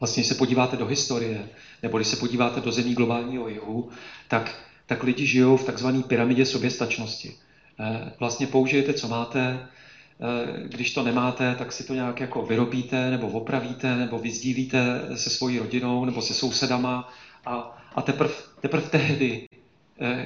[0.00, 1.48] vlastně se podíváte do historie,
[1.82, 3.90] nebo když se podíváte do zemí globálního jihu,
[4.28, 4.54] tak,
[4.86, 7.34] tak lidi žijou v takzvané pyramidě soběstačnosti.
[7.80, 13.10] Eh, vlastně použijete, co máte, eh, když to nemáte, tak si to nějak jako vyrobíte,
[13.10, 17.12] nebo opravíte, nebo vyzdílíte se svojí rodinou, nebo se sousedama
[17.46, 19.46] a, a teprve teprv tehdy,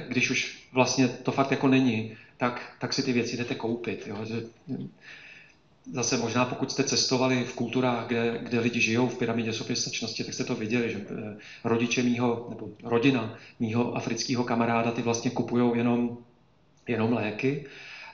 [0.07, 4.07] když už vlastně to fakt jako není, tak, tak si ty věci jdete koupit.
[4.07, 4.25] Jo?
[5.93, 10.33] Zase možná pokud jste cestovali v kulturách, kde, kde lidi žijou v pyramidě soběstačnosti, tak
[10.33, 15.77] jste to viděli, že eh, rodiče mýho, nebo rodina mýho afrického kamaráda, ty vlastně kupují
[15.77, 16.17] jenom,
[16.87, 17.65] jenom léky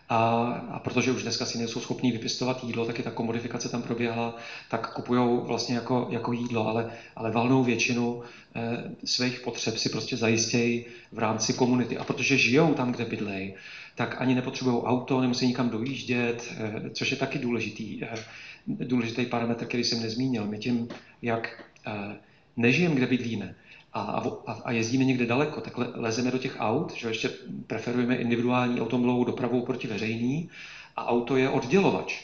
[0.09, 3.81] a, a protože už dneska si nejsou schopní vypěstovat jídlo, tak i ta komodifikace tam
[3.81, 4.35] proběhla,
[4.69, 8.23] tak kupují vlastně jako, jako jídlo, ale, ale valnou většinu
[8.55, 11.97] eh, svých potřeb si prostě zajistějí v rámci komunity.
[11.97, 13.53] A protože žijou tam, kde bydlejí,
[13.95, 18.25] tak ani nepotřebují auto, nemusí nikam dojíždět, eh, což je taky důležitý, eh,
[18.67, 20.47] důležitý parametr, který jsem nezmínil.
[20.47, 20.87] My tím,
[21.21, 22.15] jak eh,
[22.57, 23.55] nežijeme, kde bydlíme,
[23.93, 24.01] a,
[24.47, 27.29] a, a jezdíme někde daleko, tak le, lezeme do těch aut, že ještě
[27.67, 30.49] preferujeme individuální automobilovou dopravu proti veřejný
[30.95, 32.23] a auto je oddělovač.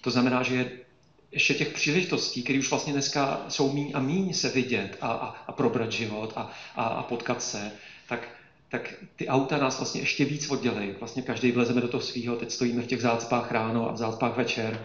[0.00, 0.70] To znamená, že je
[1.32, 5.26] ještě těch příležitostí, které už vlastně dneska jsou míň a míň se vidět a, a,
[5.46, 7.72] a probrat život a, a, a potkat se,
[8.08, 8.28] tak
[8.70, 10.92] tak ty auta nás vlastně ještě víc oddělejí.
[10.98, 14.36] Vlastně každý vlezeme do toho svého, teď stojíme v těch zácpách ráno a v zácpách
[14.36, 14.84] večer.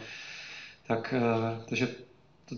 [0.88, 1.88] Tak, eh, takže
[2.50, 2.56] to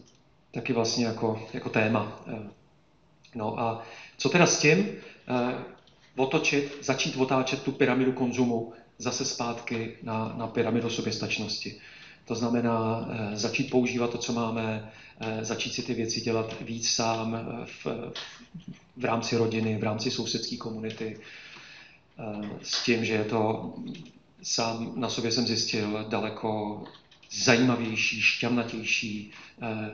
[0.51, 2.21] taky vlastně jako, jako téma.
[2.27, 2.49] Eh,
[3.35, 3.85] no a
[4.17, 4.87] co teda s tím?
[5.27, 5.63] Eh,
[6.15, 11.79] otočit, začít otáčet tu pyramidu konzumu zase zpátky na, na pyramidu soběstačnosti.
[12.25, 14.91] To znamená začít používat to, co máme,
[15.41, 21.17] začít si ty věci dělat víc sám v, v rámci rodiny, v rámci sousedské komunity,
[22.19, 23.73] eh, s tím, že je to
[24.43, 26.83] sám na sobě jsem zjistil daleko
[27.31, 29.31] zajímavější, šťavnatější.
[29.61, 29.91] Eh,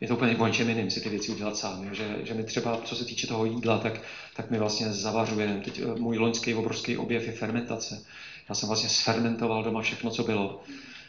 [0.00, 1.94] je to úplně o něčem jiným si ty věci udělat sám.
[1.94, 4.00] Že, že my třeba, co se týče toho jídla, tak,
[4.36, 5.60] tak my vlastně zavařujeme.
[5.64, 8.04] Teď eh, můj loňský obrovský objev je fermentace.
[8.48, 10.62] Já jsem vlastně sfermentoval doma všechno, co bylo.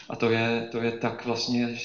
[0.10, 1.76] A to je, to je tak vlastně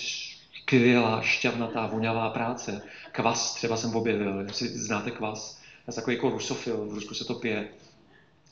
[0.69, 2.83] skvělá, šťavnatá, vonavá práce.
[3.13, 5.61] Kvas třeba jsem objevil, jestli znáte kvas.
[5.87, 7.69] Já jsem takový jako rusofil, v Rusku se to pije.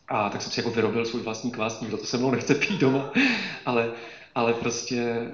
[0.08, 2.80] A tak jsem si jako vyrobil svůj vlastní kvas, nikdo to se mnou nechce pít
[2.80, 3.12] doma.
[3.66, 3.92] ale,
[4.34, 5.30] ale prostě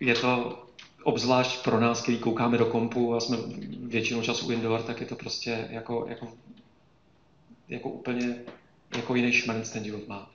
[0.00, 0.62] je to
[1.02, 3.36] obzvlášť pro nás, který koukáme do kompu a jsme
[3.82, 6.32] většinou času indoor, tak je to prostě jako, jako,
[7.68, 8.36] jako úplně
[8.96, 10.30] jako jiný šmrnc ten život má,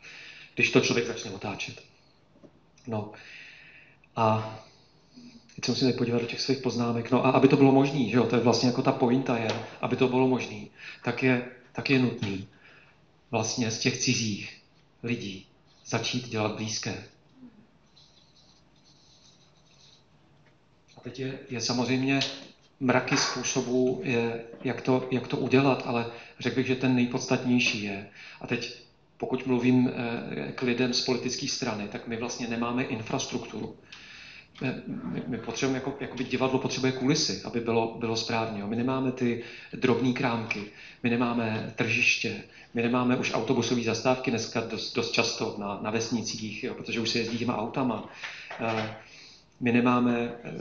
[0.55, 1.81] když to člověk začne otáčet.
[2.87, 3.11] No
[4.15, 4.55] a
[5.55, 7.11] teď se musím podívat do těch svých poznámek.
[7.11, 9.51] No a aby to bylo možné, že jo, to je vlastně jako ta pointa je,
[9.81, 10.65] aby to bylo možné,
[11.03, 12.47] tak je, tak je nutný
[13.31, 14.61] vlastně z těch cizích
[15.03, 15.47] lidí
[15.85, 17.03] začít dělat blízké.
[20.97, 22.19] A teď je, je samozřejmě
[22.79, 28.09] mraky způsobů, je, jak, to, jak to udělat, ale řekl bych, že ten nejpodstatnější je.
[28.41, 28.83] A teď,
[29.17, 33.75] pokud mluvím eh, k lidem z politické strany, tak my vlastně nemáme infrastrukturu.
[34.61, 38.61] My, my potřebujeme, jako, jako divadlo potřebuje kulisy, aby bylo, bylo správně.
[38.61, 38.67] Jo.
[38.67, 40.63] My nemáme ty drobné krámky,
[41.03, 46.63] my nemáme tržiště, my nemáme už autobusové zastávky dneska dost, dost často na, na vesnicích,
[46.63, 48.09] jo, protože už se jezdí těma autama.
[48.59, 48.95] Eh,
[49.59, 50.51] my nemáme eh,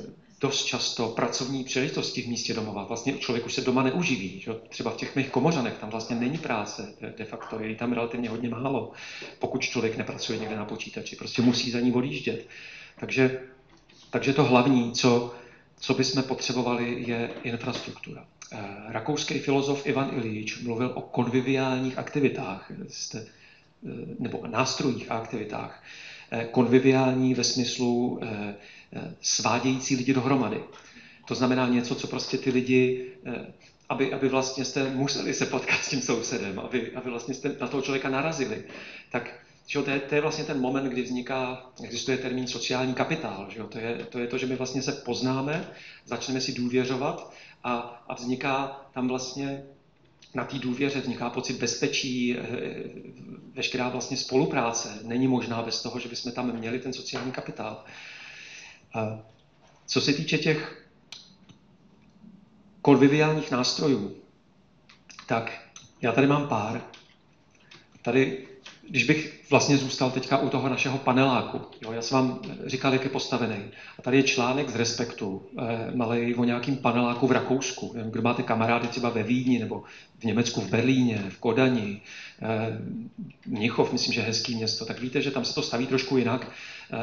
[0.41, 2.85] dost často pracovní příležitosti v místě domova.
[2.85, 4.41] Vlastně člověk už se doma neuživí.
[4.41, 4.53] Že?
[4.69, 8.49] Třeba v těch mých komořanech tam vlastně není práce de facto, je tam relativně hodně
[8.49, 8.93] málo,
[9.39, 11.17] pokud člověk nepracuje někde na počítači.
[11.17, 12.47] Prostě musí za ní odjíždět.
[13.01, 13.41] Takže,
[14.15, 15.35] takže to hlavní, co,
[15.81, 18.27] co bychom potřebovali, je infrastruktura.
[18.53, 18.59] Eh,
[18.89, 23.21] rakouský filozof Ivan Ilíč mluvil o konviviálních aktivitách, eh,
[24.19, 25.83] nebo nástrojích a aktivitách.
[26.31, 28.21] Eh, konviviální ve smyslu
[29.21, 30.61] svádějící lidi dohromady.
[31.27, 33.13] To znamená něco, co prostě ty lidi,
[33.89, 37.69] aby, aby vlastně jste museli se potkat s tím sousedem, aby, aby vlastně jste na
[37.69, 38.65] toho člověka narazili,
[39.11, 43.51] tak že to, je, to je vlastně ten moment, kdy vzniká, existuje termín sociální kapitál.
[43.51, 45.71] Že to, je, to je to, že my vlastně se poznáme,
[46.05, 47.33] začneme si důvěřovat
[47.65, 49.63] a, a vzniká tam vlastně
[50.35, 52.43] na té důvěře vzniká pocit bezpečí, eh,
[53.55, 57.85] veškerá vlastně spolupráce není možná bez toho, že bychom tam měli ten sociální kapitál.
[59.87, 60.87] Co se týče těch
[62.83, 64.17] konviviálních nástrojů,
[65.27, 65.69] tak
[66.03, 66.83] já tady mám pár.
[68.03, 68.49] Tady
[68.89, 73.05] když bych vlastně zůstal teďka u toho našeho paneláku, jo, já jsem vám říkal, jak
[73.05, 73.57] je postavený.
[73.99, 77.93] A tady je článek z Respektu, eh, malý o nějakým paneláku v Rakousku.
[77.95, 79.83] Nevím, kdo máte kamarády třeba ve Vídni, nebo
[80.19, 82.01] v Německu, v Berlíně, v Kodani,
[82.43, 82.79] eh,
[83.47, 86.51] Mnichov, myslím, že hezký město, tak víte, že tam se to staví trošku jinak.
[86.93, 86.97] Eh,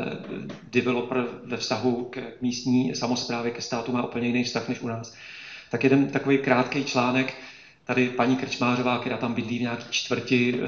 [0.72, 5.14] developer ve vztahu k místní samozprávě, ke státu má úplně jiný vztah než u nás.
[5.72, 7.34] Tak jeden takový krátký článek,
[7.92, 10.68] Tady paní Krčmářová, která tam bydlí v nějaké čtvrti eh,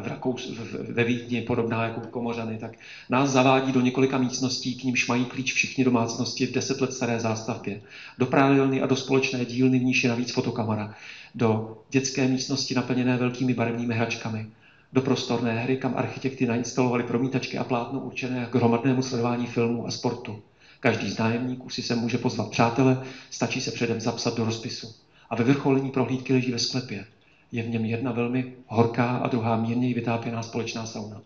[0.00, 0.58] v Rakous,
[0.90, 2.72] ve Vídni, podobná jako Komořany, tak
[3.10, 7.20] nás zavádí do několika místností, k nímž mají klíč všichni domácnosti v deset let staré
[7.20, 7.80] zástavbě.
[8.18, 10.94] Do prádelny a do společné dílny, v níž je navíc fotokamera.
[11.34, 14.46] Do dětské místnosti naplněné velkými barevnými hračkami.
[14.92, 19.90] Do prostorné hry, kam architekty nainstalovali promítačky a plátno určené k hromadnému sledování filmů a
[19.90, 20.42] sportu.
[20.80, 25.36] Každý z nájemníků si se může pozvat přátele, stačí se předem zapsat do rozpisu a
[25.36, 27.06] ve vrcholení prohlídky leží ve sklepě.
[27.52, 31.22] Je v něm jedna velmi horká a druhá mírněji vytápěná společná sauna.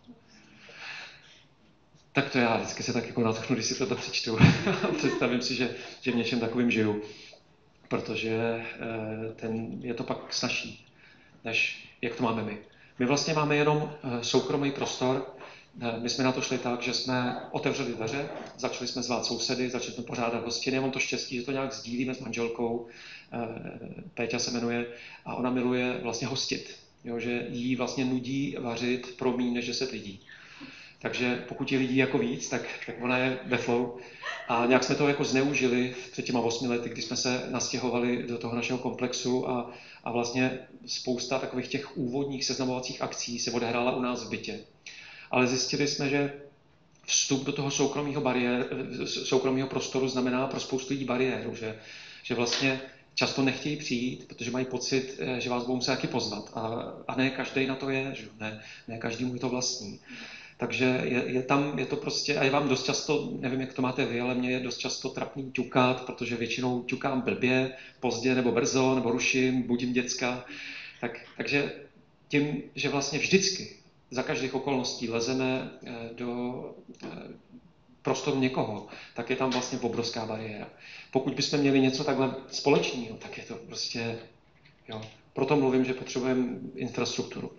[2.13, 4.39] Tak to já vždycky se tak jako natchnu, když si to přečtu.
[4.97, 5.71] Představím si, že,
[6.01, 7.03] že v něčem takovým žiju.
[7.89, 10.87] Protože eh, ten, je to pak snažší,
[11.45, 12.59] než jak to máme my.
[12.99, 15.27] My vlastně máme jenom eh, soukromý prostor,
[15.81, 19.71] Eh, my jsme na to šli tak, že jsme otevřeli dveře, začali jsme zvát sousedy,
[19.71, 20.81] začali jsme pořádat hostiny.
[20.81, 22.87] Mám to štěstí, že to nějak sdílíme s manželkou.
[23.33, 24.87] Eh, Péťa se jmenuje
[25.25, 26.77] a ona miluje vlastně hostit.
[27.05, 30.21] Jo, že jí vlastně nudí vařit pro míň, než 10 lidí.
[30.99, 33.99] Takže pokud je lidí jako víc, tak, tak ona je ve flow.
[34.49, 38.39] A nějak jsme to jako zneužili před těma osmi lety, kdy jsme se nastěhovali do
[38.39, 39.71] toho našeho komplexu a,
[40.05, 44.61] a vlastně spousta takových těch úvodních seznamovacích akcí se odehrála u nás v bytě
[45.31, 46.33] ale zjistili jsme, že
[47.07, 48.69] vstup do toho soukromého, bariér,
[49.05, 51.79] soukromého prostoru znamená pro spoustu lidí bariéru, že,
[52.23, 52.81] že vlastně
[53.19, 56.51] často nechtějí přijít, protože mají pocit, eh, že vás budou muset taky pozvat.
[56.55, 56.61] A,
[57.09, 58.27] a ne každý na to je, že?
[58.41, 60.01] Ne, ne každý mu je to vlastní.
[60.57, 63.83] Takže je, je tam, je to prostě, a je vám dost často, nevím, jak to
[63.83, 68.53] máte vy, ale mě je dost často trapný ťukat, protože většinou ťukám blbě, pozdě nebo
[68.53, 70.45] brzo, nebo ruším, budím děcka.
[71.01, 71.73] Tak, takže
[72.29, 73.77] tím, že vlastně vždycky
[74.11, 76.31] za každých okolností lezeme eh, do
[77.03, 77.09] eh,
[78.03, 80.71] prostoru někoho, tak je tam vlastně obrovská bariéra.
[81.11, 84.19] Pokud bychom měli něco takhle společného, tak je to prostě,
[84.89, 85.03] jo.
[85.33, 87.53] Proto mluvím, že potřebujeme infrastrukturu.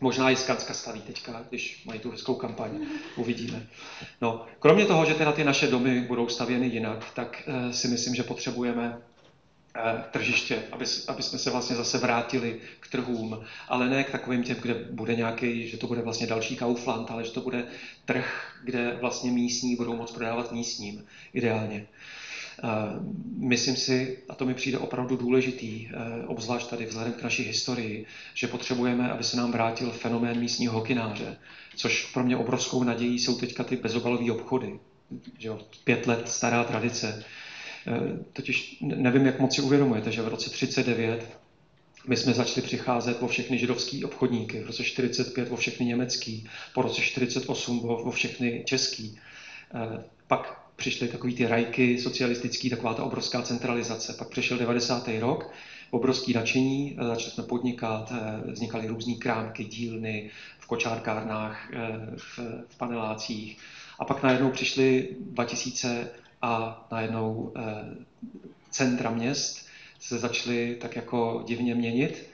[0.00, 2.86] Možná i Skanska staví teďka, když mají tu hezkou kampaň,
[3.16, 3.66] uvidíme.
[4.20, 8.14] No, kromě toho, že teda ty naše domy budou stavěny jinak, tak uh, si myslím,
[8.14, 9.02] že potřebujeme
[9.76, 14.42] Eh, tržiště, aby, aby jsme se vlastně zase vrátili k trhům, ale ne k takovým
[14.42, 17.66] těm, kde bude nějaký, že to bude vlastně další Kaufland, ale že to bude
[18.04, 21.86] trh, kde vlastně místní budou moct prodávat místním, ideálně.
[23.36, 25.88] Myslím si, a to mi přijde opravdu důležitý,
[26.26, 31.36] obzvlášť tady vzhledem k naší historii, že potřebujeme, aby se nám vrátil fenomén místního hokináře,
[31.76, 34.78] což pro mě obrovskou nadějí jsou teďka ty bezobalové obchody.
[35.38, 37.24] Že jo, pět let stará tradice.
[38.32, 41.38] Totiž nevím, jak moc si uvědomujete, že v roce 39
[42.08, 46.82] my jsme začali přicházet o všechny židovský obchodníky, v roce 45 o všechny německý, po
[46.82, 49.18] roce 48 o, o všechny český.
[49.74, 54.14] Eh, pak přišly takový ty rajky socialistický, taková ta obrovská centralizace.
[54.18, 55.08] Pak přišel 90.
[55.18, 55.50] rok,
[55.90, 61.70] obrovský nadšení, eh, začali jsme podnikat, eh, vznikaly různé krámky, dílny v kočárkárnách,
[62.16, 62.38] v,
[62.68, 63.58] v panelácích.
[63.98, 66.10] A pak najednou přišly 2000
[66.42, 67.52] a najednou
[68.70, 69.66] centra měst,
[70.00, 72.28] se začaly tak jako divně měnit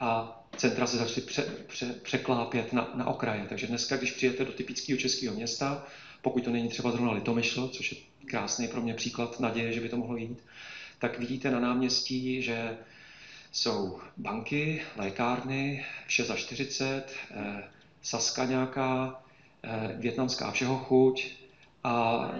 [0.00, 3.46] a centra se začaly pře, pře, překlápět na, na okraje.
[3.48, 5.86] Takže dneska, když přijete do typického českého města,
[6.22, 9.88] pokud to není třeba zrovna Litomyšl, což je krásný pro mě příklad naděje, že by
[9.88, 10.38] to mohlo jít,
[10.98, 12.78] tak vidíte na náměstí, že
[13.52, 17.64] jsou banky, lékárny, 6 za 40, eh,
[18.02, 19.22] Saska nějaká,
[19.64, 21.36] eh, větnamská všeho chuť,
[21.86, 22.30] a,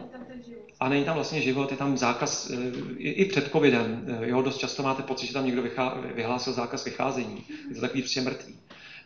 [0.81, 2.57] a není tam vlastně život, je tam zákaz, eh,
[2.97, 6.53] i, i před covidem, eh, jo, dost často máte pocit, že tam někdo vychá, vyhlásil
[6.53, 8.59] zákaz vycházení, je to takový prostě mrtvý.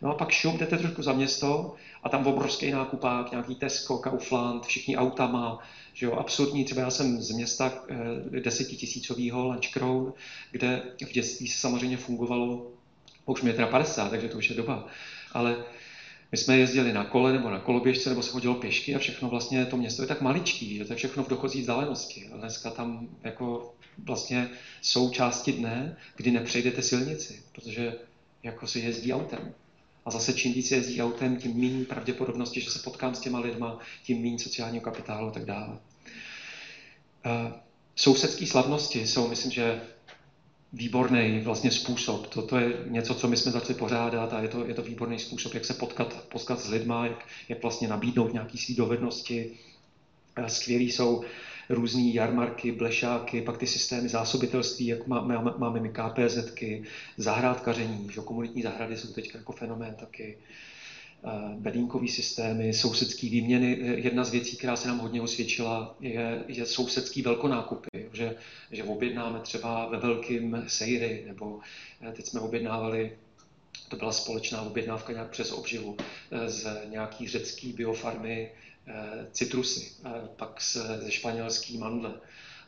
[0.03, 4.67] No a pak šup, jdete trošku za město a tam obrovský nákupák, nějaký Tesco, Kaufland,
[4.67, 5.59] všichni autama,
[5.93, 9.71] že jo, absurdní, třeba já jsem z města eh, desetitisícového Lunch
[10.51, 12.73] kde v dětství se samozřejmě fungovalo,
[13.27, 14.87] už mě teda 50, takže to už je doba,
[15.33, 15.65] ale
[16.33, 19.67] my jsme jezdili na kole nebo na koloběžce, nebo se chodilo pěšky a všechno vlastně
[19.67, 22.29] to město je tak maličký, že to je všechno v dochozí vzdálenosti.
[22.33, 24.51] A dneska tam jako vlastně
[24.83, 27.95] jsou části dne, kdy nepřejdete silnici, protože
[28.43, 29.55] jako se jezdí autem.
[30.05, 33.79] A zase čím víc jezdí autem, tím méně pravděpodobnosti, že se potkám s těma lidma,
[34.03, 35.79] tím méně sociálního kapitálu a tak dále.
[37.27, 37.53] Uh,
[37.97, 39.81] sousedské slavnosti jsou, myslím, že
[40.73, 42.27] výborný vlastně způsob.
[42.27, 45.55] Toto je něco, co my jsme začali pořádat a je to, je to výborný způsob,
[45.55, 49.51] jak se potkat, potkat s lidma, jak, jak vlastně nabídnout nějaké své dovednosti.
[50.47, 51.25] Skvělý jsou
[51.71, 56.83] různé jarmarky, blešáky, pak ty systémy zásobitelství, jak máme, máme my KPZky,
[57.17, 60.39] zahrádkaření, že komunitní zahrady jsou teď jako fenomén taky.
[61.25, 63.79] Eh, bedínkové systémy, sousedské výměny.
[63.81, 68.35] Jedna z věcí, která se nám hodně osvědčila, je, je sousedský velkonákupy, že,
[68.71, 71.61] že objednáme třeba ve velkým sejry, nebo
[72.09, 73.13] eh, teď jsme objednávali
[73.89, 75.97] to byla společná objednávka nějak přes obživu
[76.31, 78.51] eh, z nějaký řecký biofarmy
[79.33, 79.93] citrusy,
[80.37, 80.63] pak
[80.99, 82.15] ze španělský mandle.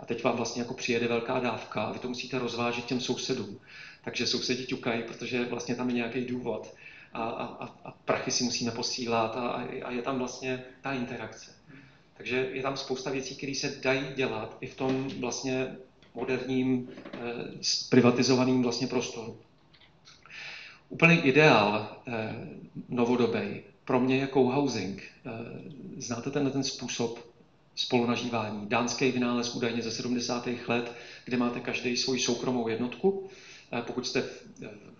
[0.01, 3.61] A teď vám vlastně jako přijede velká dávka a vy to musíte rozvážet těm sousedům.
[4.05, 6.75] Takže sousedi ťukají, protože vlastně tam je nějaký důvod
[7.13, 9.49] a, a, a prachy si musíme posílat a,
[9.85, 11.51] a je tam vlastně ta interakce.
[12.15, 15.77] Takže je tam spousta věcí, které se dají dělat i v tom vlastně
[16.15, 17.19] moderním, eh,
[17.91, 19.41] privatizovaným vlastně prostoru.
[20.89, 22.35] Úplný ideál eh,
[22.89, 25.03] novodobý pro mě je co-housing.
[25.03, 25.31] Eh,
[25.97, 27.33] znáte tenhle ten způsob
[27.75, 28.67] spolunažívání?
[28.67, 30.69] Dánský vynález údajně ze 70.
[30.69, 30.93] let,
[31.25, 33.31] kde máte každý svoji soukromou jednotku
[33.81, 34.25] pokud jste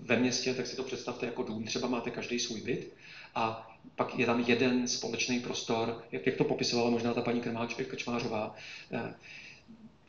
[0.01, 1.65] ve městě, tak si to představte jako dům.
[1.65, 2.93] Třeba máte každý svůj byt
[3.35, 7.75] a pak je tam jeden společný prostor, jak, to popisovala možná ta paní Krmáč,
[8.93, 9.15] eh,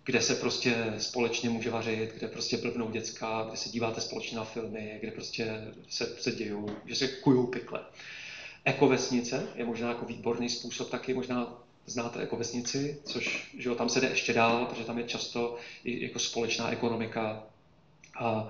[0.06, 4.44] kde se prostě společně může vařit, kde prostě blbnou děcka, kde se díváte společně na
[4.44, 7.80] filmy, kde prostě se, se dějou, že se kujou pikle.
[8.66, 14.02] Ekovesnice je možná jako výborný způsob taky, možná znáte ekovesnici, což že jo, tam se
[14.02, 17.44] jde ještě dál, protože tam je často i jako společná ekonomika,
[18.20, 18.48] a,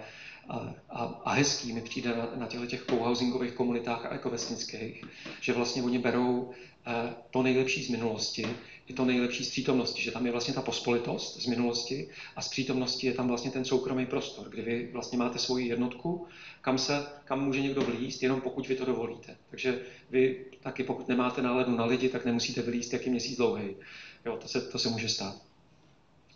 [0.49, 5.03] a, a, a hezký mi přijde na, na těchto těch co-housingových komunitách a ekovesnických,
[5.39, 6.51] že vlastně oni berou
[6.87, 8.45] eh, to nejlepší z minulosti
[8.87, 12.49] i to nejlepší z přítomnosti, že tam je vlastně ta pospolitost z minulosti a z
[12.49, 16.27] přítomnosti je tam vlastně ten soukromý prostor, kdy vy vlastně máte svoji jednotku,
[16.61, 19.37] kam, se, kam může někdo vlízt, jenom pokud vy to dovolíte.
[19.49, 23.75] Takže vy taky pokud nemáte náladu na lidi, tak nemusíte vylízt, jak je měsíc dlouhý.
[24.25, 25.35] Jo, to se, to se může stát.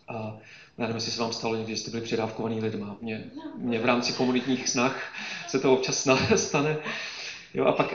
[0.08, 0.38] A
[0.78, 2.96] nevím, jestli se vám stalo někdy, že jste byli předávkovaný lidma.
[3.00, 5.14] Mně, mně v rámci komunitních snah
[5.48, 6.76] se to občas stane.
[7.54, 7.94] Jo, a pak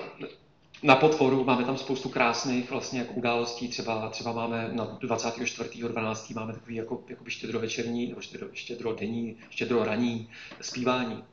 [0.83, 6.35] na potvoru máme tam spoustu krásných vlastně jako událostí, třeba, třeba máme na 24.12.
[6.35, 10.29] máme takový jako, jakoby štědrovečerní nebo štědro, štědrodenní, štědroraní
[10.61, 11.23] zpívání.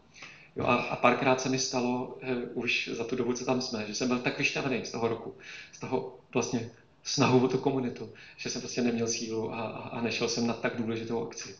[0.56, 3.86] Jo, a, a párkrát se mi stalo, eh, už za tu dobu, co tam jsme,
[3.86, 5.35] že jsem byl tak vyšťavený z toho roku,
[5.72, 6.70] z toho vlastně
[7.02, 10.55] snahu o tu komunitu, že jsem prostě neměl sílu a, a, a nešel jsem na
[10.55, 11.56] tak důležitou akci.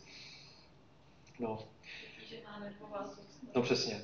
[1.39, 1.59] No.
[3.55, 4.01] No přesně.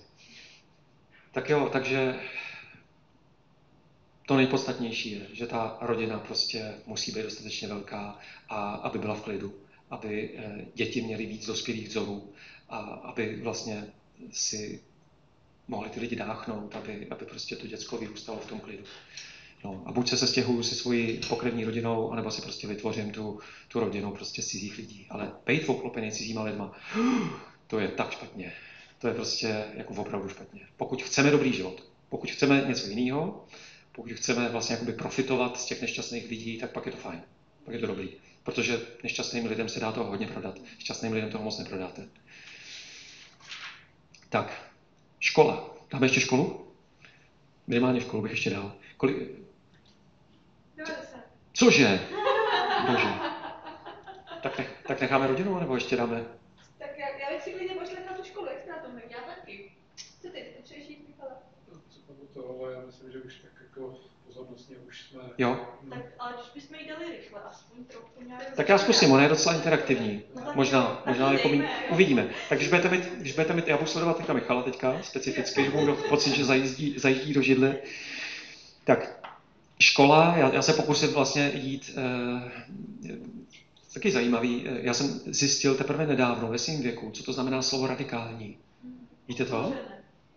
[1.32, 2.20] Tak jo, takže
[4.26, 9.22] to nejpodstatnější je, že ta rodina prostě musí být dostatečně velká, a aby byla v
[9.22, 9.54] klidu
[9.90, 12.32] aby eh, děti měly víc dospělých vzorů
[12.68, 13.86] a aby vlastně
[14.32, 14.80] si
[15.68, 18.84] mohli ty lidi dáchnout, aby, aby prostě to děcko vyrůstalo v tom klidu.
[19.64, 23.80] No, a buď se sestěhuju se svojí pokrevní rodinou, anebo si prostě vytvořím tu, tu
[23.80, 25.06] rodinu prostě z cizích lidí.
[25.10, 26.72] Ale být obklopený cizíma lidma,
[27.66, 28.52] to je tak špatně.
[28.98, 30.60] To je prostě jako opravdu špatně.
[30.76, 33.44] Pokud chceme dobrý život, pokud chceme něco jiného,
[33.96, 37.22] pokud chceme vlastně jakoby profitovat z těch nešťastných lidí, tak pak je to fajn.
[37.64, 38.08] Pak je to dobrý.
[38.42, 40.58] Protože nešťastným lidem se dá toho hodně prodat.
[40.78, 42.08] Šťastným lidem toho moc neprodáte.
[44.28, 44.70] Tak,
[45.20, 45.74] škola.
[45.90, 46.72] Dáme ještě školu?
[47.66, 48.72] Minimálně školu bych ještě dal.
[48.96, 49.16] Kolik...
[50.76, 51.20] 90.
[51.52, 52.00] Cože?
[52.86, 53.08] Bože.
[54.42, 56.24] Tak, nech, tak necháme rodinu, nebo ještě dáme?
[56.78, 59.72] Tak já, já bych si klidně pošlechla tu školu, jak jste na tom, já taky.
[60.22, 61.42] Co ty, přeješ jít, Michala?
[61.90, 63.94] Co to, to, ale já myslím, že už tak jako
[64.26, 65.20] pozornostně už jsme...
[65.38, 65.66] Jo.
[65.90, 68.54] Tak, ale když bychom jí dali rychle, aspoň trochu nějak...
[68.56, 70.22] Tak já zkusím, ona je docela interaktivní.
[70.34, 71.68] No tak Možná, tak možná jako dejme.
[71.90, 72.28] uvidíme.
[72.48, 75.70] Tak když budete mít, když budete mít, já budu sledovat teďka Michala teďka, specificky, že
[75.70, 77.76] budu pocit, že zajíždí, zajíždí do židle.
[78.84, 79.28] Tak,
[79.80, 82.50] škola, já, já se pokusím vlastně jít, eh,
[83.94, 87.86] taky zajímavý, eh, já jsem zjistil teprve nedávno, ve svém věku, co to znamená slovo
[87.86, 88.58] radikální.
[89.28, 89.72] Víte to?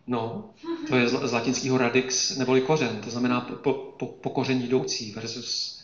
[0.08, 0.50] No,
[0.88, 5.82] to je z, latinského radix, neboli kořen, to znamená po, po, po koření jdoucí versus,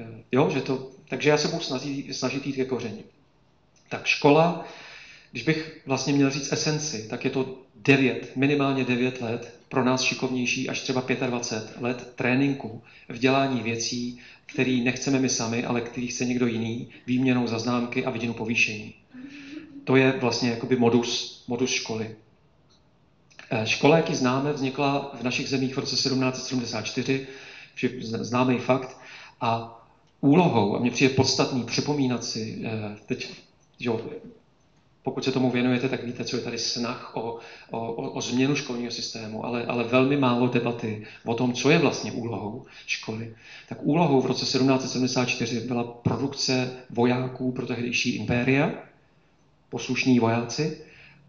[0.00, 3.04] eh, jo, že to, takže já se budu snažit, snažit jít ke koření.
[3.88, 4.68] Tak škola,
[5.30, 10.02] když bych vlastně měl říct esenci, tak je to 9, minimálně 9 let, pro nás
[10.02, 16.06] šikovnější až třeba 25 let tréninku v dělání věcí, který nechceme my sami, ale který
[16.06, 18.94] chce někdo jiný, výměnou za známky a vidinu povýšení.
[19.84, 22.16] To je vlastně jakoby modus, modus školy.
[23.50, 27.26] Eh, Škola, jak ji známe, vznikla v našich zemích v roce 1774,
[27.74, 28.98] vši- z- známý fakt,
[29.40, 29.80] a
[30.20, 33.42] úlohou, a mně přijde podstatný připomínat si, eh, teď,
[33.80, 33.90] že
[35.02, 37.36] pokud se tomu věnujete, tak víte, co je tady snah o,
[37.70, 42.12] o, o změnu školního systému, ale, ale velmi málo debaty o tom, co je vlastně
[42.12, 43.30] úlohou školy.
[43.68, 48.72] Tak úlohou v roce 1774 byla produkce vojáků pro tehdejší impéria,
[49.68, 50.78] poslušní vojáci,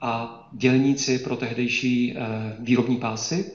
[0.01, 2.19] a dělníci pro tehdejší eh,
[2.59, 3.51] výrobní pásy.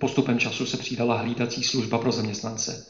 [0.00, 2.86] Postupem času se přidala hlídací služba pro zaměstnance.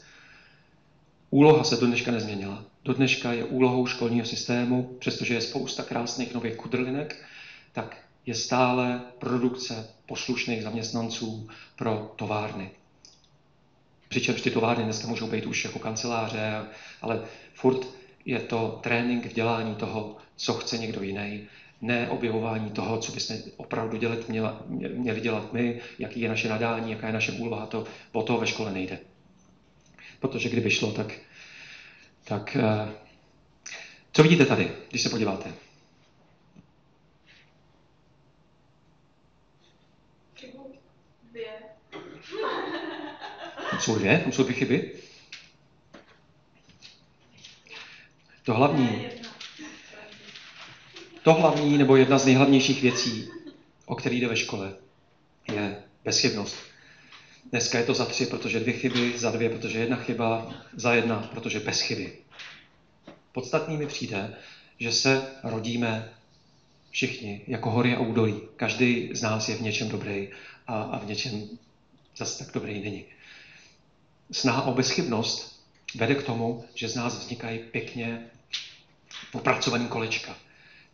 [1.29, 2.63] Úloha se do dneška nezměnila.
[2.83, 7.23] Do dneška je úlohou školního systému, přestože je spousta krásných nových kudrlinek,
[7.71, 12.71] tak je stále produkce poslušných zaměstnanců pro továrny.
[14.09, 16.65] Přičemž ty továrny dneska můžou být už jako kanceláře,
[17.01, 17.21] ale
[17.53, 17.87] furt
[18.25, 21.47] je to trénink v dělání toho, co chce někdo jiný,
[21.81, 26.49] ne objevování toho, co bychom opravdu dělat měla, mě- měli dělat my, jaký je naše
[26.49, 28.99] nadání, jaká je naše úloha, to o to ve škole nejde.
[30.19, 31.13] Protože kdyby šlo, tak,
[32.23, 32.91] tak eh,
[34.11, 35.53] co vidíte tady, když se podíváte?
[43.71, 44.93] Tam jsou dvě, tam jsou dvě chyby.
[48.43, 49.18] To hlavní.
[51.23, 53.29] To hlavní nebo jedna z nejhlavnějších věcí,
[53.85, 54.73] o který jde ve škole,
[55.51, 56.55] je bezchybnost.
[57.51, 61.29] Dneska je to za tři, protože dvě chyby, za dvě, protože jedna chyba, za jedna,
[61.33, 62.17] protože bez chyby.
[63.31, 64.35] Podstatný mi přijde,
[64.79, 66.13] že se rodíme
[66.91, 68.41] všichni jako hory a údolí.
[68.55, 70.29] Každý z nás je v něčem dobrý
[70.67, 71.49] a, a v něčem
[72.17, 73.05] zase tak dobrý není.
[74.31, 75.63] Snaha o bezchybnost
[75.95, 78.25] vede k tomu, že z nás vznikají pěkně
[79.31, 80.35] popracovaný kolečka.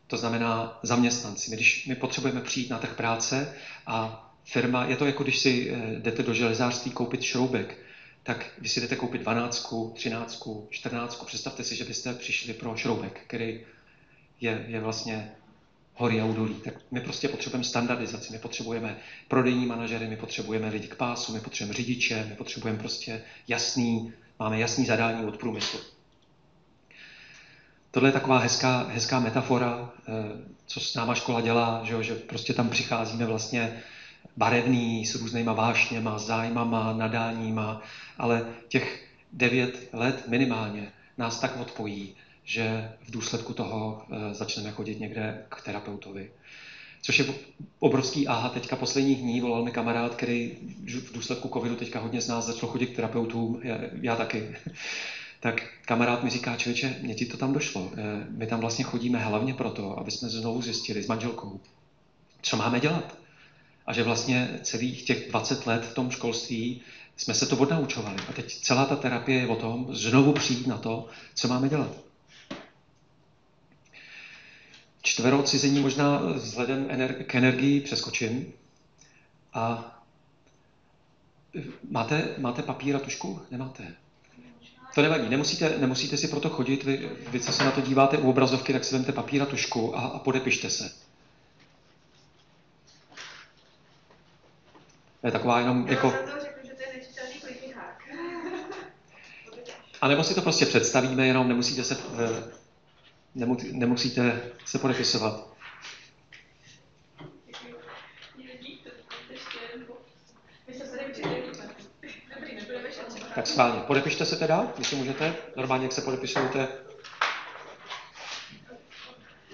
[0.07, 1.49] To znamená zaměstnanci.
[1.49, 3.53] My, když my potřebujeme přijít na trh práce
[3.87, 7.79] a firma, je to jako když si eh, jdete do železářství koupit šroubek,
[8.23, 11.23] tak vy si jdete koupit 12, 13, 14.
[11.25, 13.59] Představte si, že byste přišli pro šroubek, který
[14.41, 15.31] je, je vlastně
[15.93, 16.55] hory a údolí.
[16.55, 18.95] Tak my prostě potřebujeme standardizaci, my potřebujeme
[19.27, 24.59] prodejní manažery, my potřebujeme lidi k pásu, my potřebujeme řidiče, my potřebujeme prostě jasný, máme
[24.59, 25.94] jasný zadání od průmyslu.
[27.95, 30.11] Tohle je taková hezká, hezká metafora, eh,
[30.65, 33.83] co s náma škola dělá, že, jo, že prostě tam přicházíme vlastně
[34.37, 37.81] barevný, s různýma vášněma, zájmama, nadáníma,
[38.17, 44.99] ale těch devět let minimálně nás tak odpojí, že v důsledku toho eh, začneme chodit
[44.99, 46.31] někde k terapeutovi.
[47.01, 47.25] Což je
[47.79, 48.49] obrovský aha.
[48.49, 52.69] Teďka posledních dní volal mi kamarád, který v důsledku covidu teďka hodně z nás začal
[52.69, 54.55] chodit k terapeutům, já, já taky.
[55.45, 57.91] Tak kamarád mi říká, člověče, mně ti to tam došlo.
[57.97, 61.59] Eh, My tam vlastně chodíme hlavně proto, aby jsme znovu zjistili s manželkou,
[62.41, 63.17] co máme dělat.
[63.85, 66.81] A že vlastně celých těch 20 let v tom školství
[67.17, 68.17] jsme se to odnaučovali.
[68.29, 71.91] A teď celá ta terapie je o tom znovu přijít na to, co máme dělat.
[75.01, 78.53] čtverocizení možná vzhledem ener- k energii přeskočím.
[79.53, 79.91] A
[81.89, 83.41] máte, máte papír a tušku?
[83.51, 84.04] Nemáte.
[84.95, 88.29] To nevadí, nemusíte, nemusíte si proto chodit, vy, vy co se na to díváte u
[88.29, 90.91] obrazovky, tak si vemte papír a tušku a, a podepište se.
[95.21, 96.13] To je taková jenom jako...
[100.01, 102.51] A nebo si to prostě představíme, jenom nemusíte se, eh,
[103.35, 105.47] nemu, nemusíte se podepisovat.
[110.67, 111.51] My se tady připravíme.
[112.35, 113.23] Dobrý, nebudeme šetřit.
[113.35, 113.81] Tak schválně.
[113.81, 115.35] Podepište se teda, jestli můžete.
[115.55, 116.67] Normálně, jak se podepisujete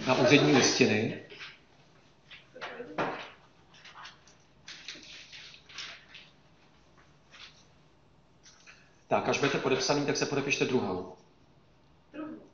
[0.07, 1.23] na úřední listiny.
[9.07, 11.17] Tak, až budete podepsaný, tak se podepište druhou.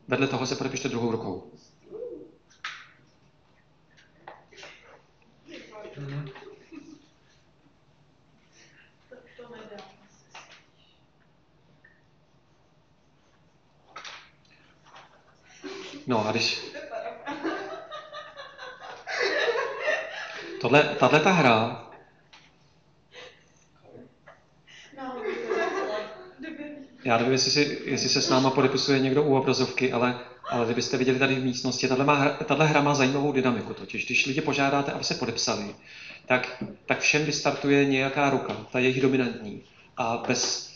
[0.07, 1.51] Vedle toho se podepište druhou rukou.
[9.09, 9.97] To, to nedá.
[16.07, 16.61] No a když...
[20.61, 21.87] Tohle, tahle ta hra,
[27.05, 30.19] já nevím, jestli, si, jestli se s náma podepisuje někdo u obrazovky, ale,
[30.49, 34.05] ale kdybyste viděli tady v místnosti, tahle, má, tahle hra má zajímavou dynamiku totiž.
[34.05, 35.75] Když lidi požádáte, aby se podepsali,
[36.25, 39.63] tak, tak všem vystartuje nějaká ruka, ta jejich dominantní.
[39.97, 40.71] A bez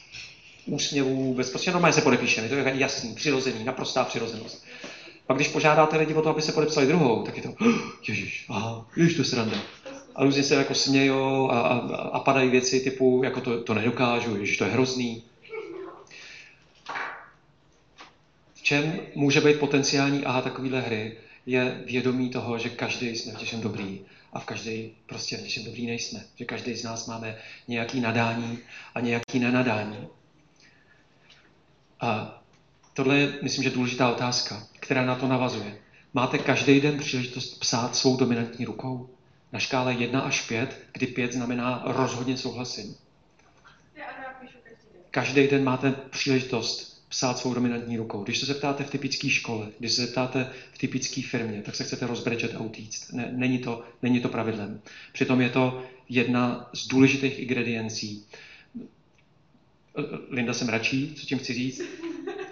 [0.65, 4.65] úsměvů, bez prostě normálně se podepíše, je to jasný, přirozený, naprostá přirozenost.
[5.27, 7.75] Pak když požádáte lidi o to, aby se podepsali druhou, tak je to, "Oh,
[8.07, 9.57] ježiš, aha, ježiš, to je sranda.
[10.15, 11.77] A různě se jako smějou a, a,
[12.07, 15.23] a padají věci typu, jako to, to nedokážu, ježiš, to je hrozný.
[18.53, 23.39] V čem může být potenciální aha takovéhle hry, je vědomí toho, že každý jsme v
[23.39, 24.01] něčem dobrý
[24.33, 26.25] a v každý prostě v něčem dobrý nejsme.
[26.35, 27.37] Že každý z nás máme
[27.67, 28.59] nějaký nadání
[28.95, 30.07] a nějaký nenadání.
[31.99, 32.40] A
[32.93, 35.77] tohle je, myslím, že důležitá otázka, která na to navazuje.
[36.13, 39.09] Máte každý den příležitost psát svou dominantní rukou?
[39.51, 42.95] Na škále 1 až 5, kdy 5 znamená rozhodně souhlasím.
[45.11, 48.23] Každý den máte příležitost psát svou dominantní rukou.
[48.23, 52.07] Když se zeptáte v typické škole, když se zeptáte v typické firmě, tak se chcete
[52.07, 53.13] rozbrečet a utíct.
[53.13, 54.81] Ne, není, to, není to pravidlem.
[55.13, 58.25] Přitom je to jedna z důležitých ingrediencí.
[60.29, 61.81] Linda se mračí, co tím chci říct?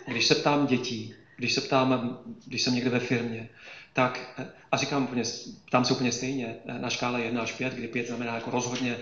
[0.10, 3.49] Když se ptám dětí, když se ptám, když jsem někde ve firmě,
[3.94, 4.41] tak,
[4.72, 5.23] a říkám úplně,
[5.65, 8.98] ptám se úplně stejně, na škále 1 až 5, kdy 5 znamená jako rozhodně,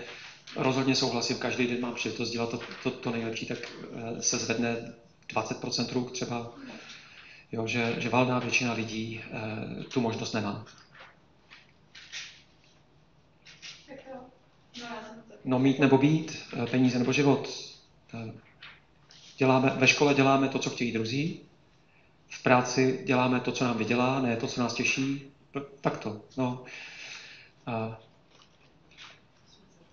[0.56, 4.94] rozhodně souhlasím, každý den mám příležitost dělat to, to, to nejlepší, tak eh, se zvedne
[5.28, 6.52] 20% ruk třeba,
[7.52, 10.52] jo, že, že valná většina lidí eh, tu možnost nemá.
[10.52, 10.64] No.
[15.44, 17.48] No mít nebo být, eh, peníze nebo život.
[18.14, 18.47] Eh,
[19.38, 21.40] Děláme, ve škole děláme to, co chtějí druzí,
[22.28, 25.32] v práci děláme to, co nám vydělá, ne to, co nás těší.
[25.80, 26.20] Tak to.
[26.36, 26.64] No.
[27.66, 28.00] A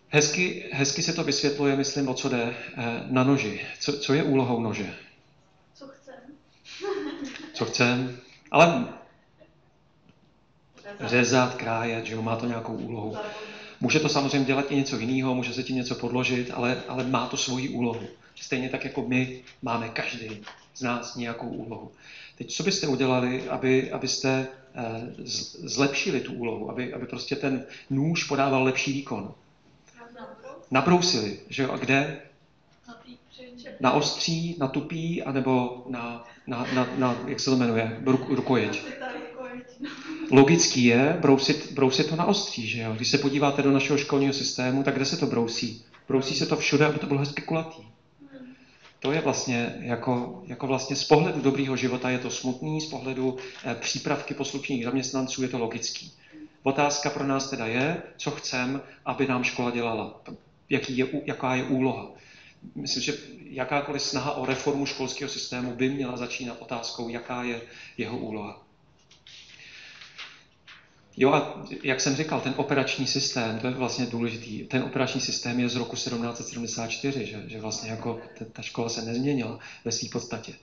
[0.10, 3.62] hezky, hezky se to vysvětluje, myslím, o co jde eh, na noži.
[3.80, 4.96] Co, co je úlohou nože?
[5.74, 6.16] Co chcem?
[7.54, 8.18] Co chcem?
[8.52, 8.88] Ale
[11.00, 13.18] řezat, krájet, že jo, má to nějakou úlohu.
[13.82, 17.28] Může to samozřejmě dělat i něco jiného, může se tím něco podložit, ale, ale má
[17.28, 18.08] to svoji úlohu.
[18.36, 20.42] Stejně tak, jako my máme každý
[20.76, 21.92] z nás nějakou úlohu.
[22.38, 24.82] Teď, co byste udělali, aby, abyste eh,
[25.64, 29.34] zlepšili tu úlohu, aby, aby prostě ten nůž podával lepší výkon?
[30.72, 32.22] Nabrousili, že jo, a kde?
[33.80, 38.84] Na ostří, na tupý, anebo na, na, na, na jak se to jmenuje, Ruk, rukojeť.
[40.32, 42.94] Logický je brousit, brousit to na ostří, že jo?
[42.94, 45.86] Když se podíváte do našeho školního systému, tak kde se to brousí?
[46.08, 47.82] Brousí se to všude, aby to bylo hezky kulatý.
[49.00, 53.38] To je vlastně jako, jako vlastně z pohledu dobrýho života je to smutný, z pohledu
[53.66, 56.12] eh, přípravky poslušných zaměstnanců je to logický.
[56.64, 60.22] Otázka pro nás teda je, co chcem, aby nám škola dělala.
[60.70, 62.12] Jaký je, jaká je úloha.
[62.76, 63.18] Myslím, že
[63.50, 67.62] jakákoliv snaha o reformu školského systému by měla začínat otázkou, jaká je
[67.98, 68.65] jeho úloha.
[71.18, 74.64] Jo a jak jsem říkal, ten operační systém, to je vlastně důležitý.
[74.64, 78.20] Ten operační systém je z roku 1774, že, že vlastně jako
[78.54, 80.54] ta, škola se nezměnila ve své podstatě.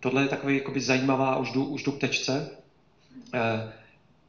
[0.00, 2.50] Tohle je takový jakoby zajímavá, už jdu, už jdu k tečce,
[3.34, 3.72] eh,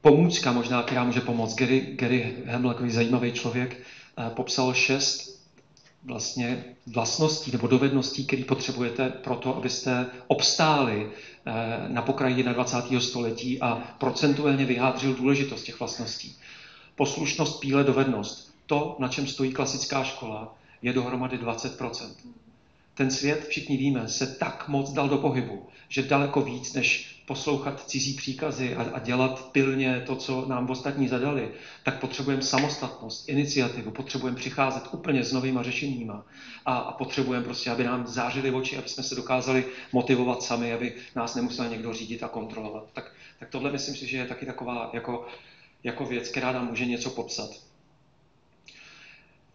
[0.02, 1.56] pomůcka možná, která může pomoct.
[1.56, 3.78] Gary, Gary Hamel, takový zajímavý člověk,
[4.18, 5.38] eh, popsal šest
[6.04, 11.12] vlastně vlastností nebo dovedností, které potřebujete pro to, abyste obstáli
[11.88, 12.99] na pokraji 21.
[12.99, 16.36] století a procentuálně vyjádřil důležitost těch vlastností.
[16.95, 18.56] Poslušnost, píle, dovednost.
[18.65, 22.10] To, na čem stojí klasická škola, je dohromady 20%
[22.94, 27.90] Ten svět, všichni víme, se tak moc dal do pohybu, že daleko víc než poslouchat
[27.90, 31.52] cizí příkazy a, a dělat pilně to, co nám ostatní zadali,
[31.84, 36.26] tak potřebujeme samostatnost, iniciativu, potřebujeme přicházet úplně s novýma řešeníma
[36.66, 40.95] a, a potřebujeme prostě, aby nám zářily oči, aby jsme se dokázali motivovat sami, aby
[41.16, 42.84] nás nemusel někdo řídit a kontrolovat.
[42.94, 45.28] Tak, tak tohle myslím si, že je taky taková jako,
[45.84, 47.49] jako věc, která nám může něco popsat.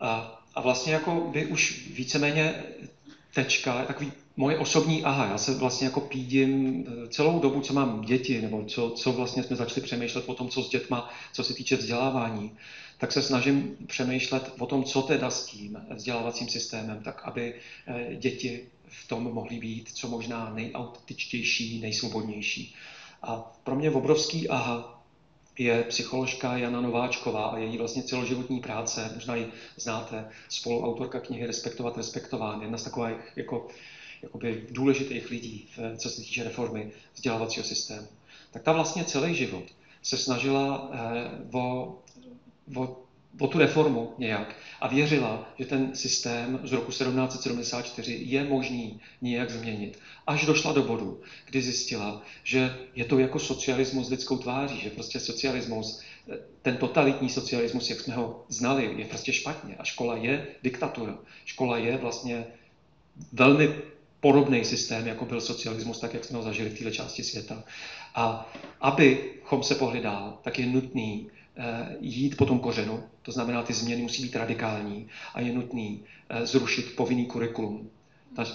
[0.01, 2.63] A, a vlastně jako vy už víceméně
[3.35, 8.01] tečka, takový moje osobní aha, já se vlastně jako pídím eh, celou dobu, co mám
[8.01, 11.55] děti, nebo co, co vlastně jsme začali přemýšlet o tom, co s dětma, co se
[11.55, 12.53] týče vzdělávání,
[12.99, 17.55] tak se snažím přemýšlet o tom, co teda s tím vzdělávacím systémem, tak aby
[17.87, 22.75] eh, děti v tom mohly být co možná nejautičtější, nejsvobodnější.
[23.23, 25.03] A pro mě obrovský aha
[25.59, 31.97] je psycholožka Jana Nováčková a její vlastně celoživotní práce, možná ji znáte, spoluautorka knihy Respektovat
[31.97, 33.67] respektován, jedna z takových jako
[34.23, 38.07] jakoby důležitých lidí, co se týče reformy vzdělávacího systému,
[38.51, 39.65] tak ta vlastně celý život
[40.03, 41.99] se snažila eh, o,
[42.77, 43.03] o,
[43.39, 49.51] o tu reformu nějak a věřila, že ten systém z roku 1774 je možný nějak
[49.51, 49.99] změnit.
[50.27, 55.21] Až došla do bodu, kdy zjistila, že je to jako socialismus lidskou tváří, že prostě
[55.21, 59.77] socialismus, eh, ten totalitní socialismus, jak jsme ho znali, je prostě špatně.
[59.77, 61.19] A škola je diktatura.
[61.45, 62.47] Škola je vlastně
[63.33, 63.92] velmi
[64.23, 67.65] podobný systém, jako byl socialismus, tak jak jsme ho zažili v této části světa.
[68.15, 73.63] A abychom se pohli dál, tak je nutný eh, jít po tom kořenu, to znamená,
[73.63, 77.91] ty změny musí být radikální a je nutný eh, zrušit povinný kurikulum.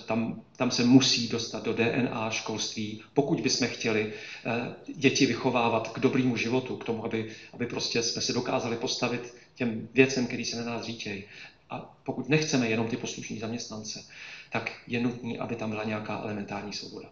[0.05, 4.13] Tam, tam se musí dostat do DNA školství, pokud bychom chtěli
[4.45, 9.35] eh, děti vychovávat k dobrému životu, k tomu, aby, aby prostě jsme se dokázali postavit
[9.55, 11.23] těm věcem, který se na nás řítějí.
[11.69, 14.03] A pokud nechceme jenom ty poslušní zaměstnance,
[14.49, 17.09] tak je nutný, aby tam byla nějaká elementární svoboda.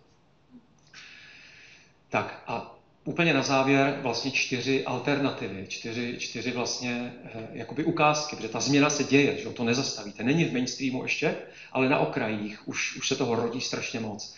[2.09, 2.75] Tak a
[3.05, 8.89] úplně na závěr vlastně čtyři alternativy, čtyři, čtyři vlastně eh, jakoby ukázky, protože ta změna
[8.89, 10.23] se děje, že to nezastavíte.
[10.23, 11.35] Není v mainstreamu ještě,
[11.71, 14.35] ale na okrajích už, už se toho rodí strašně moc.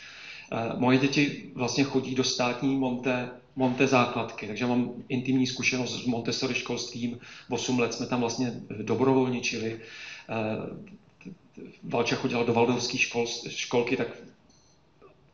[0.52, 6.06] Eh, moje děti vlastně chodí do státní Monte, Monte základky, takže mám intimní zkušenost s
[6.06, 7.19] Montessori školstvím.
[7.49, 9.80] 8 let jsme tam vlastně dobrovolničili.
[10.30, 10.98] Eh,
[11.84, 14.07] Valča chodila do Valdorské škol, školky, tak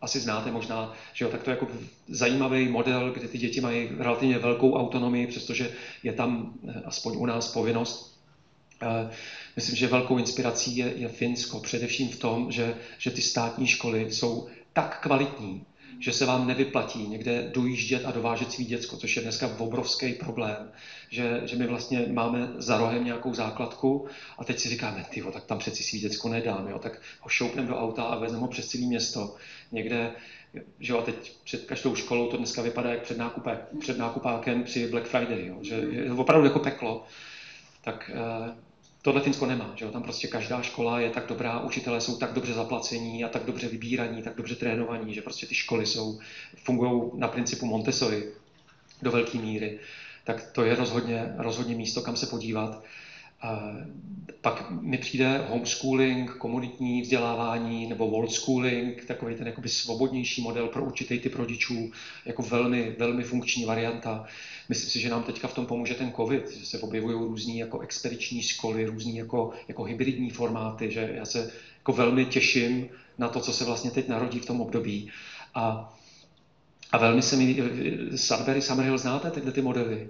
[0.01, 1.67] asi znáte možná, že jo, tak to je jako
[2.07, 5.71] zajímavý model, kde ty děti mají relativně velkou autonomii, přestože
[6.03, 8.19] je tam eh, aspoň u nás povinnost.
[8.81, 9.09] Eh,
[9.55, 14.11] myslím, že velkou inspirací je, je Finsko, především v tom, že, že ty státní školy
[14.11, 15.65] jsou tak kvalitní,
[15.99, 20.71] že se vám nevyplatí někde dojíždět a dovážet svý děcko, což je dneska obrovský problém,
[21.09, 24.07] že, že my vlastně máme za rohem nějakou základku
[24.37, 27.67] a teď si říkáme, ty tak tam přeci svý děcko nedám, jo, tak ho šoupneme
[27.67, 29.35] do auta a vezmeme ho přes celé město.
[29.71, 30.11] Někde,
[30.79, 34.63] že jo, a teď před každou školou to dneska vypadá jak před, nákupé, před nákupákem
[34.63, 37.03] při Black Friday, jo, že je opravdu jako peklo.
[37.81, 38.55] Tak eh,
[39.03, 39.91] Tohle Finsko nemá, že jo?
[39.91, 43.69] tam prostě každá škola je tak dobrá, učitelé jsou tak dobře zaplacení a tak dobře
[43.69, 46.19] vybíraní, tak dobře trénovaní, že prostě ty školy jsou,
[46.55, 48.27] fungují na principu Montessori
[49.01, 49.79] do velké míry.
[50.23, 52.83] Tak to je rozhodně, rozhodně místo, kam se podívat.
[54.41, 60.83] Pak mi přijde homeschooling, komunitní vzdělávání nebo world schooling, takový ten jakoby svobodnější model pro
[60.83, 61.91] určitý typ rodičů,
[62.25, 64.23] jako velmi, velmi funkční varianta.
[64.69, 67.79] Myslím si, že nám teďka v tom pomůže ten COVID, že se objevují různý jako
[67.79, 73.39] expediční školy, různý jako, jako hybridní formáty, že já se jako velmi těším na to,
[73.39, 75.09] co se vlastně teď narodí v tom období.
[75.55, 75.93] A,
[76.91, 77.55] a velmi se mi,
[78.15, 80.09] Sudbury, Summerhill, znáte tyhle ty modely?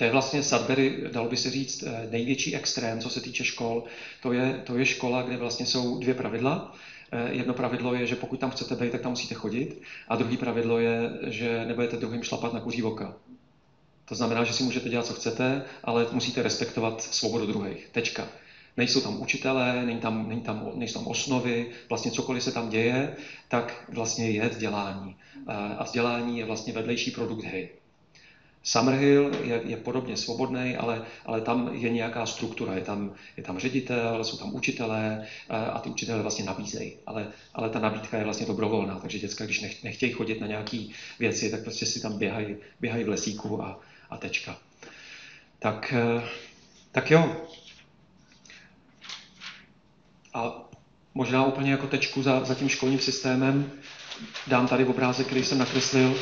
[0.00, 3.84] To je vlastně Sudbury, dalo by se říct, eh, největší extrém, co se týče škol.
[4.22, 6.72] To je, to je škola, kde vlastně jsou dvě pravidla.
[7.12, 9.82] Eh, jedno pravidlo je, že pokud tam chcete být, tak tam musíte chodit.
[10.08, 13.14] A druhý pravidlo je, že nebudete druhým šlapat na kuří voka.
[14.04, 17.88] To znamená, že si můžete dělat, co chcete, ale musíte respektovat svobodu druhých.
[17.92, 18.28] Tečka.
[18.76, 23.16] Nejsou tam učitelé, není tam, není tam, nejsou tam osnovy, vlastně cokoliv se tam děje,
[23.48, 25.16] tak vlastně je vzdělání.
[25.48, 27.79] Eh, a vzdělání je vlastně vedlejší produkt hry.
[28.62, 32.74] Summerhill je, je podobně svobodný, ale, ale tam je nějaká struktura.
[32.74, 36.96] Je tam, je tam ředitel, jsou tam učitelé a ty učitelé vlastně nabízejí.
[37.06, 40.84] Ale, ale ta nabídka je vlastně dobrovolná, takže děcka, když nech, nechtějí chodit na nějaké
[41.18, 43.80] věci, tak prostě si tam běhají, běhají v lesíku a,
[44.10, 44.56] a tečka.
[45.58, 45.94] Tak,
[46.92, 47.46] tak jo.
[50.34, 50.68] A
[51.14, 53.72] možná úplně jako tečku za, za tím školním systémem
[54.46, 56.14] dám tady obrázek, který jsem nakreslil,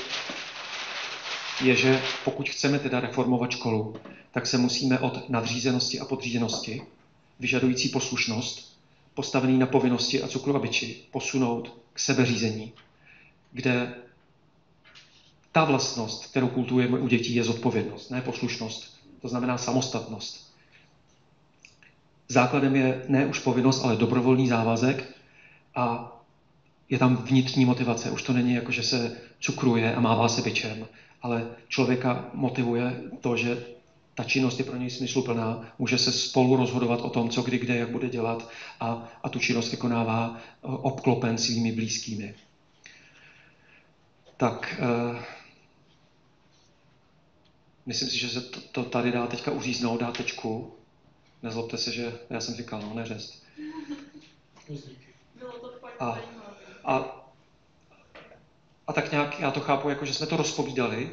[1.61, 3.97] je, že pokud chceme teda reformovat školu,
[4.33, 6.83] tak se musíme od nadřízenosti a podřízenosti,
[7.41, 8.79] vyžadující poslušnost,
[9.15, 12.73] postavený na povinnosti a cukru a byči, posunout k sebeřízení,
[13.53, 13.95] kde
[15.53, 18.99] ta vlastnost, kterou kultujeme u dětí, je zodpovědnost, ne poslušnost.
[19.23, 20.55] To znamená samostatnost.
[22.29, 25.05] Základem je ne už povinnost, ale dobrovolný závazek
[25.75, 26.13] a
[26.89, 28.11] je tam vnitřní motivace.
[28.11, 30.87] Už to není jako, že se cukruje a mává se byčem,
[31.23, 33.67] ale člověka motivuje to, že
[34.15, 37.77] ta činnost je pro něj smysluplná, může se spolu rozhodovat o tom, co kdy, kde,
[37.77, 38.51] jak bude dělat
[38.81, 42.35] a, a tu činnost vykonává eh, obklopen svými blízkými.
[44.37, 45.23] Tak, eh,
[47.87, 50.75] myslím si, že se to, to tady dá teďka uříznout, dá tečku.
[51.43, 53.43] Nezlobte se, že já jsem říkal, no neřest.
[55.39, 56.19] Bylo to fakt A-.
[56.85, 57.18] A,
[58.89, 61.11] a tak nějak já to chápu, jako že jsme to rozpovídali.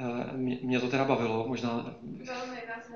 [0.00, 2.90] Eh, Mě, mě to teda bavilo, možná, Velmi nás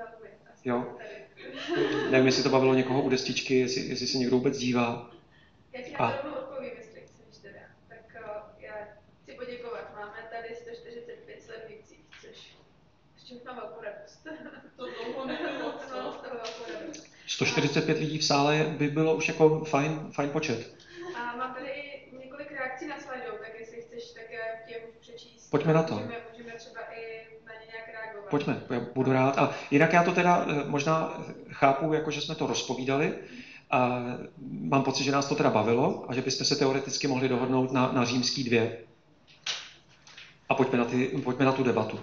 [0.65, 0.97] Jo.
[0.97, 2.11] tady.
[2.11, 5.11] nevím, jestli to bavilo někoho u destičky, jestli, jestli se někdo vůbec dívá.
[5.73, 6.03] Já ti A.
[6.07, 7.59] na to rovnou odpovím, jestli chceš teda.
[7.89, 8.73] Tak uh, já
[9.23, 9.95] chci poděkovat.
[9.95, 12.55] Máme tady 145 sledujících, což
[13.17, 14.27] s čím mám velkou radost.
[14.77, 17.07] To dlouho nebylo, to z toho velkou radost.
[17.27, 20.75] 145 lidí v sále by bylo už jako fajn, fajn počet.
[21.15, 21.94] A mám tady několik
[22.75, 24.23] reakcí na Slido, tak jestli chceš, tak
[24.67, 25.49] těm přečíst.
[25.49, 25.93] Pojďme na to.
[25.93, 28.29] Můžeme, můžeme třeba i na ně nějak reagovat.
[28.29, 29.37] Pojďme, já budu rád.
[29.37, 33.13] A jinak já to teda eh, možná chápu, jako že jsme to rozpovídali.
[33.71, 33.99] A
[34.41, 37.91] mám pocit, že nás to teda bavilo a že bychom se teoreticky mohli dohodnout na,
[37.91, 38.77] na římský dvě.
[40.49, 41.99] A pojďme na, ty, pojďme na tu debatu.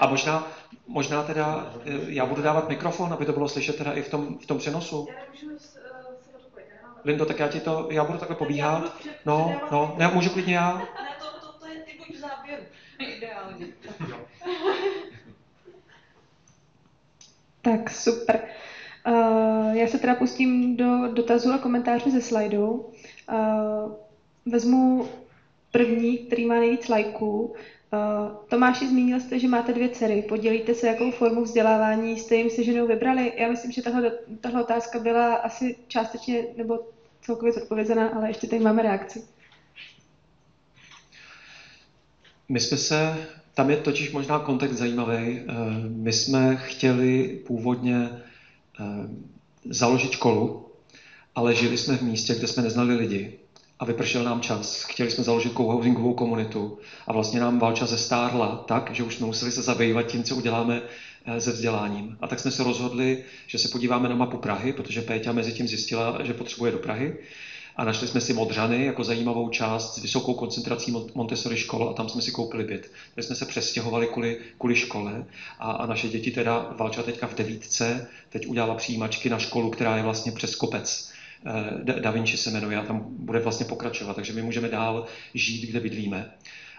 [0.00, 0.52] A možná,
[0.86, 4.38] možná teda eh, já budu dávat mikrofon, aby to bylo slyšet teda i v tom,
[4.38, 5.06] v tom přenosu.
[5.10, 5.80] Já nemůžu s- eh,
[6.24, 8.78] se zapojit, já mám- Lindo, tak já ti to, já budu takhle pobíhat.
[8.82, 10.76] budu před- No, no, ne, můžu klidně já.
[10.78, 10.84] Ne,
[11.18, 12.62] to, to, to je ty buď v záběru.
[12.98, 13.66] Ideálně.
[17.62, 18.40] Tak super.
[19.06, 22.70] Uh, já se teda pustím do dotazů a komentářů ze slajdu.
[23.32, 23.92] Uh,
[24.46, 25.08] vezmu
[25.70, 27.54] první, který má nejvíc lajků.
[27.92, 30.22] Uh, Tomáši, zmínil jste, že máte dvě dcery.
[30.22, 33.32] Podělíte se, jakou formu vzdělávání jste jim se ženou vybrali?
[33.36, 36.78] Já myslím, že tahle, tahle otázka byla asi částečně nebo
[37.22, 39.22] celkově zodpovězená, ale ještě tady máme reakci.
[42.48, 45.40] My jsme se, tam je totiž možná kontext zajímavý.
[45.40, 45.44] Eh,
[45.88, 48.84] My jsme chtěli původně eh,
[49.64, 50.68] založit školu,
[51.34, 53.38] ale žili jsme v místě, kde jsme neznali lidi
[53.78, 54.82] a vypršel nám čas.
[54.82, 59.52] Chtěli jsme založit co-housingovou komunitu a vlastně nám válča zestárla tak, že už jsme museli
[59.52, 60.82] se zabývat tím, co uděláme
[61.24, 62.16] eh, se vzděláním.
[62.20, 65.68] A tak jsme se rozhodli, že se podíváme na mapu Prahy, protože Péťa mezi tím
[65.68, 67.12] zjistila, že potřebuje do Prahy.
[67.76, 71.92] A našli jsme si Modřany jako zajímavou část s vysokou koncentrací Mon- Montessori škol a
[71.92, 72.90] tam jsme si koupili byt.
[73.14, 75.24] Takže jsme se přestěhovali kvůli, kvůli škole
[75.58, 79.96] a, a naše děti teda, Valča teďka v devítce, teď udělala přijímačky na školu, která
[79.96, 81.08] je vlastně přes kopec.
[81.46, 85.66] Eh, Da Vinci se jmenuje a tam bude vlastně pokračovat, takže my můžeme dál žít,
[85.66, 86.30] kde bydlíme.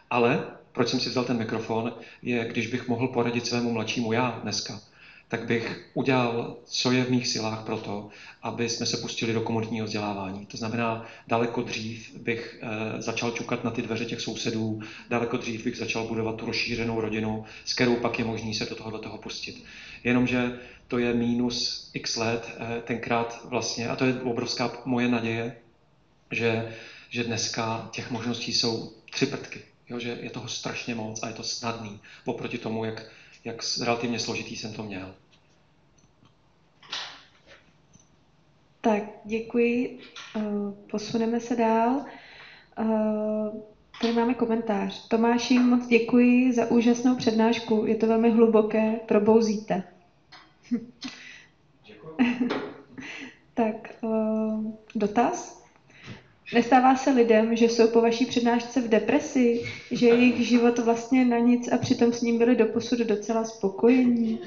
[0.09, 4.39] Ale proč jsem si vzal ten mikrofon, je, když bych mohl poradit svému mladšímu já
[4.43, 4.81] dneska,
[5.27, 8.09] tak bych udělal, co je v mých silách pro to,
[8.41, 10.45] aby jsme se pustili do komunitního vzdělávání.
[10.45, 14.79] To znamená, daleko dřív bych eh, začal čukat na ty dveře těch sousedů,
[15.09, 18.75] daleko dřív bych začal budovat tu rozšířenou rodinu, s kterou pak je možný se do
[18.75, 19.63] toho, do toho pustit.
[20.03, 25.57] Jenomže to je mínus x let, eh, tenkrát vlastně, a to je obrovská moje naděje,
[26.31, 26.75] že,
[27.09, 29.61] že dneska těch možností jsou tři prtky.
[29.89, 33.05] Jo, že je toho strašně moc a je to snadný oproti tomu, jak,
[33.45, 35.15] jak relativně složitý jsem to měl.
[38.81, 39.99] Tak, děkuji.
[40.35, 40.41] Eh,
[40.91, 42.05] Posuneme se dál.
[42.79, 45.07] Eh, Tady máme komentář.
[45.07, 47.85] Tomáši, moc děkuji za úžasnou přednášku.
[47.85, 49.83] Je to velmi hluboké, probouzíte.
[53.53, 54.07] Tak, eh,
[54.95, 55.63] dotaz?
[56.53, 61.37] Nestává se lidem, že jsou po vaší přednášce v depresi, že jejich život vlastně na
[61.37, 64.39] nic a přitom s ním byli doposud docela spokojení?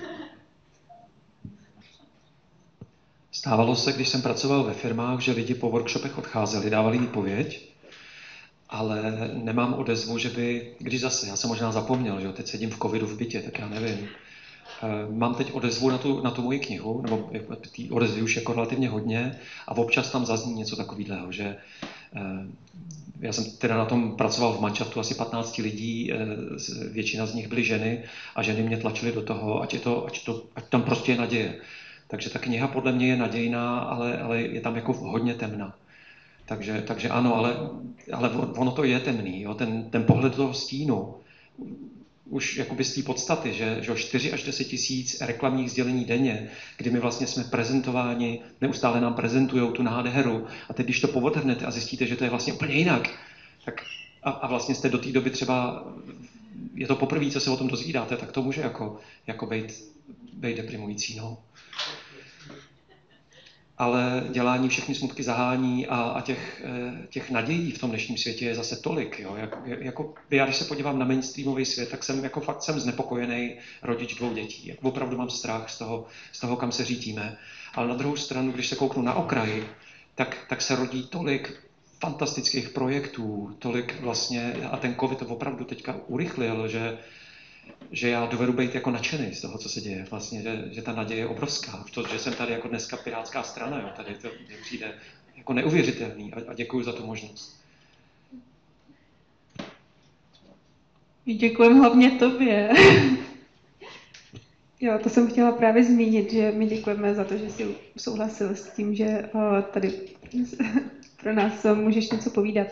[3.33, 7.73] Stávalo se, když jsem pracoval ve firmách, že lidi po workshopech odcházeli, dávali výpověď,
[8.69, 12.71] ale nemám odezvu, že by, když zase, já jsem možná zapomněl, že jo, teď sedím
[12.71, 14.09] v covidu v bytě, tak já nevím.
[14.83, 18.37] Eh, Mám teď odezvu na tu, na tu moji knihu, nebo jako ty odezvy už
[18.37, 21.57] jako relativně hodně a občas tam zazní něco takového, že
[22.17, 22.47] eh,
[23.21, 26.17] já jsem teda na tom pracoval v manšaftu asi 15 lidí, eh,
[26.91, 28.05] většina z nich byly ženy
[28.37, 31.19] a ženy mě tlačily do toho, ať, je to, ať, to, ať tam prostě je
[31.19, 31.61] naděje.
[32.09, 35.75] Takže ta kniha podle mě je nadějná, ale, ale je tam jako hodně temná.
[36.47, 37.57] Takže, takže ano, ale,
[38.13, 39.55] ale ono to je temný, jo?
[39.55, 41.15] Ten, ten pohled toho stínu,
[42.33, 46.91] už jakoby z té podstaty, že, že 4 až 10 tisíc reklamních sdělení denně, kdy
[46.91, 51.71] my vlastně jsme prezentováni, neustále nám prezentují tu nádheru a teď, když to povodhrnete a
[51.71, 53.09] zjistíte, že to je vlastně úplně jinak,
[53.65, 53.75] tak
[54.23, 55.85] a, a vlastně jste do té doby třeba,
[56.75, 58.97] je to poprvé, co se o tom dozvídáte, tak to může jako,
[59.27, 59.73] jako být,
[60.33, 61.17] být deprimující.
[61.17, 61.39] No
[63.83, 68.45] ale dělání všechny smutky zahání a, a těch, eh, těch nadějí v tom dnešním světě
[68.45, 69.19] je zase tolik.
[69.19, 69.37] Jo?
[69.37, 73.55] Jako, jako, já když se podívám na mainstreamový svět, tak jsem jako fakt jsem znepokojený
[73.83, 74.69] rodič dvou dětí.
[74.69, 77.37] Jako, opravdu mám strach z toho, z toho, kam se řídíme.
[77.75, 79.63] Ale na druhou stranu, když se kouknu na okraj,
[80.15, 81.53] tak, tak se rodí tolik
[82.01, 86.99] fantastických projektů, tolik vlastně, a ten covid to opravdu teďka urychlil, že,
[87.91, 90.07] že já dovedu být jako nadšený z toho, co se děje.
[90.11, 91.85] Vlastně, že, že ta naděje je obrovská.
[91.95, 94.95] To, že jsem tady jako dneska pirátská strana, jo, tady to mě přijde
[95.37, 97.63] jako neuvěřitelný a, a děkuji za tu možnost.
[101.25, 102.71] Děkujeme hlavně tobě.
[104.85, 108.71] Jo, to jsem chtěla právě zmínit, že my děkujeme za to, že jsi souhlasil s
[108.71, 109.93] tím, že o, tady
[111.23, 112.67] pro nás můžeš něco povídat.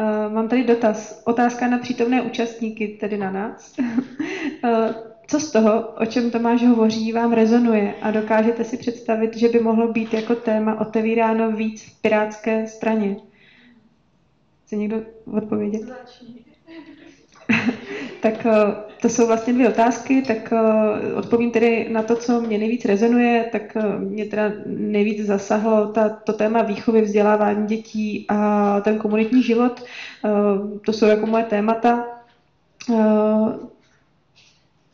[0.00, 1.22] Uh, mám tady dotaz.
[1.24, 3.74] Otázka na přítomné účastníky, tedy na nás.
[3.78, 4.90] uh,
[5.26, 9.60] co z toho, o čem Tomáš hovoří, vám rezonuje a dokážete si představit, že by
[9.60, 13.16] mohlo být jako téma otevíráno víc v pirátské straně?
[14.64, 15.02] Chce někdo
[15.32, 15.82] odpovědět?
[15.82, 16.44] Začni.
[18.20, 18.52] tak eh,
[19.00, 23.48] to jsou vlastně dvě otázky, tak eh, odpovím tedy na to, co mě nejvíc rezonuje,
[23.52, 29.42] tak eh, mě teda nejvíc zasahlo ta, to téma výchovy, vzdělávání dětí a ten komunitní
[29.42, 29.84] život.
[30.86, 32.04] To jsou jako moje témata.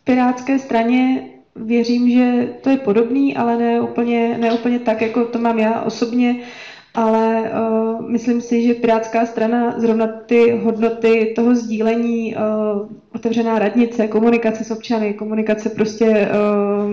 [0.04, 5.38] Pirátské straně věřím, že to je podobný, ale ne úplně, ne úplně tak, jako to
[5.38, 6.36] mám já osobně
[6.94, 14.08] ale uh, myslím si, že Pirátská strana zrovna ty hodnoty toho sdílení, uh, otevřená radnice,
[14.08, 16.90] komunikace s občany, komunikace prostě uh,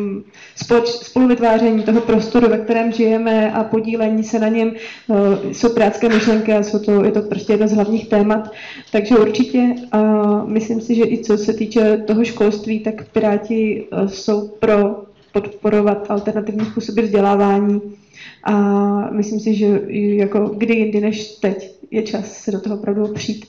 [0.56, 4.72] společ, spoluvytváření toho prostoru, ve kterém žijeme a podílení se na něm,
[5.08, 5.18] uh,
[5.52, 8.52] jsou pirátské myšlenky a jsou to, je to prostě jedno z hlavních témat.
[8.92, 14.08] Takže určitě uh, myslím si, že i co se týče toho školství, tak Piráti uh,
[14.08, 17.99] jsou pro podporovat alternativní způsoby vzdělávání
[18.44, 18.54] a
[19.12, 23.46] myslím si, že jako kdy jindy než teď je čas se do toho opravdu přijít.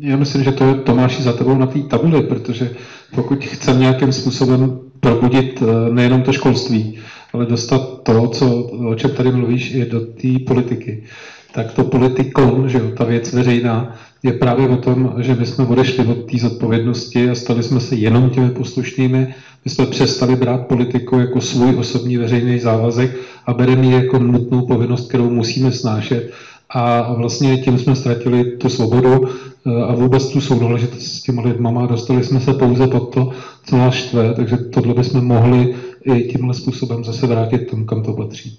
[0.00, 2.70] Já myslím, že to je Tomáši za tebou na té tabuli, protože
[3.14, 6.98] pokud chceme nějakým způsobem probudit eh, nejenom to školství,
[7.32, 11.04] ale dostat to, co, o čem tady mluvíš, i do té politiky,
[11.52, 15.66] tak to politikom, že jo, ta věc veřejná, je právě o tom, že my jsme
[15.66, 19.34] odešli od té zodpovědnosti a stali jsme se jenom těmi poslušnými
[19.64, 24.66] my jsme přestali brát politiku jako svůj osobní veřejný závazek a bereme ji jako nutnou
[24.66, 26.32] povinnost, kterou musíme snášet.
[26.70, 31.42] A vlastně tím jsme ztratili tu svobodu eh, a vůbec tu sounáležitost s těma
[31.82, 33.30] a dostali jsme se pouze pod to,
[33.64, 35.74] co nás štve, takže tohle bychom mohli
[36.04, 38.58] i tímhle způsobem zase vrátit tam, kam to patří.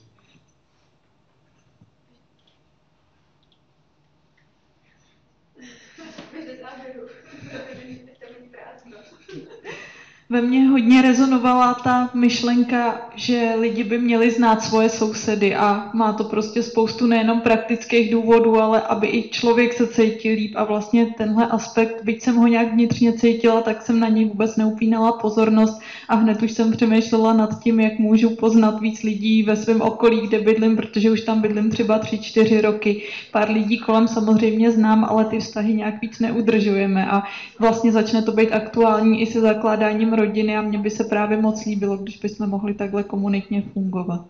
[10.29, 16.13] Ve mně hodně rezonovala ta myšlenka, že lidi by měli znát svoje sousedy a má
[16.13, 21.05] to prostě spoustu nejenom praktických důvodů, ale aby i člověk se cítil líp a vlastně
[21.17, 25.81] tenhle aspekt, byť jsem ho nějak vnitřně cítila, tak jsem na něj vůbec neupínala pozornost
[26.09, 30.21] a hned už jsem přemýšlela nad tím, jak můžu poznat víc lidí ve svém okolí,
[30.21, 33.01] kde bydlím, protože už tam bydlím třeba tři, čtyři roky.
[33.31, 37.23] Pár lidí kolem samozřejmě znám, ale ty vztahy nějak víc neudržujeme a
[37.59, 41.65] vlastně začne to být aktuální i se zakládáním rodiny a mně by se právě moc
[41.65, 44.25] líbilo, když bychom mohli takhle komunitně fungovat.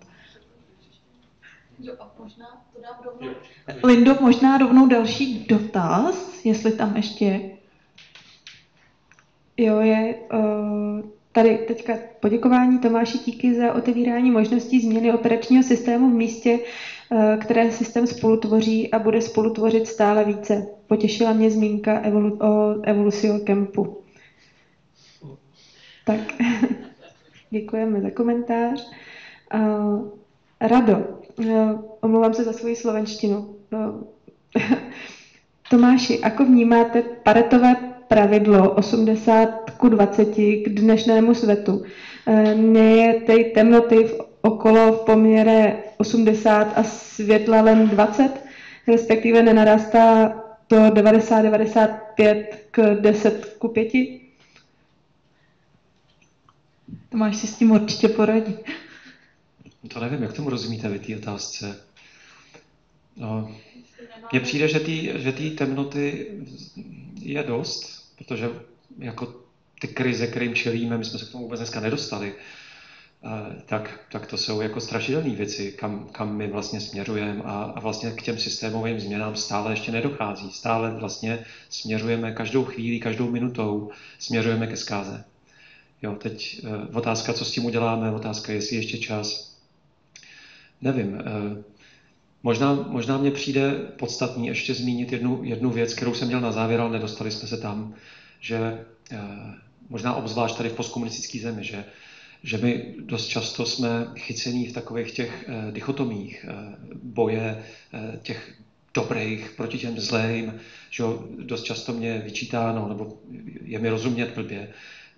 [1.79, 2.45] Jo, a možná
[2.75, 3.33] to dám rovnou.
[3.83, 7.41] Lindo, možná rovnou další dotaz, jestli tam ještě...
[9.57, 16.13] Jo, je uh, tady teďka poděkování Tomáši díky za otevírání možností změny operačního systému v
[16.13, 16.59] místě,
[17.11, 20.67] uh, které systém spolutvoří a bude spolutvořit stále více.
[20.87, 24.04] Potěšila mě zmínka evolu- o Evolucio Campu.
[26.05, 26.19] Tak,
[27.49, 28.91] děkujeme za komentář.
[29.53, 30.09] Uh,
[30.61, 30.97] Rado,
[31.37, 31.45] uh,
[32.01, 33.55] omlouvám se za svoji slovenštinu.
[33.73, 34.03] Uh,
[35.69, 37.75] Tomáši, ako vnímáte paretové
[38.07, 40.25] pravidlo 80 ku 20
[40.61, 41.83] k dnešnému svetu?
[42.53, 48.31] Nie je tej temnoty v okolo v poměre 80 a světla len 20?
[48.87, 50.33] Respektive nenarastá
[50.67, 54.24] to 90-95 k 10 ku 5?
[57.15, 58.55] Tomáš si s tím určitě poradí.
[59.87, 61.81] To nevím, jak tomu rozumíte vy té otázce.
[63.17, 63.55] No,
[64.31, 66.31] mně přijde, že té že temnoty
[67.21, 68.49] je dost, protože
[68.99, 69.33] jako
[69.79, 72.33] ty krize, kterým čelíme, my jsme se k tomu vůbec dneska nedostali,
[73.23, 77.79] eh, tak, tak to jsou jako strašidelné věci, kam, kam my vlastně směřujeme a, a
[77.79, 80.51] vlastně k těm systémovým změnám stále ještě nedochází.
[80.51, 85.25] Stále vlastně směřujeme každou chvíli, každou minutou směřujeme ke zkáze.
[86.01, 89.57] Jo, teď uh, otázka, co s tím uděláme, otázka, jestli ještě čas.
[90.81, 91.13] Nevím.
[91.13, 91.57] Uh,
[92.43, 96.81] možná, možná mně přijde podstatný ještě zmínit jednu, jednu věc, kterou jsem měl na závěr,
[96.81, 97.95] ale nedostali jsme se tam,
[98.39, 99.17] že uh,
[99.89, 101.85] možná obzvlášť tady v postkomunistické zemi, že,
[102.43, 106.73] že my dost často jsme chycení v takových těch uh, dichotomích uh,
[107.03, 107.63] boje
[107.93, 108.53] uh, těch
[108.95, 110.53] dobrých proti těm zlým,
[110.89, 111.03] že
[111.39, 113.17] dost často mě vyčítáno, nebo
[113.61, 114.67] je mi rozumět blbě,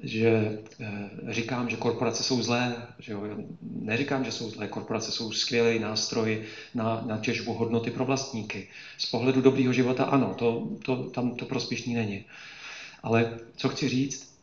[0.04, 3.24] že eh, říkám, že korporace jsou zlé, že jo,
[3.62, 6.44] neříkám, že jsou zlé, korporace jsou skvělý nástroj
[6.76, 8.70] na, na těžbu hodnoty pro vlastníky.
[8.98, 12.26] Z pohledu dobrého života ano, to, to, tam to prospěšný není.
[13.04, 14.38] Ale co chci říct,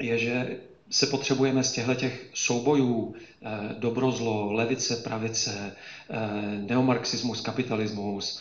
[0.00, 0.56] je, že
[0.90, 5.76] se potřebujeme z těchto těch soubojů eh, dobro-zlo, levice, pravice,
[6.10, 8.40] eh, neomarxismus, kapitalismus,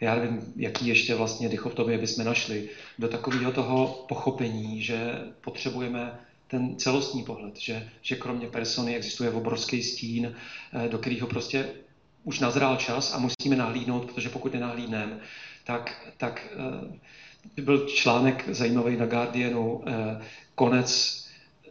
[0.00, 6.76] já nevím, jaký ještě vlastně dichotomie bychom našli, do takového toho pochopení, že potřebujeme ten
[6.76, 10.34] celostní pohled, že, že kromě persony existuje obrovský stín,
[10.72, 11.68] eh, do kterého prostě
[12.24, 15.18] už nazrál čas a musíme nahlídnout, protože pokud nenahlídneme,
[15.64, 16.54] tak, tak
[17.56, 19.82] uh, byl článek zajímavý na Guardianu, uh,
[20.54, 21.22] konec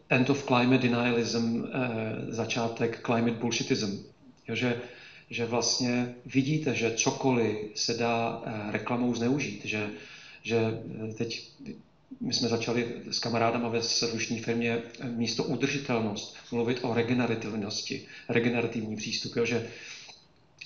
[0.09, 1.63] End of Climate Denialism,
[2.27, 4.03] začátek Climate Bullshitism.
[4.47, 4.81] Jo, že
[5.31, 9.89] že vlastně vidíte, že cokoliv se dá eh, reklamou zneužít, že,
[10.43, 10.57] že
[11.09, 11.49] eh, teď
[12.21, 18.95] my jsme začali s kamarádama ve servisní firmě eh, místo udržitelnost mluvit o regenerativnosti, regenerativní
[18.95, 19.69] přístup, jo, že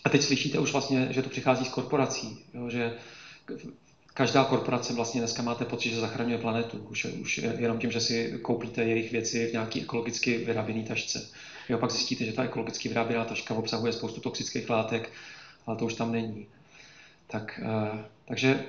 [0.03, 2.93] a teď slyšíte už vlastně, že to přichází z korporací, jo, že
[4.13, 6.77] každá korporace vlastně dneska máte pocit, že zachraňuje planetu.
[6.77, 11.29] Už, už jenom tím, že si koupíte jejich věci v nějaký ekologicky vyráběný tašce.
[11.69, 15.11] Jo, pak zjistíte, že ta ekologicky vyráběná taška obsahuje spoustu toxických látek,
[15.65, 16.47] ale to už tam není.
[17.27, 18.65] Tak, uh, takže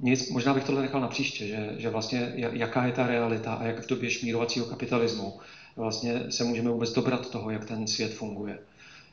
[0.00, 3.64] nic, možná bych tohle nechal na příště, že, že vlastně jaká je ta realita a
[3.64, 5.40] jak v době šmírovacího kapitalismu
[5.76, 8.58] vlastně se můžeme vůbec dobrat toho, jak ten svět funguje.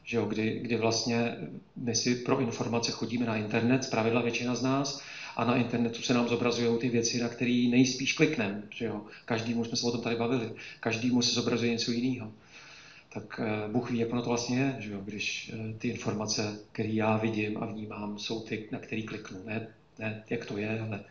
[0.04, 1.36] Že jo, kdy, kdy vlastně
[1.76, 5.02] my si pro informace chodíme na internet, zpravidla většina z nás,
[5.36, 8.64] a na internetu se nám zobrazují ty věci, na které nejspíš klikneme.
[9.26, 10.52] Každému jsme se o tom tady bavili.
[10.80, 12.32] Každému se zobrazuje něco jiného
[13.14, 15.02] tak eh, Bůh ví, jak ono to vlastně je, že jo?
[15.04, 19.40] když eh, ty informace, které já vidím a vnímám, jsou ty, na který kliknu.
[19.46, 19.68] Ne,
[20.00, 21.04] ne jak to je, ale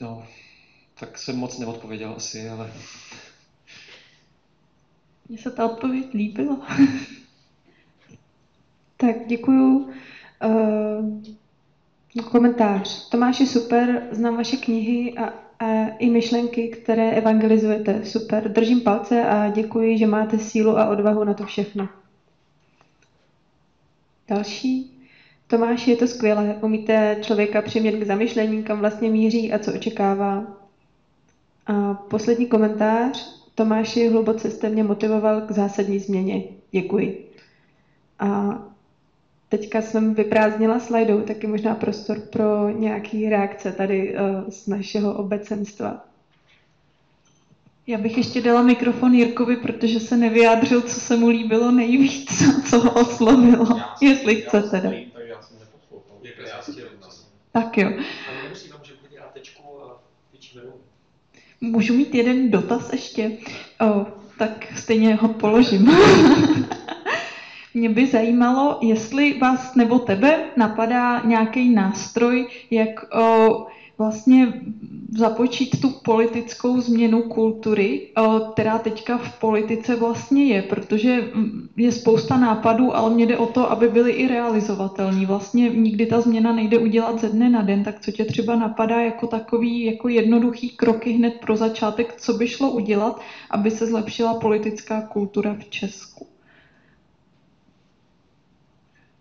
[0.00, 0.26] no,
[1.00, 2.72] tak jsem moc neodpověděl asi, ale...
[5.28, 6.56] Mně se ta odpověď líbila.
[8.96, 9.92] tak děkuju.
[10.44, 11.22] Uh,
[12.30, 13.08] komentář.
[13.08, 18.04] Tomáš je super, znám vaše knihy a a i myšlenky, které evangelizujete.
[18.04, 21.88] Super, držím palce a děkuji, že máte sílu a odvahu na to všechno.
[24.28, 24.92] Další.
[25.46, 26.58] Tomáš, je to skvělé.
[26.62, 30.44] Umíte člověka přimět k zamyšlení, kam vlastně míří a co očekává.
[31.66, 33.36] A poslední komentář.
[33.54, 36.44] Tomáši, hluboce jste mě motivoval k zásadní změně.
[36.70, 37.30] Děkuji.
[38.18, 38.58] A
[39.48, 45.14] teďka jsem vyprázdnila slajdou, tak je možná prostor pro nějaký reakce tady uh, z našeho
[45.14, 46.04] obecenstva.
[47.86, 52.80] Já bych ještě dala mikrofon Jirkovi, protože se nevyjádřil, co se mu líbilo nejvíc, co
[52.80, 54.90] ho oslovilo, já jestli chce teda.
[57.52, 57.90] Tak jo.
[61.60, 63.38] Můžu mít jeden dotaz ještě?
[63.80, 64.06] O,
[64.38, 65.90] tak stejně ho položím.
[67.76, 73.66] Mě by zajímalo, jestli vás nebo tebe napadá nějaký nástroj, jak o,
[73.98, 74.52] vlastně
[75.16, 81.24] započít tu politickou změnu kultury, o, která teďka v politice vlastně je, protože
[81.76, 85.26] je spousta nápadů, ale mě jde o to, aby byly i realizovatelní.
[85.26, 89.00] Vlastně nikdy ta změna nejde udělat ze dne na den, tak co tě třeba napadá
[89.00, 93.20] jako takový jako jednoduchý kroky hned pro začátek, co by šlo udělat,
[93.50, 96.35] aby se zlepšila politická kultura v Česku?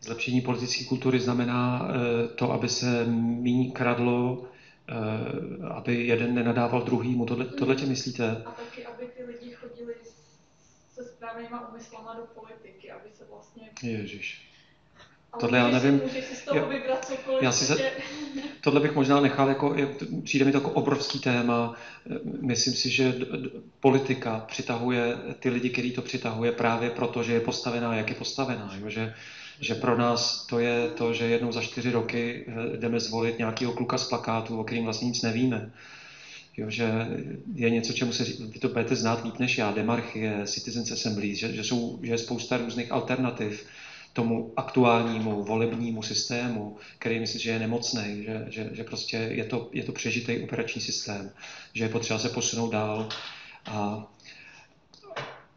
[0.06, 4.48] Zlepšení politické kultury znamená eh, to, aby se méně kradlo,
[4.90, 4.94] eh,
[5.68, 7.26] aby jeden nenadával druhýmu.
[7.26, 8.44] Tohle, tohle tě myslíte?
[8.46, 9.94] A taky, aby ty lidi chodili
[10.94, 13.70] se správnýma úmyslama do politiky, aby se vlastně...
[13.84, 14.42] Ježiš.
[15.40, 16.02] tohle já nevím.
[16.10, 17.44] Si z toho Já- vybrat cokoliv.
[17.44, 17.92] já si že-
[18.62, 19.76] Tohle bych možná nechal jako,
[20.24, 21.74] přijde mi to jako obrovský téma.
[22.42, 23.16] Myslím si, že
[23.80, 28.72] politika přitahuje ty lidi, který to přitahuje právě proto, že je postavená, jak je postavená.
[28.76, 28.90] Jo?
[28.90, 29.14] Že,
[29.60, 33.74] že pro nás to je to, že jednou za čtyři roky eh, jdeme zvolit nějakého
[33.74, 35.72] kluka z plakátu, o kterým vlastně nic nevíme.
[36.58, 37.08] Jo, že
[37.54, 41.54] je něco, čemu se, vy to budete znát líp než já, demarchie, citizens assembly, že,
[41.54, 43.66] že, jsou, že je spousta různých alternativ
[44.14, 49.70] tomu aktuálnímu volebnímu systému, který myslím, že je nemocný, že, že, že prostě je to,
[49.72, 51.32] je to přežitý operační systém,
[51.74, 53.10] že je potřeba se posunout dál.
[53.66, 54.08] A,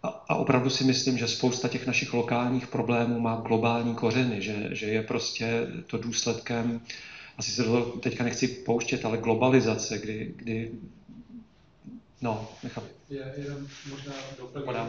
[0.02, 4.68] a, a opravdu si myslím, že spousta těch našich lokálních problémů má globální kořeny, že,
[4.70, 6.80] že je prostě to důsledkem,
[7.38, 10.70] asi se do toho teďka nechci pouštět, ale globalizace, kdy, kdy
[12.20, 12.84] no, nechám.
[13.10, 14.88] Je, jenom možná doplním.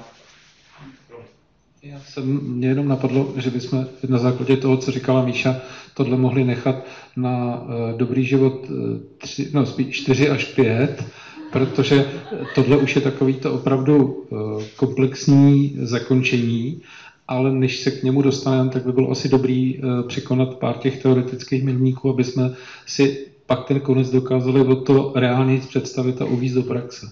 [1.81, 5.61] Já jsem, mě jenom napadlo, že bychom na základě toho, co říkala Míša,
[5.93, 6.75] tohle mohli nechat
[7.15, 11.03] na uh, dobrý život uh, tři, no, spíš 4 až 5,
[11.51, 12.11] protože
[12.55, 16.81] tohle už je takový to opravdu uh, komplexní zakončení,
[17.27, 21.01] ale než se k němu dostaneme, tak by bylo asi dobrý uh, překonat pár těch
[21.01, 22.55] teoretických milníků, aby jsme
[22.85, 27.11] si pak ten konec dokázali o to reálně představit a uvízt do praxe.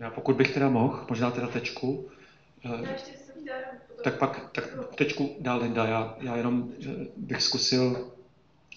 [0.00, 2.08] Já pokud bych teda mohl, možná teda tečku,
[2.64, 2.96] eh,
[4.04, 8.12] tak pak tak tečku dál Linda, já, já jenom eh, bych zkusil,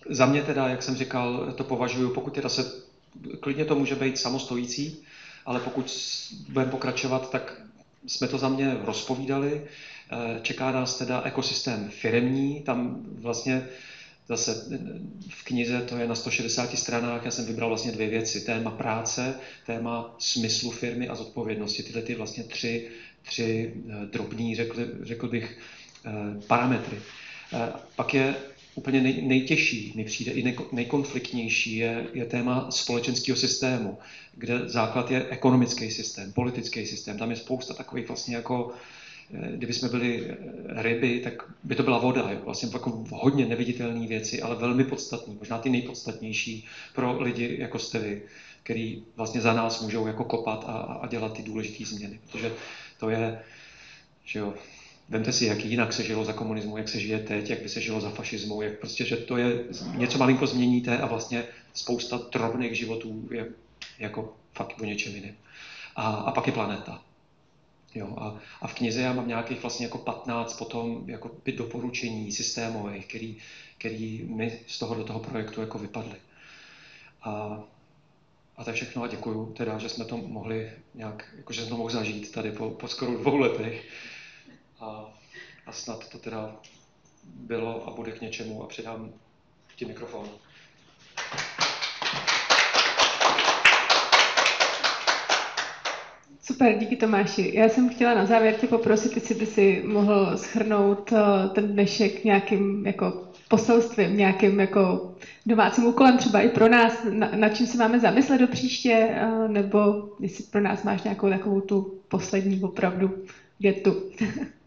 [0.09, 2.71] za mě teda, jak jsem říkal, to považuji, pokud teda se,
[3.39, 5.03] klidně to může být samostojící,
[5.45, 5.91] ale pokud
[6.49, 7.61] budeme pokračovat, tak
[8.07, 9.61] jsme to za mě rozpovídali.
[10.11, 13.67] Eh, Čeká nás teda ekosystém firemní, tam vlastně
[14.27, 14.77] zase eh,
[15.30, 18.41] v knize to je na 160 stranách, já jsem vybral vlastně dvě věci.
[18.41, 19.35] Téma práce,
[19.65, 21.84] téma smyslu firmy a zodpovědnosti.
[21.84, 22.89] Tyhle ty vlastně tři,
[23.21, 25.57] tři eh, drobní, řekl, řekl bych,
[26.47, 27.01] parametry.
[27.95, 28.35] Pak je
[28.75, 33.97] úplně nej, nejtěžší, mi přijde i nejko- nejkonfliktnější, je, je téma společenského systému,
[34.33, 37.17] kde základ je ekonomický systém, politický systém.
[37.17, 38.73] Tam je spousta takových vlastně jako
[39.33, 40.35] eh, kdyby jsme byli eh,
[40.81, 41.33] ryby, tak
[41.63, 42.31] by to byla voda.
[42.31, 42.39] Jo?
[42.45, 47.99] Vlastně jako hodně neviditelné věci, ale velmi podstatné, možná ty nejpodstatnější pro lidi, jako jste
[47.99, 48.21] vy,
[48.63, 52.19] který vlastně za nás můžou jako kopat a a dělat ty důležité změny.
[52.31, 52.51] Protože
[52.99, 53.43] to je,
[54.25, 54.53] že jo,
[55.14, 57.81] Vemte si, jak jinak se žilo za komunismu, jak se žije teď, jak by se
[57.81, 59.64] žilo za fašismu, jak prostě, že to je,
[59.95, 63.48] něco malinko změníte a vlastně spousta drobných životů je
[63.99, 65.35] jako fakt o něčem jiném.
[65.95, 67.02] A, a pak je planeta.
[67.95, 73.07] Jo, a, a v knize já mám nějakých vlastně jako 15 potom jako doporučení systémových,
[73.07, 73.38] který,
[73.77, 76.15] který mi z toho do toho projektu jako vypadly.
[77.22, 77.64] A,
[78.57, 81.69] a to je všechno a děkuju teda, že jsme to mohli nějak, jako že jsme
[81.69, 83.88] to mohli zažít tady po, po skoro dvou letech.
[84.84, 85.14] A,
[85.65, 86.55] a snad to teda
[87.26, 89.14] bylo a bude k něčemu a předám
[89.76, 90.30] ti mikrofon.
[96.41, 97.51] Super, díky Tomáši.
[97.53, 102.23] Já jsem chtěla na závěr tě poprosit, jestli by si mohl schrnout eh, ten dnešek
[102.23, 105.15] nějakým jako poselstvím, nějakým jako
[105.45, 109.47] domácím úkolem, třeba i pro nás, na, na čím se máme zamyslet do příště, eh,
[109.47, 113.26] nebo jestli pro nás máš nějakou takovou tu poslední opravdu
[113.60, 114.03] větu.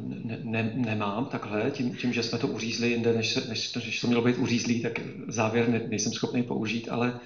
[0.00, 3.80] Ne, ne, nemám takhle, tím, tím, že jsme to uřízli jinde, než, se, než, to,
[3.80, 7.20] než to mělo být uřízlý, tak závěr ne, nejsem schopný použít, ale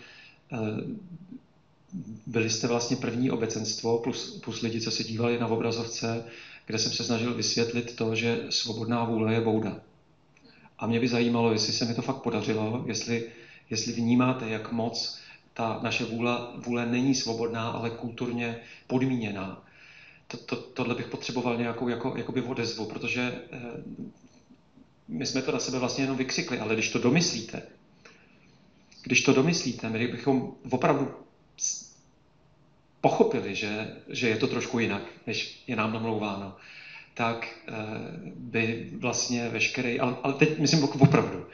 [0.53, 0.57] eh,
[2.27, 6.25] byli jste vlastně první obecenstvo plus, plus lidi, co se dívali na obrazovce,
[6.66, 9.81] kde jsem se snažil vysvětlit to, že svobodná vůle je bouda.
[10.79, 13.31] A mě by zajímalo, jestli se mi to fakt podařilo, jestli,
[13.70, 15.19] jestli vnímáte, jak moc
[15.55, 19.65] ta naše vůle, vůle není svobodná, ale kulturně podmíněná.
[20.29, 23.59] To, to, tohle bych potřeboval nějakou jako, jakoby odezvu, protože eh,
[25.09, 27.63] my jsme to na sebe vlastně jenom vykřikli, ale když to domyslíte,
[29.03, 31.15] když to domyslíte, my bychom opravdu
[33.01, 36.57] pochopili, že, že je to trošku jinak, než je nám namlouváno,
[37.15, 37.73] tak eh,
[38.35, 41.47] by vlastně veškerý, ale, ale teď myslím opravdu,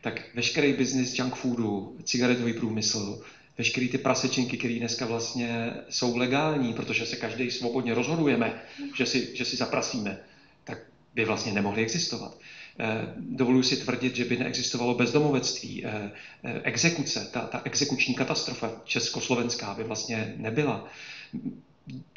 [0.00, 3.22] tak veškerý biznis junk foodu, cigaretový průmysl,
[3.62, 8.62] veškerý ty prasečinky, které dneska vlastně jsou legální, protože se každý svobodně rozhodujeme,
[8.96, 10.18] že si, že si zaprasíme,
[10.64, 10.78] tak
[11.14, 12.38] by vlastně nemohly existovat.
[12.80, 16.10] Eh, Dovoluji si tvrdit, že by neexistovalo bezdomovectví, eh,
[16.44, 20.84] eh, exekuce, ta, ta exekuční katastrofa československá by vlastně nebyla.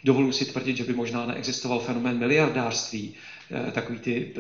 [0.04, 3.14] Dovoluji si tvrdit, že by možná neexistoval fenomén miliardářství,
[3.72, 4.34] takový ty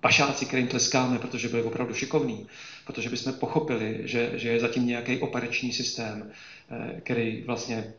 [0.00, 2.46] pašáci, kterým tleskáme, protože byli opravdu šikovní,
[2.84, 6.30] protože bychom pochopili, že, že je zatím nějaký operační systém,
[6.70, 7.94] eh, který vlastně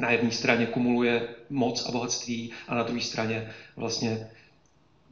[0.00, 4.30] na jedné straně kumuluje moc a bohatství a na druhé straně vlastně,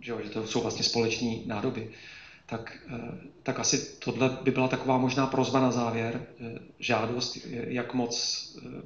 [0.01, 1.91] že, jo, že to jsou vlastně společní nádoby.
[2.47, 7.95] Tak, eh, tak asi tohle by byla taková možná prozba na závěr, eh, žádost, jak
[7.95, 8.17] moc,
[8.63, 8.83] eh,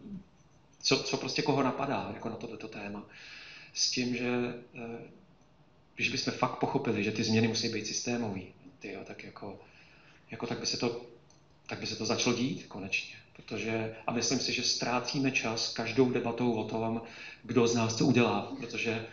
[0.82, 3.06] co, co prostě koho napadá jako na tohleto téma.
[3.74, 4.54] S tím, že
[6.00, 8.40] když bychom fakt pochopili, že ty změny musí být systémové,
[9.04, 9.58] tak jako,
[10.30, 11.06] jako tak by se to
[11.66, 13.16] tak by se to začalo dít konečně.
[13.32, 17.02] Protože, a myslím si, že ztrácíme čas každou debatou o tom,
[17.42, 19.06] kdo z nás to udělá, protože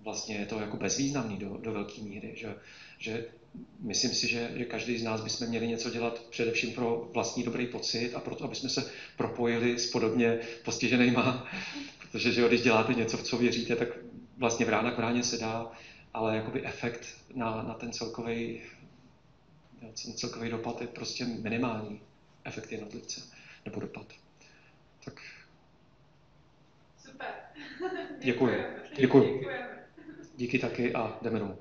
[0.00, 2.32] vlastně je to jako bezvýznamný do, do velké míry.
[2.36, 2.54] Že,
[2.98, 3.26] že
[3.80, 7.66] myslím si, že, že každý z nás bychom měli něco dělat především pro vlastní dobrý
[7.66, 11.46] pocit a proto, aby jsme se propojili s podobně postiženýma.
[11.98, 13.88] Protože že když děláte něco, v co věříte, tak
[14.36, 15.70] vlastně v rána k ráně se dá,
[16.14, 18.62] ale jakoby efekt na, na ten celkový
[19.80, 22.00] ten celkový dopad je prostě minimální
[22.44, 23.20] efekt jednotlivce
[23.64, 24.06] nebo dopad.
[25.04, 25.20] Tak.
[26.98, 27.26] Super.
[28.18, 28.64] Děkuji.
[28.96, 29.46] Děkuji.
[30.36, 31.58] Díky taky a jdeme domů.